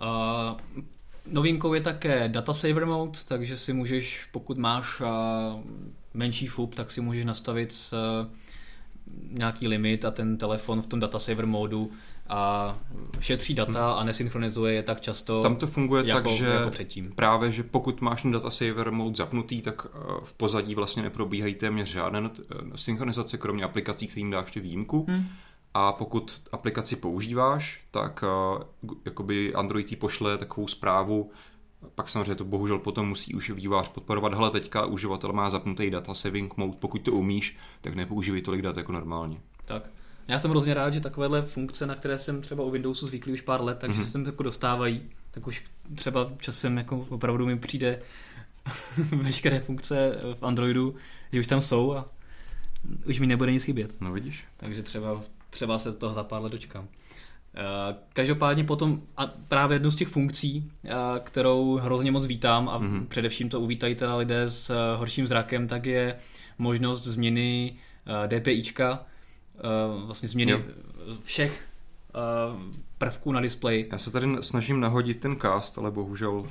Uh, 0.00 0.82
novinkou 1.26 1.74
je 1.74 1.80
také 1.80 2.28
Data 2.28 2.52
Saver 2.52 2.86
Mode, 2.86 3.18
takže 3.28 3.58
si 3.58 3.72
můžeš, 3.72 4.28
pokud 4.32 4.58
máš 4.58 5.00
uh, 5.00 5.06
menší 6.14 6.46
FUP, 6.46 6.74
tak 6.74 6.90
si 6.90 7.00
můžeš 7.00 7.24
nastavit 7.24 7.74
uh, 7.92 8.30
nějaký 9.30 9.68
limit 9.68 10.04
a 10.04 10.10
ten 10.10 10.38
telefon 10.38 10.82
v 10.82 10.86
tom 10.86 11.00
Data 11.00 11.18
Saver 11.18 11.46
modu 11.46 11.90
a 12.28 12.74
šetří 13.20 13.54
data 13.54 13.92
a 13.92 14.04
nesynchronizuje 14.04 14.74
je 14.74 14.82
tak 14.82 15.00
často 15.00 15.42
Tam 15.42 15.56
to 15.56 15.66
funguje 15.66 16.06
jako, 16.06 16.28
tak, 16.28 16.38
že 16.38 16.46
jako 16.46 16.70
předtím. 16.70 17.12
právě, 17.16 17.52
že 17.52 17.62
pokud 17.62 18.00
máš 18.00 18.22
ten 18.22 18.32
data 18.32 18.50
saver 18.50 18.90
mode 18.90 19.16
zapnutý, 19.16 19.62
tak 19.62 19.86
eh, 19.86 19.98
v 20.24 20.34
pozadí 20.34 20.74
vlastně 20.74 21.02
neprobíhají 21.02 21.54
téměř 21.54 21.88
žádné 21.88 22.30
eh, 22.38 22.54
synchronizace, 22.74 23.38
kromě 23.38 23.64
aplikací, 23.64 24.06
kterým 24.06 24.30
dáš 24.30 24.52
ty 24.52 24.60
výjimku. 24.60 25.06
Hm. 25.08 25.26
A 25.76 25.92
pokud 25.92 26.42
aplikaci 26.52 26.96
používáš, 26.96 27.80
tak 27.90 28.24
uh, 28.82 28.90
jakoby 29.04 29.54
Android 29.54 29.86
ti 29.86 29.96
pošle 29.96 30.38
takovou 30.38 30.68
zprávu, 30.68 31.30
pak 31.94 32.08
samozřejmě 32.08 32.34
to 32.34 32.44
bohužel 32.44 32.78
potom 32.78 33.08
musí 33.08 33.34
už 33.34 33.50
vývář 33.50 33.88
podporovat. 33.88 34.34
Hele, 34.34 34.50
teďka 34.50 34.86
uživatel 34.86 35.32
má 35.32 35.50
zapnutý 35.50 35.90
data 35.90 36.14
saving 36.14 36.56
mode, 36.56 36.76
pokud 36.78 37.02
to 37.02 37.12
umíš, 37.12 37.56
tak 37.80 37.94
nepoužívej 37.94 38.42
tolik 38.42 38.62
dat 38.62 38.76
jako 38.76 38.92
normálně. 38.92 39.40
Tak. 39.64 39.90
Já 40.28 40.38
jsem 40.38 40.50
hrozně 40.50 40.74
rád, 40.74 40.90
že 40.90 41.00
takovéhle 41.00 41.42
funkce, 41.42 41.86
na 41.86 41.94
které 41.94 42.18
jsem 42.18 42.40
třeba 42.42 42.64
u 42.64 42.70
Windowsu 42.70 43.06
zvyklý 43.06 43.32
už 43.32 43.40
pár 43.40 43.62
let, 43.64 43.78
takže 43.78 43.94
Mhm. 43.94 44.02
mm-hmm. 44.02 44.06
se 44.06 44.12
sem 44.12 44.26
jako 44.26 44.42
dostávají, 44.42 45.02
tak 45.30 45.46
už 45.46 45.64
třeba 45.94 46.30
časem 46.40 46.76
jako 46.76 47.06
opravdu 47.08 47.46
mi 47.46 47.58
přijde 47.58 47.98
veškeré 49.16 49.60
funkce 49.60 50.18
v 50.34 50.42
Androidu, 50.42 50.94
že 51.32 51.40
už 51.40 51.46
tam 51.46 51.62
jsou 51.62 51.94
a 51.94 52.06
už 53.06 53.20
mi 53.20 53.26
nebude 53.26 53.52
nic 53.52 53.64
chybět. 53.64 54.00
No 54.00 54.12
vidíš? 54.12 54.44
Takže 54.56 54.82
třeba, 54.82 55.20
třeba 55.50 55.78
se 55.78 55.92
toho 55.92 56.14
za 56.14 56.24
pár 56.24 56.42
let 56.42 56.52
dočkám. 56.52 56.88
Eh, 57.56 57.94
Každopádně 58.12 58.64
potom 58.64 59.02
a 59.16 59.26
právě 59.26 59.74
jednu 59.74 59.90
z 59.90 59.96
těch 59.96 60.08
funkcí, 60.08 60.70
eh, 60.84 60.90
kterou 61.24 61.76
hrozně 61.76 62.10
moc 62.12 62.26
vítám 62.26 62.68
a 62.68 62.78
Mhm. 62.78 62.98
mm-hmm. 63.00 63.06
především 63.06 63.48
to 63.48 63.60
uvítají 63.60 63.94
teda 63.94 64.16
lidé 64.16 64.42
s 64.42 64.70
eh, 64.70 64.96
horším 64.96 65.26
zrakem, 65.26 65.68
tak 65.68 65.86
je 65.86 66.16
možnost 66.58 67.04
změny 67.04 67.76
DPIčka, 68.26 69.06
vlastně 70.06 70.28
změny 70.28 70.52
Jo. 70.52 70.60
všech 71.22 71.64
eh, 72.14 72.74
prvků 72.98 73.32
na 73.32 73.40
displeji. 73.40 73.88
Já 73.92 73.98
se 73.98 74.10
tady 74.10 74.26
snažím 74.40 74.80
nahodit 74.80 75.20
ten 75.20 75.36
cast, 75.36 75.78
ale 75.78 75.90
bohužel 75.90 76.46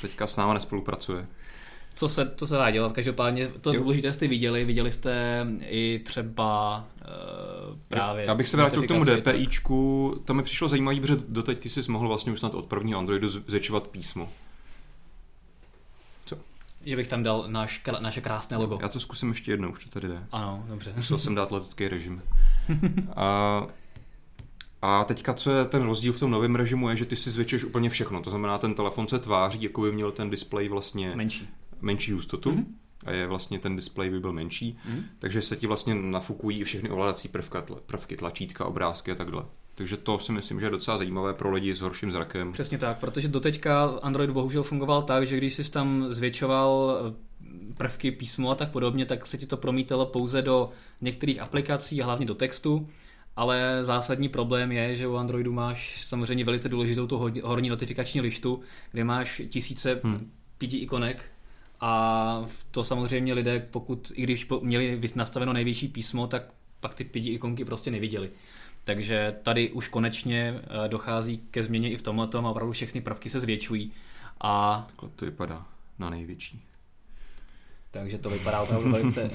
teďka 0.00 0.26
s 0.26 0.36
náma 0.36 0.54
nespolupracuje. 0.54 1.26
Co 1.94 2.08
se, 2.08 2.32
co 2.36 2.46
se 2.46 2.54
dá 2.54 2.70
dělat? 2.70 2.92
Každopádně 2.92 3.48
to 3.48 3.72
Jo. 3.72 3.80
důležité 3.80 4.12
jste 4.12 4.28
viděli, 4.28 4.64
viděli 4.64 4.92
jste 4.92 5.46
i 5.60 6.00
třeba 6.04 6.84
uh, 7.00 7.76
právě... 7.88 8.24
Já 8.24 8.34
bych 8.34 8.48
se 8.48 8.56
vrátil 8.56 8.82
k 8.82 8.88
tomu 8.88 9.04
DPIčku, 9.04 10.14
to 10.24 10.34
mi 10.34 10.42
přišlo 10.42 10.68
zajímavé, 10.68 11.00
protože 11.00 11.16
doteď 11.28 11.58
ty 11.58 11.70
jsi 11.70 11.80
mohl 11.88 12.08
vlastně 12.08 12.32
už 12.32 12.38
snad 12.38 12.54
od 12.54 12.66
prvního 12.66 12.98
Androidu 12.98 13.28
zvětšovat 13.28 13.88
písmo. 13.88 14.28
Že 16.84 16.96
bych 16.96 17.08
tam 17.08 17.22
dal 17.22 17.44
náš, 17.46 17.82
naše 18.00 18.20
krásné 18.20 18.56
logo. 18.56 18.78
Já 18.82 18.88
to 18.88 19.00
zkusím 19.00 19.28
ještě 19.28 19.50
jednou, 19.50 19.70
už 19.70 19.84
to 19.84 19.90
tady 19.90 20.08
jde. 20.08 20.26
Ano, 20.32 20.64
dobře. 20.68 20.92
Musel 20.96 21.18
jsem 21.18 21.34
dát 21.34 21.50
letecký 21.52 21.88
režim. 21.88 22.22
A, 23.16 23.66
a 24.82 25.04
teďka, 25.04 25.34
co 25.34 25.50
je 25.50 25.64
ten 25.64 25.82
rozdíl 25.82 26.12
v 26.12 26.18
tom 26.18 26.30
novém 26.30 26.54
režimu, 26.54 26.88
je, 26.88 26.96
že 26.96 27.04
ty 27.04 27.16
si 27.16 27.30
zvětšuješ 27.30 27.64
úplně 27.64 27.90
všechno. 27.90 28.22
To 28.22 28.30
znamená, 28.30 28.58
ten 28.58 28.74
telefon 28.74 29.08
se 29.08 29.18
tváří, 29.18 29.62
jako 29.62 29.80
by 29.80 29.92
měl 29.92 30.12
ten 30.12 30.30
displej 30.30 30.68
vlastně 30.68 31.12
Menší. 31.16 31.48
menší 31.80 32.12
hustotu. 32.12 32.52
Mhm. 32.52 32.66
A 33.04 33.10
je 33.10 33.26
vlastně 33.26 33.58
ten 33.58 33.76
displej 33.76 34.10
by 34.10 34.20
byl 34.20 34.32
menší. 34.32 34.78
Mhm. 34.88 35.04
Takže 35.18 35.42
se 35.42 35.56
ti 35.56 35.66
vlastně 35.66 35.94
nafukují 35.94 36.64
všechny 36.64 36.90
ovládací 36.90 37.28
prvka, 37.28 37.64
prvky, 37.86 38.16
tlačítka, 38.16 38.64
obrázky 38.64 39.12
a 39.12 39.14
takhle. 39.14 39.44
Takže 39.74 39.96
to 39.96 40.18
si 40.18 40.32
myslím, 40.32 40.60
že 40.60 40.66
je 40.66 40.70
docela 40.70 40.98
zajímavé 40.98 41.34
pro 41.34 41.50
lidi 41.52 41.74
s 41.74 41.80
horším 41.80 42.12
zrakem. 42.12 42.52
Přesně 42.52 42.78
tak, 42.78 42.98
protože 42.98 43.28
doteďka 43.28 43.84
Android 44.02 44.30
bohužel 44.30 44.62
fungoval 44.62 45.02
tak, 45.02 45.26
že 45.26 45.36
když 45.36 45.54
jsi 45.54 45.70
tam 45.70 46.06
zvětšoval 46.08 46.98
eh, 47.00 47.14
prvky, 47.74 48.10
písmo 48.12 48.50
a 48.50 48.54
tak 48.54 48.70
podobně, 48.70 49.06
tak 49.06 49.26
se 49.26 49.38
ti 49.38 49.46
to 49.46 49.56
promítalo 49.56 50.06
pouze 50.06 50.42
do 50.42 50.70
některých 51.00 51.40
aplikací 51.40 52.02
a 52.02 52.04
hlavně 52.04 52.26
do 52.26 52.34
textu, 52.34 52.88
ale 53.36 53.80
zásadní 53.82 54.28
problém 54.28 54.72
je, 54.72 54.96
že 54.96 55.06
u 55.06 55.14
Androidu 55.16 55.52
máš 55.52 56.04
samozřejmě 56.06 56.44
velice 56.44 56.68
důležitou 56.68 57.06
tu 57.06 57.16
hor- 57.18 57.40
horní 57.44 57.68
notifikační 57.68 58.20
lištu, 58.20 58.60
kde 58.92 59.04
máš 59.04 59.42
tisíce 59.48 60.00
Hmm. 60.04 60.30
pěti 60.58 60.76
ikonek 60.76 61.24
a 61.80 62.44
to 62.70 62.84
samozřejmě 62.84 63.34
lidé, 63.34 63.66
pokud 63.70 64.12
i 64.14 64.22
když 64.22 64.48
měli 64.60 65.00
nastaveno 65.14 65.52
největší 65.52 65.88
písmo, 65.88 66.26
tak 66.26 66.42
pak 66.80 66.94
ty 66.94 67.04
pěti 67.04 67.30
ikonky 67.30 67.64
prostě 67.64 67.90
neviděli. 67.90 68.30
Takže 68.84 69.36
tady 69.42 69.70
už 69.70 69.88
konečně 69.88 70.60
eh, 70.84 70.88
dochází 70.88 71.38
ke 71.50 71.62
změně 71.62 71.90
i 71.90 71.96
v 71.96 72.02
tomhle 72.02 72.28
a 72.34 72.48
opravdu 72.48 72.72
všechny 72.72 73.00
prvky 73.00 73.30
se 73.30 73.40
zvětšují. 73.40 73.92
A 74.40 74.84
Takhle 74.86 75.08
to 75.16 75.24
vypadá 75.24 75.66
na 75.98 76.10
největší. 76.10 76.62
takže 77.90 78.18
to 78.18 78.30
vypadá 78.30 78.60
opravdu 78.62 78.90
velice... 78.92 79.30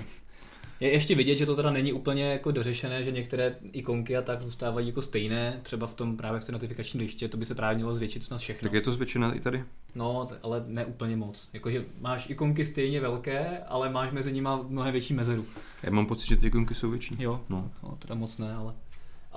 Je 0.79 0.91
ještě 0.91 1.15
vidět, 1.15 1.37
že 1.37 1.45
to 1.45 1.55
teda 1.55 1.71
není 1.71 1.93
úplně 1.93 2.23
jako 2.23 2.51
dořešené, 2.51 3.03
že 3.03 3.11
některé 3.11 3.55
ikonky 3.71 4.17
a 4.17 4.21
tak 4.21 4.41
zůstávají 4.41 4.87
jako 4.87 5.01
stejné, 5.01 5.59
třeba 5.63 5.87
v 5.87 5.93
tom 5.93 6.17
právě 6.17 6.39
v 6.39 6.43
té 6.45 6.51
notifikační 6.51 6.99
liště, 6.99 7.27
to 7.27 7.37
by 7.37 7.45
se 7.45 7.55
právě 7.55 7.75
mělo 7.75 7.93
zvětšit 7.95 8.23
snad 8.23 8.37
všechno. 8.37 8.65
Tak 8.69 8.73
je 8.73 8.81
to 8.81 8.93
zvětšené 8.93 9.35
i 9.35 9.39
tady? 9.39 9.63
No, 9.95 10.29
ale 10.43 10.63
ne 10.67 10.85
úplně 10.85 11.15
moc. 11.15 11.49
Jakože 11.53 11.85
máš 11.99 12.29
ikonky 12.29 12.65
stejně 12.65 13.01
velké, 13.01 13.57
ale 13.67 13.89
máš 13.89 14.11
mezi 14.11 14.31
nimi 14.33 14.49
mnohem 14.67 14.91
větší 14.91 15.13
mezeru. 15.13 15.45
Já 15.83 15.91
mám 15.91 16.05
pocit, 16.05 16.27
že 16.27 16.35
ty 16.37 16.47
ikonky 16.47 16.75
jsou 16.75 16.89
větší. 16.89 17.15
Jo, 17.19 17.41
No. 17.49 17.71
no, 17.83 17.95
teda 18.01 18.15
moc 18.15 18.37
ne, 18.37 18.53
ale... 18.53 18.73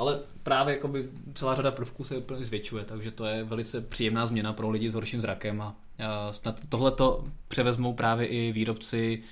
Ale 0.00 0.20
právě 0.42 0.74
jakoby 0.74 1.08
celá 1.34 1.54
řada 1.54 1.70
prvků 1.70 2.04
se 2.04 2.16
úplně 2.16 2.44
zvětšuje, 2.44 2.84
takže 2.84 3.10
to 3.10 3.24
je 3.24 3.44
velice 3.44 3.80
příjemná 3.80 4.26
změna 4.26 4.52
pro 4.52 4.70
lidi 4.70 4.90
s 4.90 4.94
horším 4.94 5.20
zrakem 5.20 5.62
a, 5.62 5.74
snad 6.30 6.60
tohle 6.68 6.92
to 6.92 7.24
převezmou 7.48 7.94
právě 7.94 8.26
i 8.26 8.52
výrobci 8.52 9.22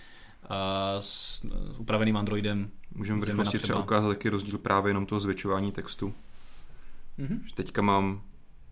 s, 0.98 1.42
upraveným 1.78 2.16
Androidem. 2.16 2.70
Můžeme 2.94 3.20
v 3.20 3.24
rychlosti 3.24 3.59
třeba 3.59 3.78
ukázat 3.78 4.09
taky 4.09 4.28
rozdíl 4.28 4.59
právě 4.59 4.90
jenom 4.90 5.07
toho 5.07 5.20
zvětšování 5.20 5.72
textu. 5.72 6.14
Mhm. 7.18 7.42
Že 7.46 7.54
teďka 7.54 7.83
mám, 7.83 8.22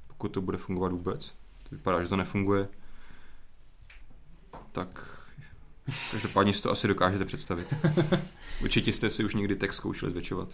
pokud 0.07 0.29
to 0.29 0.41
bude 0.41 0.59
fungovat 0.59 0.93
vůbec, 0.93 1.29
to 1.69 1.77
vypadá, 1.77 2.03
že 2.03 2.09
to 2.09 2.17
nefunguje, 2.17 2.69
tak 4.73 5.21
každopádně 6.11 6.55
si 6.55 6.63
to 6.63 6.71
asi 6.71 6.89
dokážete 6.89 7.25
představit. 7.25 7.75
Určitě 8.63 8.93
jste 8.93 9.11
si 9.11 9.25
už 9.25 9.35
někdy 9.35 9.57
text 9.57 9.77
zkoušeli 9.77 10.13
zvětšovat. 10.13 10.49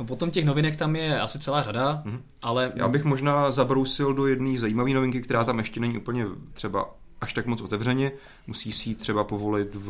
No 0.00 0.06
potom 0.06 0.30
těch 0.30 0.44
novinek 0.44 0.76
tam 0.76 0.96
je 0.96 1.20
asi 1.20 1.38
celá 1.38 1.62
řada, 1.62 2.02
Mhm. 2.04 2.22
ale 2.42 2.72
Já 2.74 2.88
bych 2.88 3.04
možná 3.04 3.50
zabrousil 3.50 4.14
do 4.14 4.26
jedné 4.26 4.58
zajímavé 4.58 4.90
novinky, 4.90 5.20
která 5.20 5.44
tam 5.44 5.58
ještě 5.58 5.80
není 5.80 5.98
úplně 5.98 6.26
třeba 6.52 6.94
až 7.20 7.32
tak 7.32 7.46
moc 7.46 7.60
otevřeně. 7.62 8.12
Musí 8.46 8.72
si 8.72 8.88
ji 8.88 8.94
třeba 8.94 9.24
povolit 9.24 9.74
v, 9.74 9.88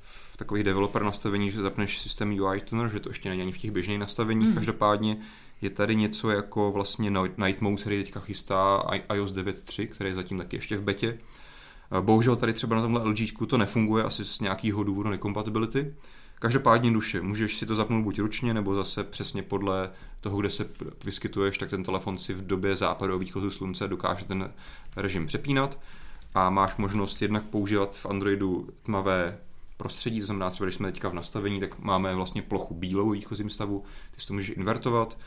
v 0.00 0.36
takových 0.36 0.64
developer 0.64 1.02
nastavení, 1.02 1.50
že 1.50 1.62
zapneš 1.62 1.98
systém 1.98 2.40
UI 2.40 2.60
tuner, 2.60 2.88
že 2.88 3.00
to 3.00 3.10
ještě 3.10 3.28
není 3.28 3.42
ani 3.42 3.52
v 3.52 3.58
těch 3.58 3.70
běžných 3.70 3.98
nastaveních. 3.98 4.48
Mhm. 4.48 4.54
Každopádně 4.56 5.16
Je 5.62 5.70
tady 5.70 5.96
něco 5.96 6.30
jako 6.30 6.72
vlastně 6.72 7.10
Night 7.36 7.60
Mode, 7.60 7.76
který 7.76 8.02
teďka 8.04 8.20
chystá 8.20 8.82
iOS 9.14 9.32
9.3, 9.32 9.86
který 9.86 10.10
je 10.10 10.14
zatím 10.14 10.38
taky 10.38 10.56
ještě 10.56 10.76
v 10.76 10.82
betě. 10.82 11.18
Bohužel 12.00 12.36
tady 12.36 12.52
třeba 12.52 12.76
na 12.76 12.82
tomhle 12.82 13.04
LG 13.04 13.46
to 13.46 13.58
nefunguje, 13.58 14.04
asi 14.04 14.24
z 14.24 14.40
nějakého 14.40 14.82
důvodu 14.84 15.10
nekompatibility. 15.10 15.94
Každopádně 16.42 16.92
duše, 16.92 17.20
můžeš 17.20 17.56
si 17.56 17.66
to 17.66 17.74
zapnout 17.74 18.04
buď 18.04 18.18
ručně, 18.18 18.54
nebo 18.54 18.74
zase 18.74 19.04
přesně 19.04 19.42
podle 19.42 19.90
toho, 20.20 20.40
kde 20.40 20.50
se 20.50 20.68
vyskytuješ, 21.04 21.58
tak 21.58 21.70
ten 21.70 21.84
telefon 21.84 22.18
si 22.18 22.34
v 22.34 22.46
době 22.46 22.76
západu 22.76 23.14
a 23.14 23.16
východu 23.16 23.50
slunce 23.50 23.88
dokáže 23.88 24.24
ten 24.24 24.52
režim 24.96 25.26
přepínat. 25.26 25.78
A 26.34 26.50
máš 26.50 26.76
možnost 26.76 27.22
jednak 27.22 27.42
používat 27.44 27.96
v 27.96 28.06
Androidu 28.06 28.68
tmavé 28.82 29.38
prostředí, 29.76 30.20
to 30.20 30.26
znamená 30.26 30.50
třeba, 30.50 30.66
když 30.66 30.74
jsme 30.74 30.92
teďka 30.92 31.08
v 31.08 31.14
nastavení, 31.14 31.60
tak 31.60 31.78
máme 31.78 32.14
vlastně 32.14 32.42
plochu 32.42 32.74
bílou 32.74 33.10
v 33.10 33.12
výchozím 33.12 33.50
stavu, 33.50 33.84
ty 34.14 34.20
si 34.20 34.26
to 34.26 34.34
můžeš 34.34 34.56
invertovat, 34.56 35.18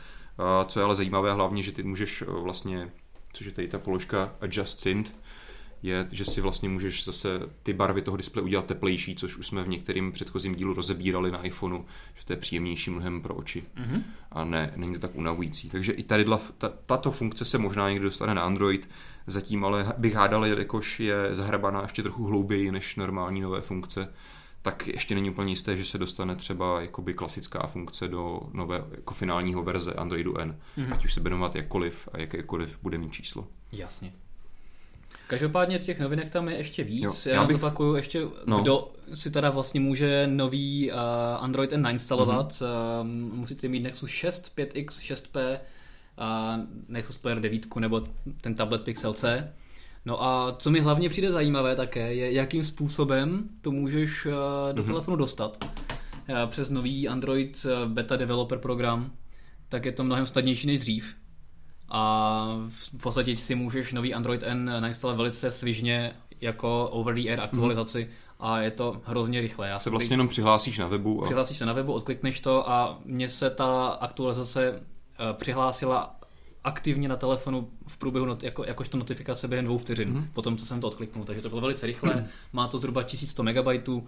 co 0.66 0.80
je 0.80 0.84
ale 0.84 0.96
zajímavé 0.96 1.32
hlavně, 1.32 1.62
že 1.62 1.72
ty 1.72 1.82
můžeš 1.82 2.22
e, 2.22 2.24
vlastně, 2.24 2.90
což 3.32 3.46
je 3.46 3.52
tady 3.52 3.68
ta 3.68 3.78
položka 3.78 4.32
Adjust 4.40 4.82
Tint, 4.82 5.18
je, 5.82 6.08
že 6.12 6.24
si 6.24 6.40
vlastně 6.40 6.68
můžeš 6.68 7.04
zase 7.04 7.28
ty 7.62 7.72
barvy 7.72 8.02
toho 8.02 8.16
displeje 8.16 8.44
udělat 8.44 8.66
teplejší, 8.66 9.16
což 9.16 9.36
už 9.36 9.46
jsme 9.46 9.64
v 9.64 9.68
některém 9.68 10.12
předchozím 10.12 10.54
dílu 10.54 10.74
rozebírali 10.74 11.30
na 11.30 11.42
iPhoneu, 11.42 11.84
že 12.14 12.24
to 12.24 12.32
je 12.32 12.36
příjemnější 12.36 12.90
mnohem 12.90 13.20
pro 13.20 13.34
oči 13.34 13.64
mm-hmm. 13.76 14.02
a 14.32 14.44
ne, 14.44 14.72
není 14.76 14.94
to 14.94 15.00
tak 15.00 15.14
unavující. 15.14 15.70
Takže 15.70 15.92
i 15.92 16.02
tady 16.02 16.24
ta, 16.58 16.72
tato 16.86 17.10
funkce 17.10 17.44
se 17.44 17.58
možná 17.58 17.90
někdy 17.90 18.04
dostane 18.04 18.34
na 18.34 18.42
Android, 18.42 18.88
zatím 19.26 19.64
ale 19.64 19.92
bych 19.98 20.14
hádal, 20.14 20.46
jakož 20.46 21.00
je 21.00 21.34
zahrabaná 21.34 21.82
ještě 21.82 22.02
trochu 22.02 22.24
hlouběji 22.24 22.72
než 22.72 22.96
normální 22.96 23.40
nové 23.40 23.60
funkce, 23.60 24.08
tak 24.62 24.88
ještě 24.88 25.14
není 25.14 25.30
úplně 25.30 25.52
jisté, 25.52 25.76
že 25.76 25.84
se 25.84 25.98
dostane 25.98 26.36
třeba 26.36 26.80
jakoby 26.80 27.14
klasická 27.14 27.66
funkce 27.66 28.08
do 28.08 28.40
nové 28.52 28.84
jako 28.90 29.14
finálního 29.14 29.62
verze 29.62 29.92
Androidu 29.92 30.38
N, 30.38 30.58
mm-hmm. 30.78 30.92
ať 30.92 31.04
už 31.04 31.14
se 31.14 31.20
bude 31.20 31.30
jmenovat 31.30 31.56
jakkoliv 31.56 32.08
a 32.12 32.20
jakékoliv 32.20 32.78
bude 32.82 32.98
mít 32.98 33.12
číslo. 33.12 33.48
Jasně. 33.72 34.12
Každopádně 35.26 35.78
těch 35.78 36.00
novinek 36.00 36.30
tam 36.30 36.48
je 36.48 36.56
ještě 36.56 36.84
víc. 36.84 37.04
Jo, 37.04 37.12
já, 37.26 37.34
já 37.34 37.44
bych... 37.44 37.56
zopakuju 37.56 37.94
ještě, 37.94 38.22
no. 38.46 38.60
kdo 38.60 38.92
si 39.14 39.30
teda 39.30 39.50
vlastně 39.50 39.80
může 39.80 40.26
nový 40.26 40.92
uh, 40.92 40.98
Android 41.40 41.72
N 41.72 41.82
nainstalovat. 41.82 42.52
Mm-hmm. 42.52 43.00
Uh, 43.00 43.36
musíte 43.36 43.68
mít 43.68 43.80
Nexus 43.80 44.10
6, 44.10 44.52
5X, 44.56 44.86
6P, 44.86 45.58
uh, 46.18 46.64
Nexus 46.88 47.16
Player 47.16 47.40
9 47.40 47.76
nebo 47.76 48.02
ten 48.40 48.54
tablet 48.54 48.82
Pixel 48.82 49.12
C. 49.12 49.52
No 50.04 50.24
a 50.24 50.56
co 50.58 50.70
mi 50.70 50.80
hlavně 50.80 51.08
přijde 51.08 51.32
zajímavé 51.32 51.76
také, 51.76 52.14
je 52.14 52.32
jakým 52.32 52.64
způsobem 52.64 53.48
to 53.62 53.70
můžeš 53.70 54.26
uh, 54.26 54.32
do 54.72 54.82
mm-hmm. 54.82 54.86
telefonu 54.86 55.16
dostat. 55.16 55.64
Uh, 55.64 56.50
přes 56.50 56.70
nový 56.70 57.08
Android 57.08 57.66
Beta 57.86 58.16
Developer 58.16 58.58
program, 58.58 59.12
tak 59.68 59.84
je 59.84 59.92
to 59.92 60.04
mnohem 60.04 60.26
snadnější 60.26 60.66
než 60.66 60.78
dřív 60.78 61.16
a 61.88 62.46
v 62.68 63.02
podstatě 63.02 63.36
si 63.36 63.54
můžeš 63.54 63.92
nový 63.92 64.14
Android 64.14 64.42
N 64.42 64.64
nainstalovat 64.80 65.16
velice 65.16 65.50
svižně 65.50 66.14
jako 66.40 66.88
over-the-air 66.88 67.40
aktualizaci 67.40 68.04
mm. 68.04 68.10
a 68.40 68.60
je 68.60 68.70
to 68.70 69.00
hrozně 69.04 69.40
rychle. 69.40 69.68
Já 69.68 69.78
se 69.78 69.90
vlastně 69.90 70.14
jenom 70.14 70.28
přihlásíš 70.28 70.78
na 70.78 70.88
webu. 70.88 71.22
A... 71.22 71.24
Přihlásíš 71.24 71.56
se 71.56 71.66
na 71.66 71.72
webu, 71.72 71.92
odklikneš 71.92 72.40
to 72.40 72.70
a 72.70 72.98
mně 73.04 73.28
se 73.28 73.50
ta 73.50 73.86
aktualizace 73.86 74.70
uh, 74.70 74.76
přihlásila 75.32 76.16
aktivně 76.64 77.08
na 77.08 77.16
telefonu 77.16 77.68
v 77.86 77.96
průběhu 77.96 78.26
not, 78.26 78.42
jako, 78.42 78.64
jakožto 78.64 78.98
notifikace 78.98 79.48
během 79.48 79.64
dvou 79.64 79.78
vteřin, 79.78 80.08
mm. 80.08 80.28
potom 80.32 80.56
co 80.56 80.66
jsem 80.66 80.80
to 80.80 80.86
odkliknul, 80.86 81.24
takže 81.24 81.42
to 81.42 81.48
bylo 81.48 81.60
velice 81.60 81.86
rychlé, 81.86 82.28
má 82.52 82.68
to 82.68 82.78
zhruba 82.78 83.02
1100 83.02 83.42
MB, 83.42 83.98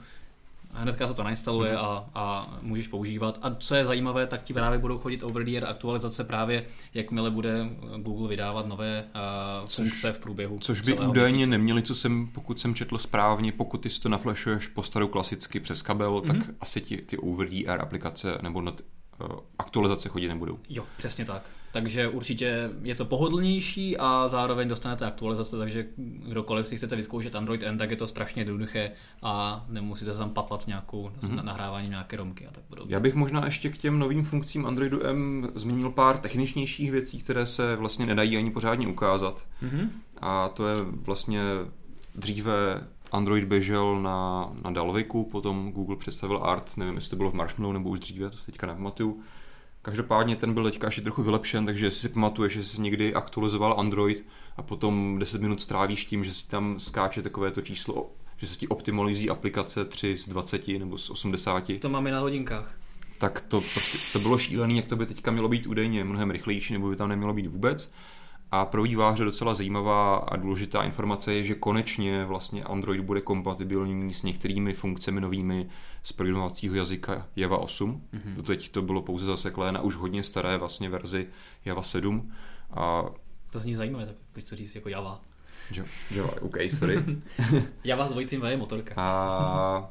hnedka 0.73 1.09
se 1.09 1.15
to 1.15 1.23
nainstaluje 1.23 1.73
mm. 1.73 1.79
a, 1.79 2.11
a 2.15 2.59
můžeš 2.63 2.89
používat. 2.89 3.39
A 3.43 3.55
co 3.55 3.75
je 3.75 3.85
zajímavé, 3.85 4.27
tak 4.27 4.43
ti 4.43 4.55
právě 4.55 4.79
budou 4.79 4.99
chodit 4.99 5.23
over 5.23 5.45
the 5.45 5.51
air 5.51 5.65
aktualizace 5.65 6.25
právě, 6.25 6.65
jakmile 6.95 7.31
bude 7.31 7.69
Google 7.97 8.29
vydávat 8.29 8.67
nové 8.67 9.05
uh, 9.05 9.69
což, 9.69 9.75
funkce 9.75 10.13
v 10.13 10.19
průběhu. 10.19 10.59
Což 10.59 10.81
by 10.81 10.99
údajně 10.99 11.37
měsíce. 11.37 11.51
neměli, 11.51 11.83
co 11.83 11.95
jsem, 11.95 12.27
pokud 12.27 12.61
jsem 12.61 12.75
četl 12.75 12.99
správně, 12.99 13.53
pokud 13.53 13.79
ty 13.79 13.91
si 13.91 14.01
to 14.01 14.09
naflashuješ 14.09 14.67
po 14.67 14.83
starou 14.83 15.09
klasicky 15.09 15.61
přes 15.61 15.83
kabel, 15.83 16.19
mm-hmm. 16.19 16.27
tak 16.27 16.37
mhm. 16.37 16.57
asi 16.61 16.81
ti 16.81 16.97
ty 16.97 17.19
over 17.19 17.49
the 17.49 17.67
air 17.67 17.81
aplikace 17.81 18.39
nebo 18.43 18.63
not, 18.63 18.81
uh, 19.21 19.27
aktualizace 19.59 20.09
chodit 20.09 20.29
nebudou. 20.29 20.59
Jo, 20.69 20.85
přesně 20.97 21.25
tak. 21.25 21.43
Takže 21.73 22.09
určitě 22.09 22.71
je 22.83 22.95
to 22.95 23.05
pohodlnější 23.05 23.97
a 23.97 24.29
zároveň 24.29 24.69
dostanete 24.69 25.07
aktualizace, 25.07 25.59
takže 25.59 25.87
kdokoliv 26.29 26.67
si 26.67 26.77
chcete 26.77 26.97
vyzkoušet 26.97 27.35
Android 27.35 27.63
N, 27.63 27.79
tak 27.79 27.91
je 27.91 27.97
to 27.97 28.07
strašně 28.07 28.41
jednoduché 28.41 28.91
a 29.23 29.65
nemusíte 29.69 30.13
se 30.13 30.19
tam 30.19 30.31
patlat 30.31 30.63
s 30.63 30.67
nějakou 30.67 31.11
mm-hmm. 31.21 31.45
nahrávání 31.45 31.89
nějaké 31.89 32.17
romky 32.17 32.47
a 32.47 32.51
tak 32.51 32.65
podobně. 32.65 32.95
Já 32.95 33.01
bych 33.01 33.15
možná 33.15 33.45
ještě 33.45 33.69
k 33.69 33.77
těm 33.77 33.99
novým 33.99 34.25
funkcím 34.25 34.67
Androidu 34.67 35.07
M 35.07 35.49
zmínil 35.55 35.91
pár 35.91 36.19
techničnějších 36.19 36.91
věcí, 36.91 37.19
které 37.19 37.47
se 37.47 37.77
vlastně 37.77 38.07
nedají 38.07 38.37
ani 38.37 38.51
pořádně 38.51 38.89
ukázat. 38.89 39.45
Mm-hmm. 39.63 39.89
A 40.21 40.49
to 40.49 40.69
je 40.69 40.75
vlastně 40.83 41.41
dříve 42.15 42.87
Android 43.13 43.45
běžel 43.45 44.03
na, 44.03 44.51
na 44.65 44.71
Dalviku, 44.71 45.25
potom 45.25 45.73
Google 45.73 45.97
představil 45.97 46.41
Art, 46.43 46.77
nevím, 46.77 46.95
jestli 46.95 47.11
to 47.11 47.17
bylo 47.17 47.31
v 47.31 47.35
Marshmallow 47.35 47.73
nebo 47.73 47.89
už 47.89 47.99
dříve, 47.99 48.31
to 48.31 48.37
se 48.37 48.47
teďka 48.47 48.67
nepamatuju. 48.67 49.23
Každopádně 49.89 50.37
ten 50.37 50.55
byl 50.55 50.65
teďka 50.65 50.87
ještě 50.87 51.01
trochu 51.01 51.23
vylepšen, 51.23 51.67
takže 51.67 51.87
jestli 51.87 52.01
si 52.01 52.09
pamatuješ, 52.09 52.53
že 52.53 52.65
jsi 52.65 52.81
někdy 52.81 53.15
aktualizoval 53.15 53.75
Android 53.79 54.27
a 54.57 54.63
potom 54.63 55.19
10 55.19 55.43
minut 55.43 55.61
strávíš 55.61 56.05
tím, 56.05 56.25
že 56.25 56.35
si 56.35 56.49
tam 56.49 56.81
skáče 56.81 57.23
takové 57.23 57.51
to 57.51 57.63
číslo, 57.63 58.11
že 58.37 58.47
se 58.47 58.57
ti 58.57 58.69
optimalizují 58.69 59.31
aplikace 59.31 59.85
3 59.85 60.19
z 60.19 60.29
20 60.29 60.69
nebo 60.69 60.99
z 60.99 61.11
80. 61.11 61.65
To 61.81 61.89
máme 61.89 62.11
na 62.11 62.21
hodinkách. 62.21 62.75
Tak 63.19 63.41
to, 63.41 63.61
prostě, 63.61 63.99
to 64.13 64.19
bylo 64.19 64.39
šílené, 64.39 64.75
jak 64.75 64.87
to 64.87 64.97
by 64.97 65.07
teďka 65.07 65.31
mělo 65.31 65.49
být 65.49 65.67
údajně 65.67 66.05
mnohem 66.05 66.31
rychlejší, 66.31 66.73
nebo 66.73 66.89
by 66.89 66.97
tam 66.97 67.09
nemělo 67.09 67.35
být 67.35 67.47
vůbec. 67.47 67.93
A 68.51 68.65
pro 68.65 68.83
výváře 68.83 69.25
docela 69.25 69.55
zajímavá 69.55 70.17
a 70.17 70.37
důležitá 70.37 70.83
informace 70.83 71.35
je, 71.35 71.45
že 71.45 71.55
konečně 71.55 72.25
vlastně 72.25 72.65
Android 72.65 73.01
bude 73.01 73.21
kompatibilní 73.21 74.15
s 74.15 74.23
některými 74.23 74.75
funkcemi 74.75 75.21
novými 75.21 75.69
z 76.03 76.13
programovacího 76.13 76.75
jazyka 76.75 77.27
Java 77.37 77.59
8. 77.59 78.03
Mm-hmm. 78.13 78.35
Doteď 78.35 78.69
to 78.69 78.83
bylo 78.83 79.03
pouze 79.03 79.27
zaseklé 79.27 79.73
na 79.73 79.81
už 79.81 79.95
hodně 79.95 80.23
staré 80.23 80.57
vlastně 80.57 80.91
verzi 80.91 81.27
Java 81.65 81.83
7. 81.83 82.33
A 82.71 83.05
to 83.51 83.59
zní 83.59 83.75
zajímavé, 83.75 84.07
tak 84.07 84.17
když 84.33 84.45
to 84.45 84.57
říct 84.57 84.75
jako 84.75 84.89
Java. 84.89 85.21
Java, 86.11 86.31
OK, 86.41 86.57
sorry. 86.79 87.05
Java 87.85 88.07
s 88.07 88.11
dvojitým 88.11 88.41
V 88.41 88.51
je 88.51 88.57
motorka. 88.57 88.95
A 88.97 89.91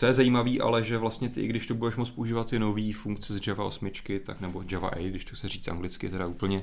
co 0.00 0.06
je 0.06 0.14
zajímavé, 0.14 0.58
ale 0.62 0.84
že 0.84 0.98
vlastně 0.98 1.28
ty, 1.28 1.46
když 1.46 1.66
to 1.66 1.74
budeš 1.74 1.96
moct 1.96 2.10
používat 2.10 2.50
ty 2.50 2.58
nové 2.58 2.92
funkce 2.92 3.34
z 3.34 3.46
Java 3.46 3.64
8, 3.64 3.90
tak 4.24 4.40
nebo 4.40 4.64
Java 4.70 4.92
8, 4.92 5.04
když 5.04 5.24
to 5.24 5.36
se 5.36 5.48
říct 5.48 5.68
anglicky 5.68 6.08
teda 6.08 6.26
úplně, 6.26 6.62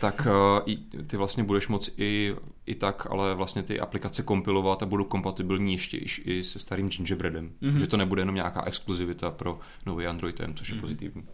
tak 0.00 0.26
uh, 0.66 0.74
ty 1.06 1.16
vlastně 1.16 1.44
budeš 1.44 1.68
moct 1.68 1.90
i, 1.96 2.34
i 2.66 2.74
tak, 2.74 3.06
ale 3.10 3.34
vlastně 3.34 3.62
ty 3.62 3.80
aplikace 3.80 4.22
kompilovat 4.22 4.82
a 4.82 4.86
budou 4.86 5.04
kompatibilní 5.04 5.72
ještě 5.72 5.96
i 6.24 6.44
se 6.44 6.58
starým 6.58 6.88
Gingerbreadem. 6.88 7.50
Mm-hmm. 7.62 7.78
Že 7.78 7.86
to 7.86 7.96
nebude 7.96 8.22
jenom 8.22 8.34
nějaká 8.34 8.64
exkluzivita 8.64 9.30
pro 9.30 9.60
nový 9.86 10.06
Android 10.06 10.40
M, 10.40 10.54
což 10.54 10.68
je 10.68 10.76
mm-hmm. 10.76 10.80
pozitivní. 10.80 11.24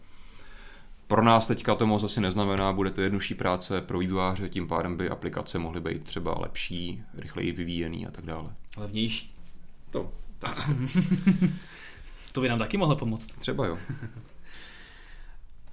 Pro 1.07 1.23
nás 1.23 1.47
teďka 1.47 1.75
to 1.75 1.87
moc 1.87 2.03
asi 2.03 2.21
neznamená, 2.21 2.73
bude 2.73 2.91
to 2.91 3.01
jednodušší 3.01 3.35
práce 3.35 3.81
pro 3.81 3.99
vývojáře, 3.99 4.49
tím 4.49 4.67
pádem 4.67 4.97
by 4.97 5.09
aplikace 5.09 5.59
mohly 5.59 5.81
být 5.81 6.03
třeba 6.03 6.35
lepší, 6.39 7.01
rychleji 7.17 7.51
vyvíjený 7.51 8.07
a 8.07 8.11
tak 8.11 8.25
dále. 8.25 8.55
Levnější. 8.77 9.33
To. 9.91 10.11
to 12.31 12.41
by 12.41 12.49
nám 12.49 12.59
taky 12.59 12.77
mohlo 12.77 12.95
pomoct. 12.95 13.27
Třeba 13.27 13.65
jo. 13.65 13.77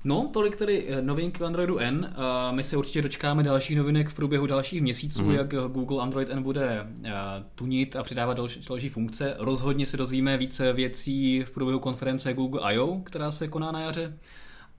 No, 0.06 0.30
tolik 0.32 0.56
tedy 0.56 0.86
eh, 0.88 1.02
novinky 1.02 1.44
Androidu 1.44 1.78
N. 1.78 2.14
My 2.50 2.64
se 2.64 2.76
určitě 2.76 3.02
dočkáme 3.02 3.42
dalších 3.42 3.76
novinek 3.76 4.08
v 4.08 4.14
průběhu 4.14 4.46
dalších 4.46 4.82
měsíců, 4.82 5.22
mm-hmm. 5.22 5.34
jak 5.34 5.54
Google 5.54 6.02
Android 6.02 6.30
N 6.30 6.42
bude 6.42 6.86
eh, 7.04 7.12
tunit 7.54 7.96
a 7.96 8.02
přidávat 8.02 8.34
další, 8.34 8.60
další 8.68 8.88
funkce. 8.88 9.36
Rozhodně 9.38 9.86
se 9.86 9.96
dozvíme 9.96 10.36
více 10.36 10.72
věcí 10.72 11.42
v 11.42 11.50
průběhu 11.50 11.80
konference 11.80 12.34
Google 12.34 12.60
I.O., 12.60 13.00
která 13.04 13.32
se 13.32 13.48
koná 13.48 13.72
na 13.72 13.80
jaře. 13.80 14.18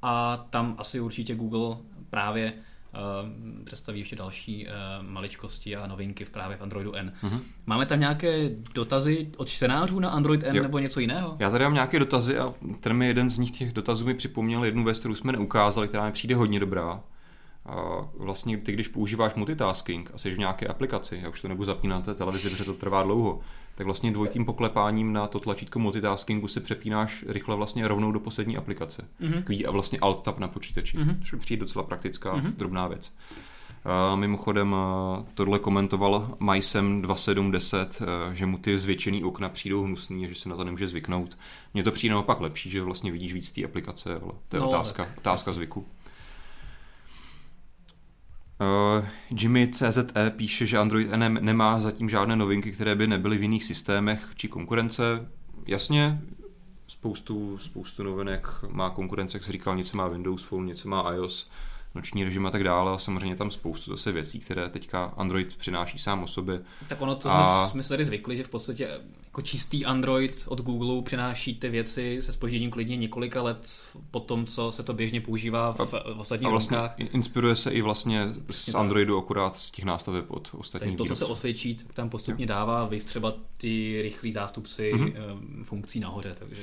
A 0.01 0.37
tam 0.49 0.75
asi 0.77 0.99
určitě 0.99 1.35
Google 1.35 1.77
právě 2.09 2.53
představí 3.63 3.99
ještě 3.99 4.15
další 4.15 4.67
uh, 4.67 4.71
maličkosti 5.07 5.75
a 5.75 5.87
novinky 5.87 6.25
v 6.25 6.29
právě 6.29 6.57
v 6.57 6.61
Androidu 6.61 6.95
N. 6.95 7.13
Mm-hmm. 7.23 7.39
Máme 7.65 7.85
tam 7.85 7.99
nějaké 7.99 8.49
dotazy 8.73 9.29
od 9.37 9.47
čtenářů 9.47 9.99
na 9.99 10.09
Android 10.09 10.43
N 10.43 10.55
jo. 10.55 10.63
nebo 10.63 10.79
něco 10.79 10.99
jiného? 10.99 11.37
Já 11.39 11.51
tady 11.51 11.63
mám 11.63 11.73
nějaké 11.73 11.99
dotazy 11.99 12.37
a 12.37 12.53
ten 12.79 12.93
mi 12.93 13.07
jeden 13.07 13.29
z 13.29 13.37
nich 13.37 13.51
těch 13.51 13.73
dotazů 13.73 14.05
mi 14.05 14.13
připomněl 14.13 14.65
jednu 14.65 14.83
věc, 14.83 14.99
kterou 14.99 15.15
jsme 15.15 15.31
neukázali, 15.31 15.87
která 15.87 16.05
mi 16.05 16.11
přijde 16.11 16.35
hodně 16.35 16.59
dobrá. 16.59 17.03
A 17.65 18.07
vlastně 18.17 18.57
ty, 18.57 18.71
když 18.71 18.87
používáš 18.87 19.33
multitasking 19.33 20.11
a 20.13 20.17
jsi 20.17 20.35
v 20.35 20.39
nějaké 20.39 20.67
aplikaci, 20.67 21.19
já 21.23 21.29
už 21.29 21.41
to 21.41 21.47
nebudu 21.47 21.65
zapínat 21.65 22.07
na 22.07 22.13
televizi, 22.13 22.49
protože 22.49 22.63
to 22.63 22.73
trvá 22.73 23.03
dlouho, 23.03 23.39
tak 23.75 23.85
vlastně 23.85 24.11
dvojitým 24.11 24.45
poklepáním 24.45 25.13
na 25.13 25.27
to 25.27 25.39
tlačítko 25.39 25.79
multitaskingu 25.79 26.47
si 26.47 26.59
přepínáš 26.59 27.25
rychle 27.27 27.55
vlastně 27.55 27.87
rovnou 27.87 28.11
do 28.11 28.19
poslední 28.19 28.57
aplikace. 28.57 29.07
Mm-hmm. 29.21 29.67
a 29.67 29.71
vlastně 29.71 29.99
alt 30.01 30.23
tab 30.23 30.39
na 30.39 30.47
počítači, 30.47 30.97
mm-hmm. 30.97 31.19
což 31.19 31.31
mi 31.31 31.39
přijde 31.39 31.59
docela 31.59 31.85
praktická, 31.85 32.35
mm-hmm. 32.35 32.53
drobná 32.55 32.87
věc. 32.87 33.13
Uh, 34.11 34.19
mimochodem 34.19 34.73
uh, 34.73 35.25
tohle 35.33 35.59
komentoval 35.59 36.35
Majsem 36.39 37.01
2710, 37.01 38.01
uh, 38.01 38.33
že 38.33 38.45
mu 38.45 38.57
ty 38.57 38.79
zvětšený 38.79 39.23
okna 39.23 39.49
přijdou 39.49 39.83
hnusný 39.83 40.25
a 40.25 40.27
že 40.27 40.35
se 40.35 40.49
na 40.49 40.55
to 40.55 40.63
nemůže 40.63 40.87
zvyknout. 40.87 41.37
Mně 41.73 41.83
to 41.83 41.91
přijde 41.91 42.13
naopak 42.13 42.41
lepší, 42.41 42.69
že 42.69 42.81
vlastně 42.81 43.11
vidíš 43.11 43.33
víc 43.33 43.51
té 43.51 43.65
aplikace, 43.65 44.19
ale 44.23 44.31
to 44.49 44.55
je 44.55 44.59
no, 44.59 44.69
otázka, 44.69 45.07
otázka 45.17 45.51
zvyku. 45.51 45.85
Uh, 48.59 49.05
Jimmy 49.29 49.67
CZE 49.67 50.29
píše, 50.29 50.65
že 50.65 50.77
Android 50.77 51.07
N 51.11 51.37
nemá 51.41 51.79
zatím 51.79 52.09
žádné 52.09 52.35
novinky, 52.35 52.71
které 52.71 52.95
by 52.95 53.07
nebyly 53.07 53.37
v 53.37 53.41
jiných 53.41 53.65
systémech 53.65 54.31
či 54.35 54.47
konkurence. 54.47 55.27
Jasně, 55.67 56.21
spoustu, 56.87 57.57
spoustu 57.57 58.03
novinek 58.03 58.47
má 58.69 58.89
konkurence, 58.89 59.37
jak 59.37 59.43
jsi 59.43 59.51
říkal, 59.51 59.75
něco 59.75 59.97
má 59.97 60.07
Windows 60.07 60.43
Phone, 60.43 60.67
něco 60.67 60.89
má 60.89 61.13
iOS, 61.13 61.49
noční 61.95 62.23
režim 62.23 62.45
a 62.45 62.51
tak 62.51 62.63
dále 62.63 62.91
a 62.91 62.97
samozřejmě 62.97 63.35
tam 63.35 63.51
spoustu 63.51 63.91
zase 63.91 64.11
věcí, 64.11 64.39
které 64.39 64.69
teďka 64.69 65.13
Android 65.17 65.57
přináší 65.57 65.99
sám 65.99 66.23
o 66.23 66.27
sobě. 66.27 66.61
Tak 66.89 67.01
ono 67.01 67.15
to 67.15 67.31
A- 67.31 67.67
jsme, 67.67 67.71
jsme 67.71 67.83
se 67.83 67.89
tady 67.89 68.05
zvykli, 68.05 68.37
že 68.37 68.43
v 68.43 68.49
podstatě 68.49 68.89
jako 69.35 69.41
čistý 69.41 69.85
Android 69.85 70.43
od 70.47 70.61
Google 70.61 71.01
přináší 71.01 71.55
ty 71.55 71.69
věci 71.69 72.17
se 72.21 72.33
spožděním 72.33 72.71
klidně 72.71 72.97
několika 72.97 73.41
let 73.41 73.79
po 74.11 74.19
tom, 74.19 74.45
co 74.45 74.71
se 74.71 74.83
to 74.83 74.93
běžně 74.93 75.21
používá 75.21 75.73
v, 75.73 75.91
v 76.15 76.19
ostatních 76.19 76.47
A 76.47 76.49
vlastně 76.49 76.77
rokách. 76.77 76.93
i- 76.99 77.03
inspiruje 77.03 77.55
se 77.55 77.71
i 77.71 77.81
vlastně 77.81 78.27
z 78.49 78.65
tak. 78.65 78.75
Androidu 78.75 79.17
akorát 79.17 79.55
z 79.55 79.71
těch 79.71 79.85
nástaveb 79.85 80.25
od 80.31 80.41
Takže 80.41 80.57
ostatních 80.57 80.97
to, 80.97 81.05
co 81.05 81.15
se 81.15 81.25
osvědčí, 81.25 81.75
tak 81.75 81.93
tam 81.93 82.09
postupně 82.09 82.45
dává, 82.45 82.85
vy 82.85 82.99
třeba 82.99 83.33
ty 83.57 84.01
rychlí 84.01 84.31
zástupci 84.31 84.91
Mhm. 84.93 85.05
mm-hmm. 85.05 85.63
funkcí 85.63 85.99
nahoře, 85.99 86.35
takže 86.39 86.61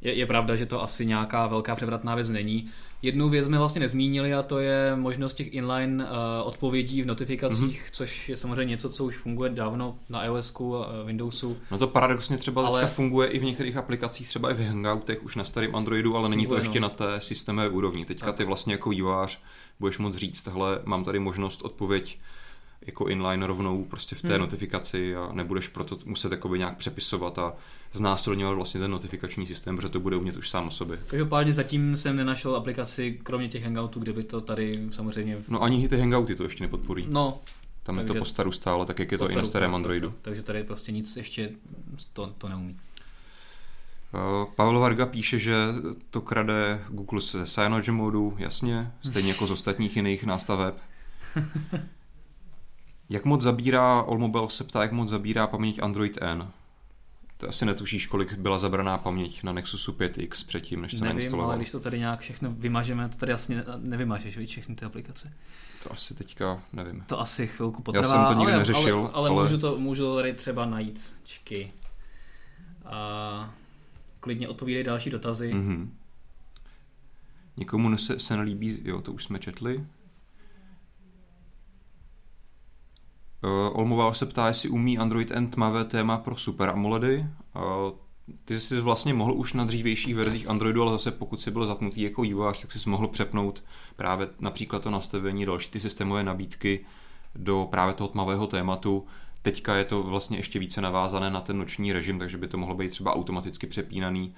je, 0.00 0.14
je 0.14 0.26
pravda, 0.26 0.56
že 0.56 0.66
to 0.66 0.82
asi 0.82 1.06
nějaká 1.06 1.46
velká 1.46 1.74
převratná 1.76 2.14
věc 2.14 2.30
není. 2.30 2.70
Jednu 3.02 3.28
věc 3.28 3.46
jsme 3.46 3.58
vlastně 3.58 3.80
nezmínili 3.80 4.34
a 4.34 4.42
to 4.42 4.58
je 4.58 4.96
možnost 4.96 5.34
těch 5.34 5.54
inline 5.54 6.04
uh, 6.04 6.10
odpovědí 6.44 7.02
v 7.02 7.06
notifikacích, 7.06 7.60
Mhm. 7.60 7.70
mm-hmm. 7.70 7.90
což 7.92 8.28
je 8.28 8.36
samozřejmě 8.36 8.70
něco, 8.70 8.90
co 8.90 9.04
už 9.04 9.16
funguje 9.16 9.50
dávno 9.50 9.98
na 10.08 10.24
iOSku 10.24 10.76
a 10.76 11.02
Windowsu. 11.02 11.56
No 11.70 11.78
to 11.78 11.86
paradoxně 11.86 12.36
třeba 12.38 12.66
Ale- 12.66 12.80
ale... 12.80 12.88
funguje 12.90 13.28
i 13.28 13.38
v 13.38 13.44
některých 13.44 13.76
aplikacích, 13.76 14.28
třeba 14.28 14.50
i 14.50 14.54
v 14.54 14.66
Hangoutech 14.68 15.22
už 15.24 15.36
na 15.36 15.44
starém 15.44 15.76
Androidu, 15.76 16.16
ale 16.16 16.28
není 16.28 16.46
to 16.46 16.56
ještě 16.56 16.80
no. 16.80 16.88
na 16.88 16.88
té 16.88 17.20
systémové 17.20 17.68
úrovni. 17.68 18.04
Teďka 18.04 18.26
Tak. 18.26 18.36
ty 18.36 18.44
vlastně 18.44 18.74
jako 18.74 18.90
vývojář 18.90 19.38
budeš 19.80 19.98
moct 19.98 20.16
říct, 20.16 20.46
hele, 20.46 20.80
mám 20.84 21.04
tady 21.04 21.18
možnost 21.18 21.62
odpověď 21.62 22.18
jako 22.86 23.06
inline 23.08 23.46
rovnou 23.46 23.84
prostě 23.84 24.16
v 24.16 24.22
té 24.22 24.28
Hmm. 24.28 24.40
notifikaci 24.40 25.16
a 25.16 25.30
nebudeš 25.32 25.68
proto 25.68 25.98
muset 26.04 26.32
jakoby 26.32 26.58
nějak 26.58 26.76
přepisovat 26.76 27.38
a 27.38 27.52
znásilňovat 27.92 28.54
vlastně 28.54 28.80
ten 28.80 28.90
notifikační 28.90 29.46
systém, 29.46 29.76
protože 29.76 29.88
to 29.88 30.00
bude 30.00 30.16
umět 30.16 30.36
už 30.36 30.50
sám 30.50 30.68
o 30.68 30.70
sobě. 30.70 30.98
Každopádně 31.06 31.52
zatím 31.52 31.96
jsem 31.96 32.16
nenašel 32.16 32.56
aplikaci, 32.56 33.20
kromě 33.22 33.48
těch 33.48 33.64
Hangoutů, 33.64 34.00
kde 34.00 34.12
by 34.12 34.22
to 34.22 34.40
tady 34.40 34.88
samozřejmě... 34.92 35.38
No 35.48 35.62
ani 35.62 35.88
ty 35.88 35.96
Hangouty 35.98 36.34
to 36.34 36.42
ještě 36.42 36.64
nepodporí. 36.64 37.06
No, 37.10 37.40
Tam 37.82 37.98
je 37.98 38.04
to 38.04 38.14
po 38.14 38.24
staru 38.24 38.52
stále, 38.52 38.86
tak 38.86 38.98
jak 38.98 39.12
je 39.12 39.18
to 39.18 39.30
i 39.30 39.34
na 39.34 39.44
starém 39.44 39.74
Androidu. 39.74 40.14
Takže 40.22 40.42
tady 40.42 40.64
prostě 40.64 40.92
nic 40.92 41.16
ještě 41.16 41.50
to, 42.12 42.26
to 42.38 42.48
neumí. 42.48 42.76
Uh, 44.14 44.52
Pavel 44.54 44.78
Varga 44.80 45.06
píše, 45.06 45.38
že 45.38 45.54
to 46.10 46.20
krade 46.20 46.80
Google 46.88 47.20
se 47.20 47.46
Cyanogen 47.46 47.94
modu, 47.94 48.34
jasně, 48.38 48.92
stejně 49.10 49.28
jako 49.28 49.46
z 49.46 49.50
ostatních 49.50 49.96
jiných 49.96 50.24
nástaveb. 50.24 50.74
Jak 53.12 53.24
moc 53.24 53.42
zabírá, 53.42 54.00
Allmobile 54.00 54.50
se 54.50 54.64
ptá, 54.64 54.82
jak 54.82 54.92
moc 54.92 55.08
zabírá 55.08 55.46
paměť 55.46 55.82
Android 55.82 56.18
N. 56.20 56.50
Ty 57.36 57.46
asi 57.46 57.64
netušíš, 57.66 58.06
kolik 58.06 58.34
byla 58.34 58.58
zabraná 58.58 58.98
paměť 58.98 59.42
na 59.42 59.52
Nexusu 59.52 59.92
5X 59.92 60.46
předtím, 60.46 60.80
než 60.82 60.90
to 60.90 60.96
Nevím, 60.96 61.06
ale 61.10 61.14
nainstaloval. 61.14 61.56
když 61.56 61.70
to 61.70 61.80
tady 61.80 61.98
nějak 61.98 62.20
všechno 62.20 62.50
vymažeme, 62.52 63.08
to 63.08 63.16
tady 63.16 63.32
asi 63.32 63.54
ne- 63.54 63.64
nevymažeš, 63.76 64.36
víš, 64.38 64.50
všechny 64.50 64.74
ty 64.74 64.84
aplikace. 64.84 65.32
To 65.82 65.92
asi 65.92 66.14
teďka 66.14 66.62
nevím. 66.72 67.00
To 67.06 67.20
asi 67.20 67.46
chvilku 67.46 67.82
potrvá. 67.82 68.08
jsem 68.08 68.24
to 68.26 68.32
nikdy 68.34 68.52
ale, 68.52 68.58
neřešil, 68.58 68.98
ale, 68.98 69.10
ale, 69.12 69.30
ale- 69.30 69.42
můžu 69.42 69.58
to 69.58 69.78
můžu 69.78 70.16
tady 70.16 70.34
třeba 70.34 70.66
najít. 70.66 71.14
Čky. 71.24 71.72
A 72.84 73.54
klidně 74.20 74.48
odpovídej 74.48 74.84
další 74.84 75.10
dotazy. 75.10 75.54
Mm. 75.54 75.60
Mhm. 75.60 75.94
Někomu 77.56 77.98
se, 77.98 78.18
se 78.18 78.36
nelíbí, 78.36 78.78
jo, 78.84 79.02
to 79.02 79.12
už 79.12 79.24
jsme 79.24 79.38
četli. 79.38 79.84
Uh, 83.44 83.78
Olmoval 83.78 84.14
se 84.14 84.26
ptá, 84.26 84.48
jestli 84.48 84.68
umí 84.68 84.98
Android 84.98 85.30
N 85.30 85.48
tmavé 85.48 85.84
téma 85.84 86.18
pro 86.18 86.36
Super 86.36 86.68
AMOLEDy. 86.68 87.26
Uh, 87.56 87.62
ty 88.44 88.60
jsi 88.60 88.80
vlastně 88.80 89.14
mohl 89.14 89.32
už 89.32 89.52
na 89.52 89.64
dřívějších 89.64 90.14
verzích 90.14 90.48
Androidu, 90.48 90.82
ale 90.82 90.92
zase 90.92 91.10
pokud 91.10 91.40
jsi 91.40 91.50
byl 91.50 91.66
zapnutý 91.66 92.02
jako 92.02 92.22
vývojář, 92.22 92.60
tak 92.60 92.72
jsi 92.72 92.90
mohl 92.90 93.08
přepnout 93.08 93.64
právě 93.96 94.28
například 94.40 94.82
to 94.82 94.90
nastavení 94.90 95.46
další 95.46 95.70
ty 95.70 95.80
systémové 95.80 96.24
nabídky 96.24 96.86
do 97.34 97.68
právě 97.70 97.94
toho 97.94 98.08
tmavého 98.08 98.46
tématu. 98.46 99.06
Teďka 99.42 99.76
je 99.76 99.84
to 99.84 100.02
vlastně 100.02 100.38
ještě 100.38 100.58
více 100.58 100.80
navázané 100.80 101.30
na 101.30 101.40
ten 101.40 101.58
noční 101.58 101.92
režim, 101.92 102.18
takže 102.18 102.38
by 102.38 102.48
to 102.48 102.58
mohlo 102.58 102.74
být 102.74 102.90
třeba 102.90 103.14
automaticky 103.14 103.66
přepínaný, 103.66 104.34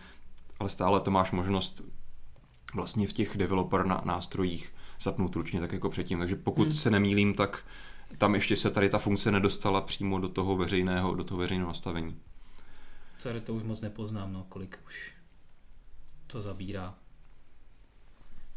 ale 0.60 0.70
stále 0.70 1.00
to 1.00 1.10
máš 1.10 1.32
možnost 1.32 1.82
vlastně 2.74 3.06
v 3.06 3.12
těch 3.12 3.36
developer 3.36 3.86
na, 3.86 4.02
nástrojích 4.04 4.72
zapnout 5.00 5.36
ručně 5.36 5.60
tak 5.60 5.72
jako 5.72 5.90
předtím. 5.90 6.18
Takže 6.18 6.36
pokud 6.36 6.64
hmm. 6.64 6.74
se 6.74 6.90
nemýlím, 6.90 7.34
tak 7.34 7.64
tam 8.18 8.34
ještě 8.34 8.56
se 8.56 8.70
tady 8.70 8.88
ta 8.88 8.98
funkce 8.98 9.30
nedostala 9.30 9.80
přímo 9.80 10.18
do 10.18 10.28
toho 10.28 10.56
veřejného, 10.56 11.14
do 11.14 11.24
toho 11.24 11.38
veřejného 11.38 11.68
nastavení. 11.68 12.16
Tady 13.22 13.40
to 13.40 13.54
už 13.54 13.62
moc 13.62 13.80
nepoznám, 13.80 14.32
no, 14.32 14.46
kolik 14.48 14.78
už 14.86 15.12
to 16.26 16.40
zabírá. 16.40 16.94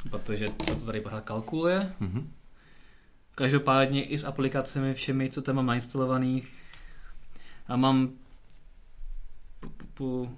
Protože 0.09 0.47
se 0.47 0.75
to 0.75 0.85
tady 0.85 1.01
pořád 1.01 1.23
kalkuluje. 1.23 1.93
Mhm. 1.99 2.33
Každopádně 3.35 4.03
i 4.03 4.19
s 4.19 4.23
aplikacemi 4.23 4.93
všemi, 4.93 5.29
co 5.29 5.41
tam 5.41 5.55
mám 5.55 5.65
nainstalovaných, 5.65 6.53
a 7.67 7.75
mám 7.75 8.07
pu- 9.61 9.69
pu- 9.69 9.85
pu 9.93 10.37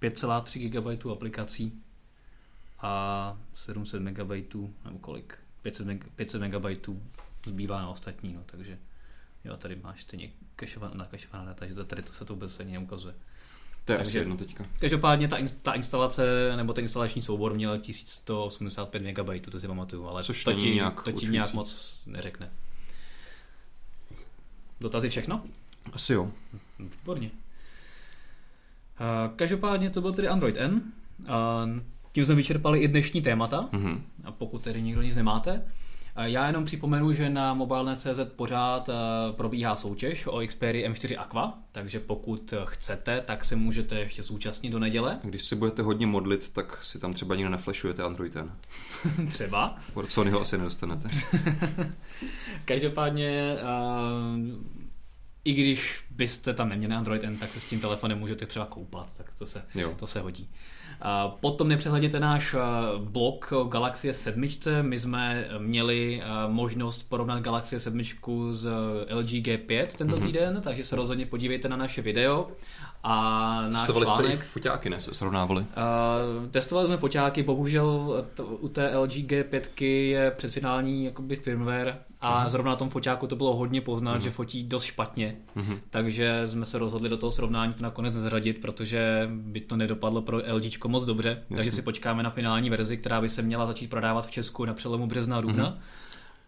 5,3 0.00 0.68
GB 0.68 1.12
aplikací 1.12 1.82
a 2.78 3.38
700 3.54 4.02
MB, 4.02 4.30
nebo 4.84 4.98
kolik, 5.00 5.38
500, 5.62 5.86
meg, 5.86 6.08
500 6.08 6.42
MB 6.42 6.64
zbývá 7.46 7.80
na 7.82 7.88
ostatní, 7.88 8.32
no, 8.32 8.42
takže 8.46 8.78
jo, 9.44 9.56
tady 9.56 9.76
máš 9.76 10.02
stejně 10.02 10.30
nakašovaná 10.94 11.44
data, 11.44 11.58
takže 11.58 11.74
tady 11.84 12.02
to 12.02 12.12
se 12.12 12.24
to 12.24 12.34
vůbec 12.34 12.60
ani 12.60 12.72
neukazuje. 12.72 13.14
To 13.84 13.92
je 13.92 13.98
Takže- 13.98 14.10
asi 14.10 14.18
jedno 14.18 14.36
teďka. 14.36 14.64
Každopádně 14.78 15.28
ta, 15.28 15.36
in- 15.36 15.48
ta 15.62 15.72
instalace, 15.72 16.52
nebo 16.56 16.72
ten 16.72 16.84
instalační 16.84 17.22
soubor 17.22 17.54
měl 17.54 17.78
1185 17.78 19.02
MB, 19.02 19.50
to 19.50 19.60
si 19.60 19.66
pamatuju, 19.66 20.06
ale 20.08 20.24
Což 20.24 20.44
to 20.44 20.52
ti, 20.52 20.70
nějak 20.74 21.02
to 21.02 21.12
ti 21.12 21.26
nějak 21.26 21.52
moc 21.54 21.98
neřekne. 22.06 22.50
Dotazy 24.80 25.08
všechno? 25.08 25.42
Asi 25.92 26.12
jo. 26.12 26.32
Výborně. 26.78 27.30
Každopádně 29.36 29.90
to 29.90 30.00
byl 30.00 30.12
tedy 30.12 30.28
Android 30.28 30.56
N. 30.56 30.82
Tím 32.12 32.24
jsme 32.24 32.34
vyčerpali 32.34 32.78
i 32.78 32.88
dnešní 32.88 33.22
témata. 33.22 33.68
Mhm. 33.72 34.02
A 34.24 34.32
pokud 34.32 34.62
tedy 34.62 34.82
nikdo 34.82 35.02
nic 35.02 35.16
nemáte, 35.16 35.66
já 36.24 36.46
jenom 36.46 36.64
připomenu, 36.64 37.12
že 37.12 37.30
na 37.30 37.54
mobilne.cz 37.54 38.20
pořád 38.36 38.88
eh, 38.88 38.92
probíhá 39.32 39.76
soutěž 39.76 40.26
o 40.26 40.40
Xperia 40.46 40.90
M4 40.90 41.20
Aqua, 41.20 41.58
takže 41.72 42.00
pokud 42.00 42.54
chcete, 42.64 43.20
tak 43.20 43.44
se 43.44 43.56
můžete 43.56 43.98
ještě 43.98 44.22
zúčastnit 44.22 44.70
do 44.70 44.78
neděle, 44.78 45.18
Když 45.22 45.44
se 45.44 45.56
budete 45.56 45.82
hodně 45.82 46.06
modlit, 46.06 46.52
tak 46.52 46.84
si 46.84 46.98
tam 46.98 47.12
třeba 47.12 47.34
nikdo 47.34 47.50
neflashujete 47.50 48.02
Android 48.02 48.36
N. 48.36 48.52
třeba. 49.28 49.76
Od 49.94 50.12
Sony 50.12 50.30
ho 50.30 50.40
asi 50.40 50.58
nedostanete. 50.58 51.08
Každopádně, 52.64 53.56
uh, 53.62 54.87
i 55.44 55.52
když 55.52 56.04
byste 56.10 56.54
tam 56.54 56.68
neměli 56.68 56.94
Android 56.94 57.24
N, 57.24 57.36
tak 57.36 57.50
se 57.50 57.60
s 57.60 57.64
tím 57.64 57.80
telefonem 57.80 58.18
můžete 58.18 58.46
třeba 58.46 58.66
koupat, 58.66 59.06
tak 59.16 59.26
to 59.38 59.46
se, 59.46 59.62
Jo. 59.74 59.92
to 59.96 60.06
se 60.06 60.20
hodí. 60.20 60.48
Uh, 61.04 61.30
potom 61.40 61.68
nepřehledněte 61.68 62.20
náš 62.20 62.54
uh, 62.54 62.60
blog 63.04 63.52
o 63.52 63.64
Galaxie 63.64 64.14
7. 64.14 64.44
My 64.82 65.00
jsme 65.00 65.48
měli 65.58 66.22
uh, 66.46 66.52
možnost 66.52 67.02
porovnat 67.02 67.40
Galaxie 67.40 67.80
7 67.80 68.00
s 68.52 68.64
LG 69.10 69.26
G5 69.28 69.86
tento 69.86 70.16
Mhm. 70.16 70.26
týden, 70.26 70.60
takže 70.64 70.84
se 70.84 70.96
rozhodně 70.96 71.26
podívejte 71.26 71.68
na 71.68 71.76
naše 71.76 72.02
video 72.02 72.48
a 73.02 73.12
náš 73.68 73.80
Testovali 73.80 74.06
jste 74.06 74.14
i 74.22 74.26
článek. 74.26 74.44
foťáky, 74.44 74.90
ne? 74.90 75.00
Se 75.00 75.14
srovnávali. 75.14 75.60
Uh, 75.60 76.46
testovali 76.50 76.86
jsme 76.86 76.96
foťáky, 76.96 77.42
bohužel 77.42 78.24
u 78.60 78.68
té 78.68 78.98
LG 78.98 79.10
G5 79.10 79.84
je 79.84 80.30
předfinální 80.30 81.04
jakoby 81.04 81.36
firmware 81.36 81.98
a 82.20 82.40
Mhm. 82.40 82.50
zrovna 82.50 82.70
na 82.72 82.76
tom 82.76 82.88
foťáku 82.90 83.26
to 83.26 83.36
bylo 83.36 83.56
hodně 83.56 83.80
poznat, 83.80 84.22
že 84.22 84.30
fotí 84.30 84.62
dost 84.62 84.82
špatně, 84.84 85.36
Mhm. 85.54 85.78
takže 85.90 86.42
jsme 86.46 86.66
se 86.66 86.78
rozhodli 86.78 87.08
do 87.08 87.16
toho 87.16 87.32
srovnání 87.32 87.72
to 87.74 87.82
nakonec 87.82 88.14
zařadit, 88.14 88.60
protože 88.60 89.28
by 89.32 89.60
to 89.60 89.76
nedopadlo 89.76 90.22
pro 90.22 90.36
LG 90.54 90.84
moc 90.88 91.04
dobře, 91.04 91.28
Jasně. 91.28 91.56
takže 91.56 91.72
si 91.72 91.82
počkáme 91.82 92.22
na 92.22 92.30
finální 92.30 92.70
verzi, 92.70 92.96
která 92.96 93.20
by 93.20 93.28
se 93.28 93.42
měla 93.42 93.66
začít 93.66 93.90
prodávat 93.90 94.26
v 94.26 94.30
Česku 94.30 94.64
na 94.64 94.74
přelomu 94.74 95.06
března 95.06 95.38
a 95.38 95.40
dubna. 95.40 95.64
Mhm. 95.70 95.78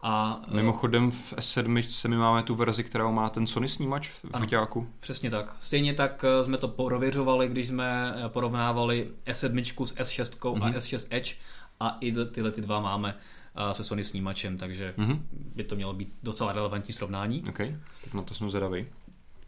A 0.02 0.42
uh, 0.48 0.54
Mimochodem 0.54 1.10
v 1.10 1.32
S7 1.36 2.08
my 2.08 2.16
máme 2.16 2.42
tu 2.42 2.54
verzi, 2.54 2.84
která 2.84 3.10
má 3.10 3.28
ten 3.30 3.46
Sony 3.46 3.68
snímač 3.68 4.08
v 4.08 4.24
Ano. 4.32 4.44
foťáku. 4.44 4.88
Přesně 5.00 5.30
tak. 5.30 5.56
Stejně 5.60 5.94
tak 5.94 6.24
eh, 6.40 6.44
jsme 6.44 6.58
to 6.58 6.68
prověřovali, 6.68 7.48
když 7.48 7.68
jsme 7.68 8.14
eh, 8.24 8.28
porovnávali 8.28 9.08
S7 9.26 9.84
s 9.84 9.94
S6 9.94 10.54
Mhm. 10.54 10.62
a 10.62 10.70
S6 10.70 11.06
Edge 11.10 11.34
a 11.80 11.96
i 12.00 12.12
ty- 12.12 12.24
tyhle 12.24 12.50
ty 12.50 12.60
dva 12.60 12.80
máme 12.80 13.16
eh, 13.18 13.22
se 13.72 13.84
Sony 13.84 14.04
snímačem, 14.04 14.58
takže 14.58 14.94
Mhm. 14.96 15.26
by 15.32 15.64
to 15.64 15.76
mělo 15.76 15.92
být 15.92 16.12
docela 16.22 16.52
relevantní 16.52 16.94
srovnání. 16.94 17.42
OK, 17.48 17.58
tak 18.04 18.14
na 18.14 18.22
to 18.22 18.34
jsem 18.34 18.50
zvědavý. 18.50 18.86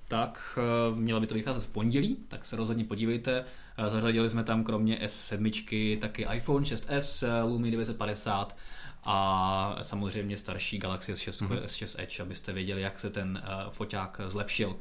Tak 0.08 0.58
eh, 0.92 0.94
mělo 0.96 1.20
by 1.20 1.26
to 1.26 1.34
vycházet 1.34 1.62
v 1.64 1.68
pondělí, 1.68 2.16
tak 2.28 2.44
se 2.44 2.56
rozhodně 2.56 2.84
podívejte. 2.84 3.44
Eh, 3.76 3.90
Zařadili 3.90 4.28
jsme 4.28 4.44
tam 4.44 4.64
kromě 4.64 4.98
S7 5.02 5.98
taky 5.98 6.26
iPhone 6.34 6.64
6s, 6.66 7.22
eh, 7.22 7.42
Lumia 7.42 7.70
950 7.70 8.56
a 9.04 9.78
samozřejmě 9.82 10.38
starší 10.38 10.78
Galaxy 10.78 11.12
S6, 11.12 11.44
Mhm. 11.44 11.58
S6 11.66 11.94
Edge, 12.02 12.22
abyste 12.22 12.52
věděli, 12.52 12.82
jak 12.82 12.98
se 13.00 13.10
ten 13.10 13.42
uh, 13.66 13.70
foťák 13.72 14.20
zlepšil. 14.28 14.76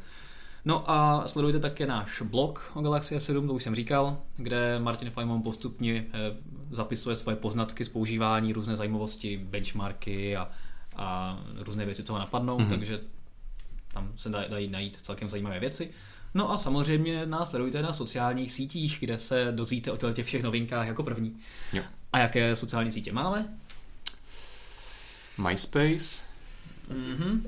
No 0.65 0.91
a 0.91 1.23
sledujte 1.27 1.59
také 1.59 1.85
náš 1.87 2.21
blog 2.21 2.71
o 2.73 2.81
Galaxy 2.81 3.17
S7, 3.17 3.47
to 3.47 3.53
už 3.53 3.63
jsem 3.63 3.75
říkal, 3.75 4.17
kde 4.37 4.79
Martin 4.79 5.09
Fajmon 5.09 5.41
postupně 5.41 6.05
eh, 6.13 6.35
zapisuje 6.71 7.15
svoje 7.15 7.35
poznatky 7.37 7.85
z 7.85 7.89
používání, 7.89 8.53
různé 8.53 8.75
zajímavosti, 8.75 9.37
benchmarky 9.37 10.37
a, 10.37 10.49
a 10.95 11.39
různé 11.55 11.85
věci, 11.85 12.03
co 12.03 12.13
ho 12.13 12.19
napadnou, 12.19 12.57
Mhm. 12.59 12.67
mm-hmm. 12.67 12.69
takže 12.69 13.01
tam 13.93 14.11
se 14.17 14.29
dají 14.29 14.67
najít 14.67 14.97
celkem 15.01 15.29
zajímavé 15.29 15.59
věci. 15.59 15.91
No 16.33 16.51
a 16.51 16.57
samozřejmě 16.57 17.25
nás 17.25 17.49
sledujte 17.49 17.81
na 17.81 17.93
sociálních 17.93 18.51
sítích, 18.51 18.97
kde 18.99 19.17
se 19.17 19.51
dozvíte 19.51 19.91
o 19.91 19.97
těch 20.13 20.25
všech 20.25 20.43
novinkách 20.43 20.87
jako 20.87 21.03
první. 21.03 21.37
Jo. 21.73 21.83
A 22.13 22.19
jaké 22.19 22.55
sociální 22.55 22.91
sítě 22.91 23.11
máme? 23.11 23.57
MySpace? 25.37 26.21
Mhm. 26.89 27.45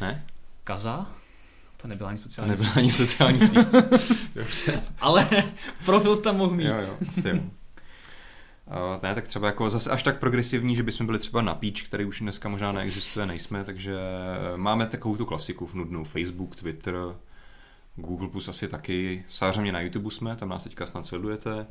Ne? 0.00 0.26
Kaza? 0.64 1.06
To 1.82 1.88
nebyla 1.88 2.08
ani 2.08 2.18
To 2.18 2.22
sociální 2.22 2.50
nebyla 2.50 2.68
síť. 2.68 2.76
ani 2.78 2.92
sociální 2.92 3.40
síť. 3.40 3.58
Dobře. 4.34 4.82
Ale 5.00 5.28
profil 5.84 6.16
tam 6.16 6.36
mohl 6.36 6.54
mít. 6.54 6.64
Jo, 6.64 6.74
jo, 6.74 6.96
jo. 7.24 7.32
Uh, 7.34 7.42
ne, 9.02 9.14
tak 9.14 9.28
třeba 9.28 9.46
jako 9.46 9.70
zase 9.70 9.90
až 9.90 10.02
tak 10.02 10.18
progresivní, 10.18 10.76
že 10.76 10.82
bychom 10.82 11.06
byli 11.06 11.18
třeba 11.18 11.42
na 11.42 11.54
Peach, 11.54 11.82
který 11.84 12.04
už 12.04 12.20
dneska 12.20 12.48
možná 12.48 12.72
neexistuje, 12.72 13.26
nejsme, 13.26 13.64
takže 13.64 13.96
máme 14.56 14.86
takovou 14.86 15.16
tu 15.16 15.26
klasiku 15.26 15.70
nudnou. 15.74 16.04
Facebook, 16.04 16.56
Twitter, 16.56 16.94
Google 17.96 18.28
Plus 18.28 18.48
asi 18.48 18.68
taky. 18.68 19.24
Samozřejmě 19.28 19.72
na 19.72 19.80
YouTube 19.80 20.10
jsme, 20.10 20.36
tam 20.36 20.48
nás 20.48 20.64
teďka 20.64 20.86
snad 20.86 21.06
sledujete. 21.06 21.66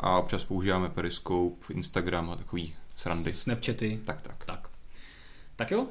A 0.00 0.18
občas 0.18 0.44
používáme 0.44 0.88
Periscope, 0.88 1.74
Instagram 1.74 2.30
a 2.30 2.36
takový 2.36 2.74
srandy. 2.96 3.32
Snapchaty. 3.32 4.00
Tak, 4.04 4.22
tak. 4.22 4.44
Tak. 4.44 4.68
Tak 5.56 5.70
jo, 5.70 5.86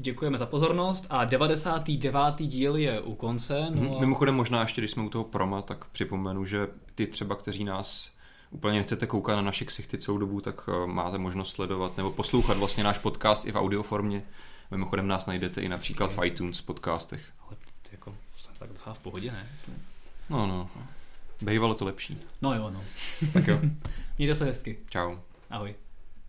děkujeme 0.00 0.38
za 0.38 0.46
pozornost 0.46 1.06
a 1.10 1.24
99. 1.24 2.34
díl 2.48 2.76
je 2.76 3.00
u 3.00 3.14
konce. 3.14 3.66
No 3.70 3.82
No. 3.82 3.96
a... 3.96 4.00
Mimochodem 4.00 4.34
možná 4.34 4.60
ještě, 4.60 4.80
když 4.80 4.90
jsme 4.90 5.02
u 5.02 5.08
toho 5.08 5.24
proma, 5.24 5.62
tak 5.62 5.84
připomenu, 5.84 6.44
že 6.44 6.68
ty 6.94 7.06
třeba, 7.06 7.34
kteří 7.34 7.64
nás 7.64 8.10
úplně 8.50 8.78
nechcete 8.78 9.06
koukat 9.06 9.36
na 9.36 9.42
naše 9.42 9.64
ksichty 9.64 9.98
celou 9.98 10.18
dobu, 10.18 10.40
tak 10.40 10.68
eh, 10.68 10.86
máte 10.86 11.18
možnost 11.18 11.50
sledovat 11.50 11.96
nebo 11.96 12.10
poslouchat 12.10 12.56
vlastně 12.56 12.84
náš 12.84 12.98
podcast 12.98 13.44
i 13.46 13.52
v 13.52 13.56
audioformě. 13.56 14.22
Mimochodem 14.70 15.08
nás 15.08 15.26
najdete 15.26 15.60
i 15.60 15.68
například 15.68 16.12
v 16.12 16.24
iTunes 16.24 16.60
podcastech. 16.60 17.22
Ale 17.46 17.56
jako, 17.92 18.14
tak 18.58 18.68
docela 18.72 18.94
v 18.94 18.98
pohodě, 18.98 19.32
ne? 19.32 19.48
Myslím. 19.52 19.74
No, 20.30 20.46
no. 20.46 20.70
Bývalo 21.40 21.74
to 21.74 21.84
lepší. 21.84 22.18
No 22.42 22.54
jo, 22.54 22.70
no. 22.70 22.80
Tak 23.32 23.46
jo. 23.46 23.58
Mějte 24.18 24.34
se 24.34 24.44
hezky. 24.44 24.78
Čau. 24.90 25.16
Ahoj. 25.50 25.74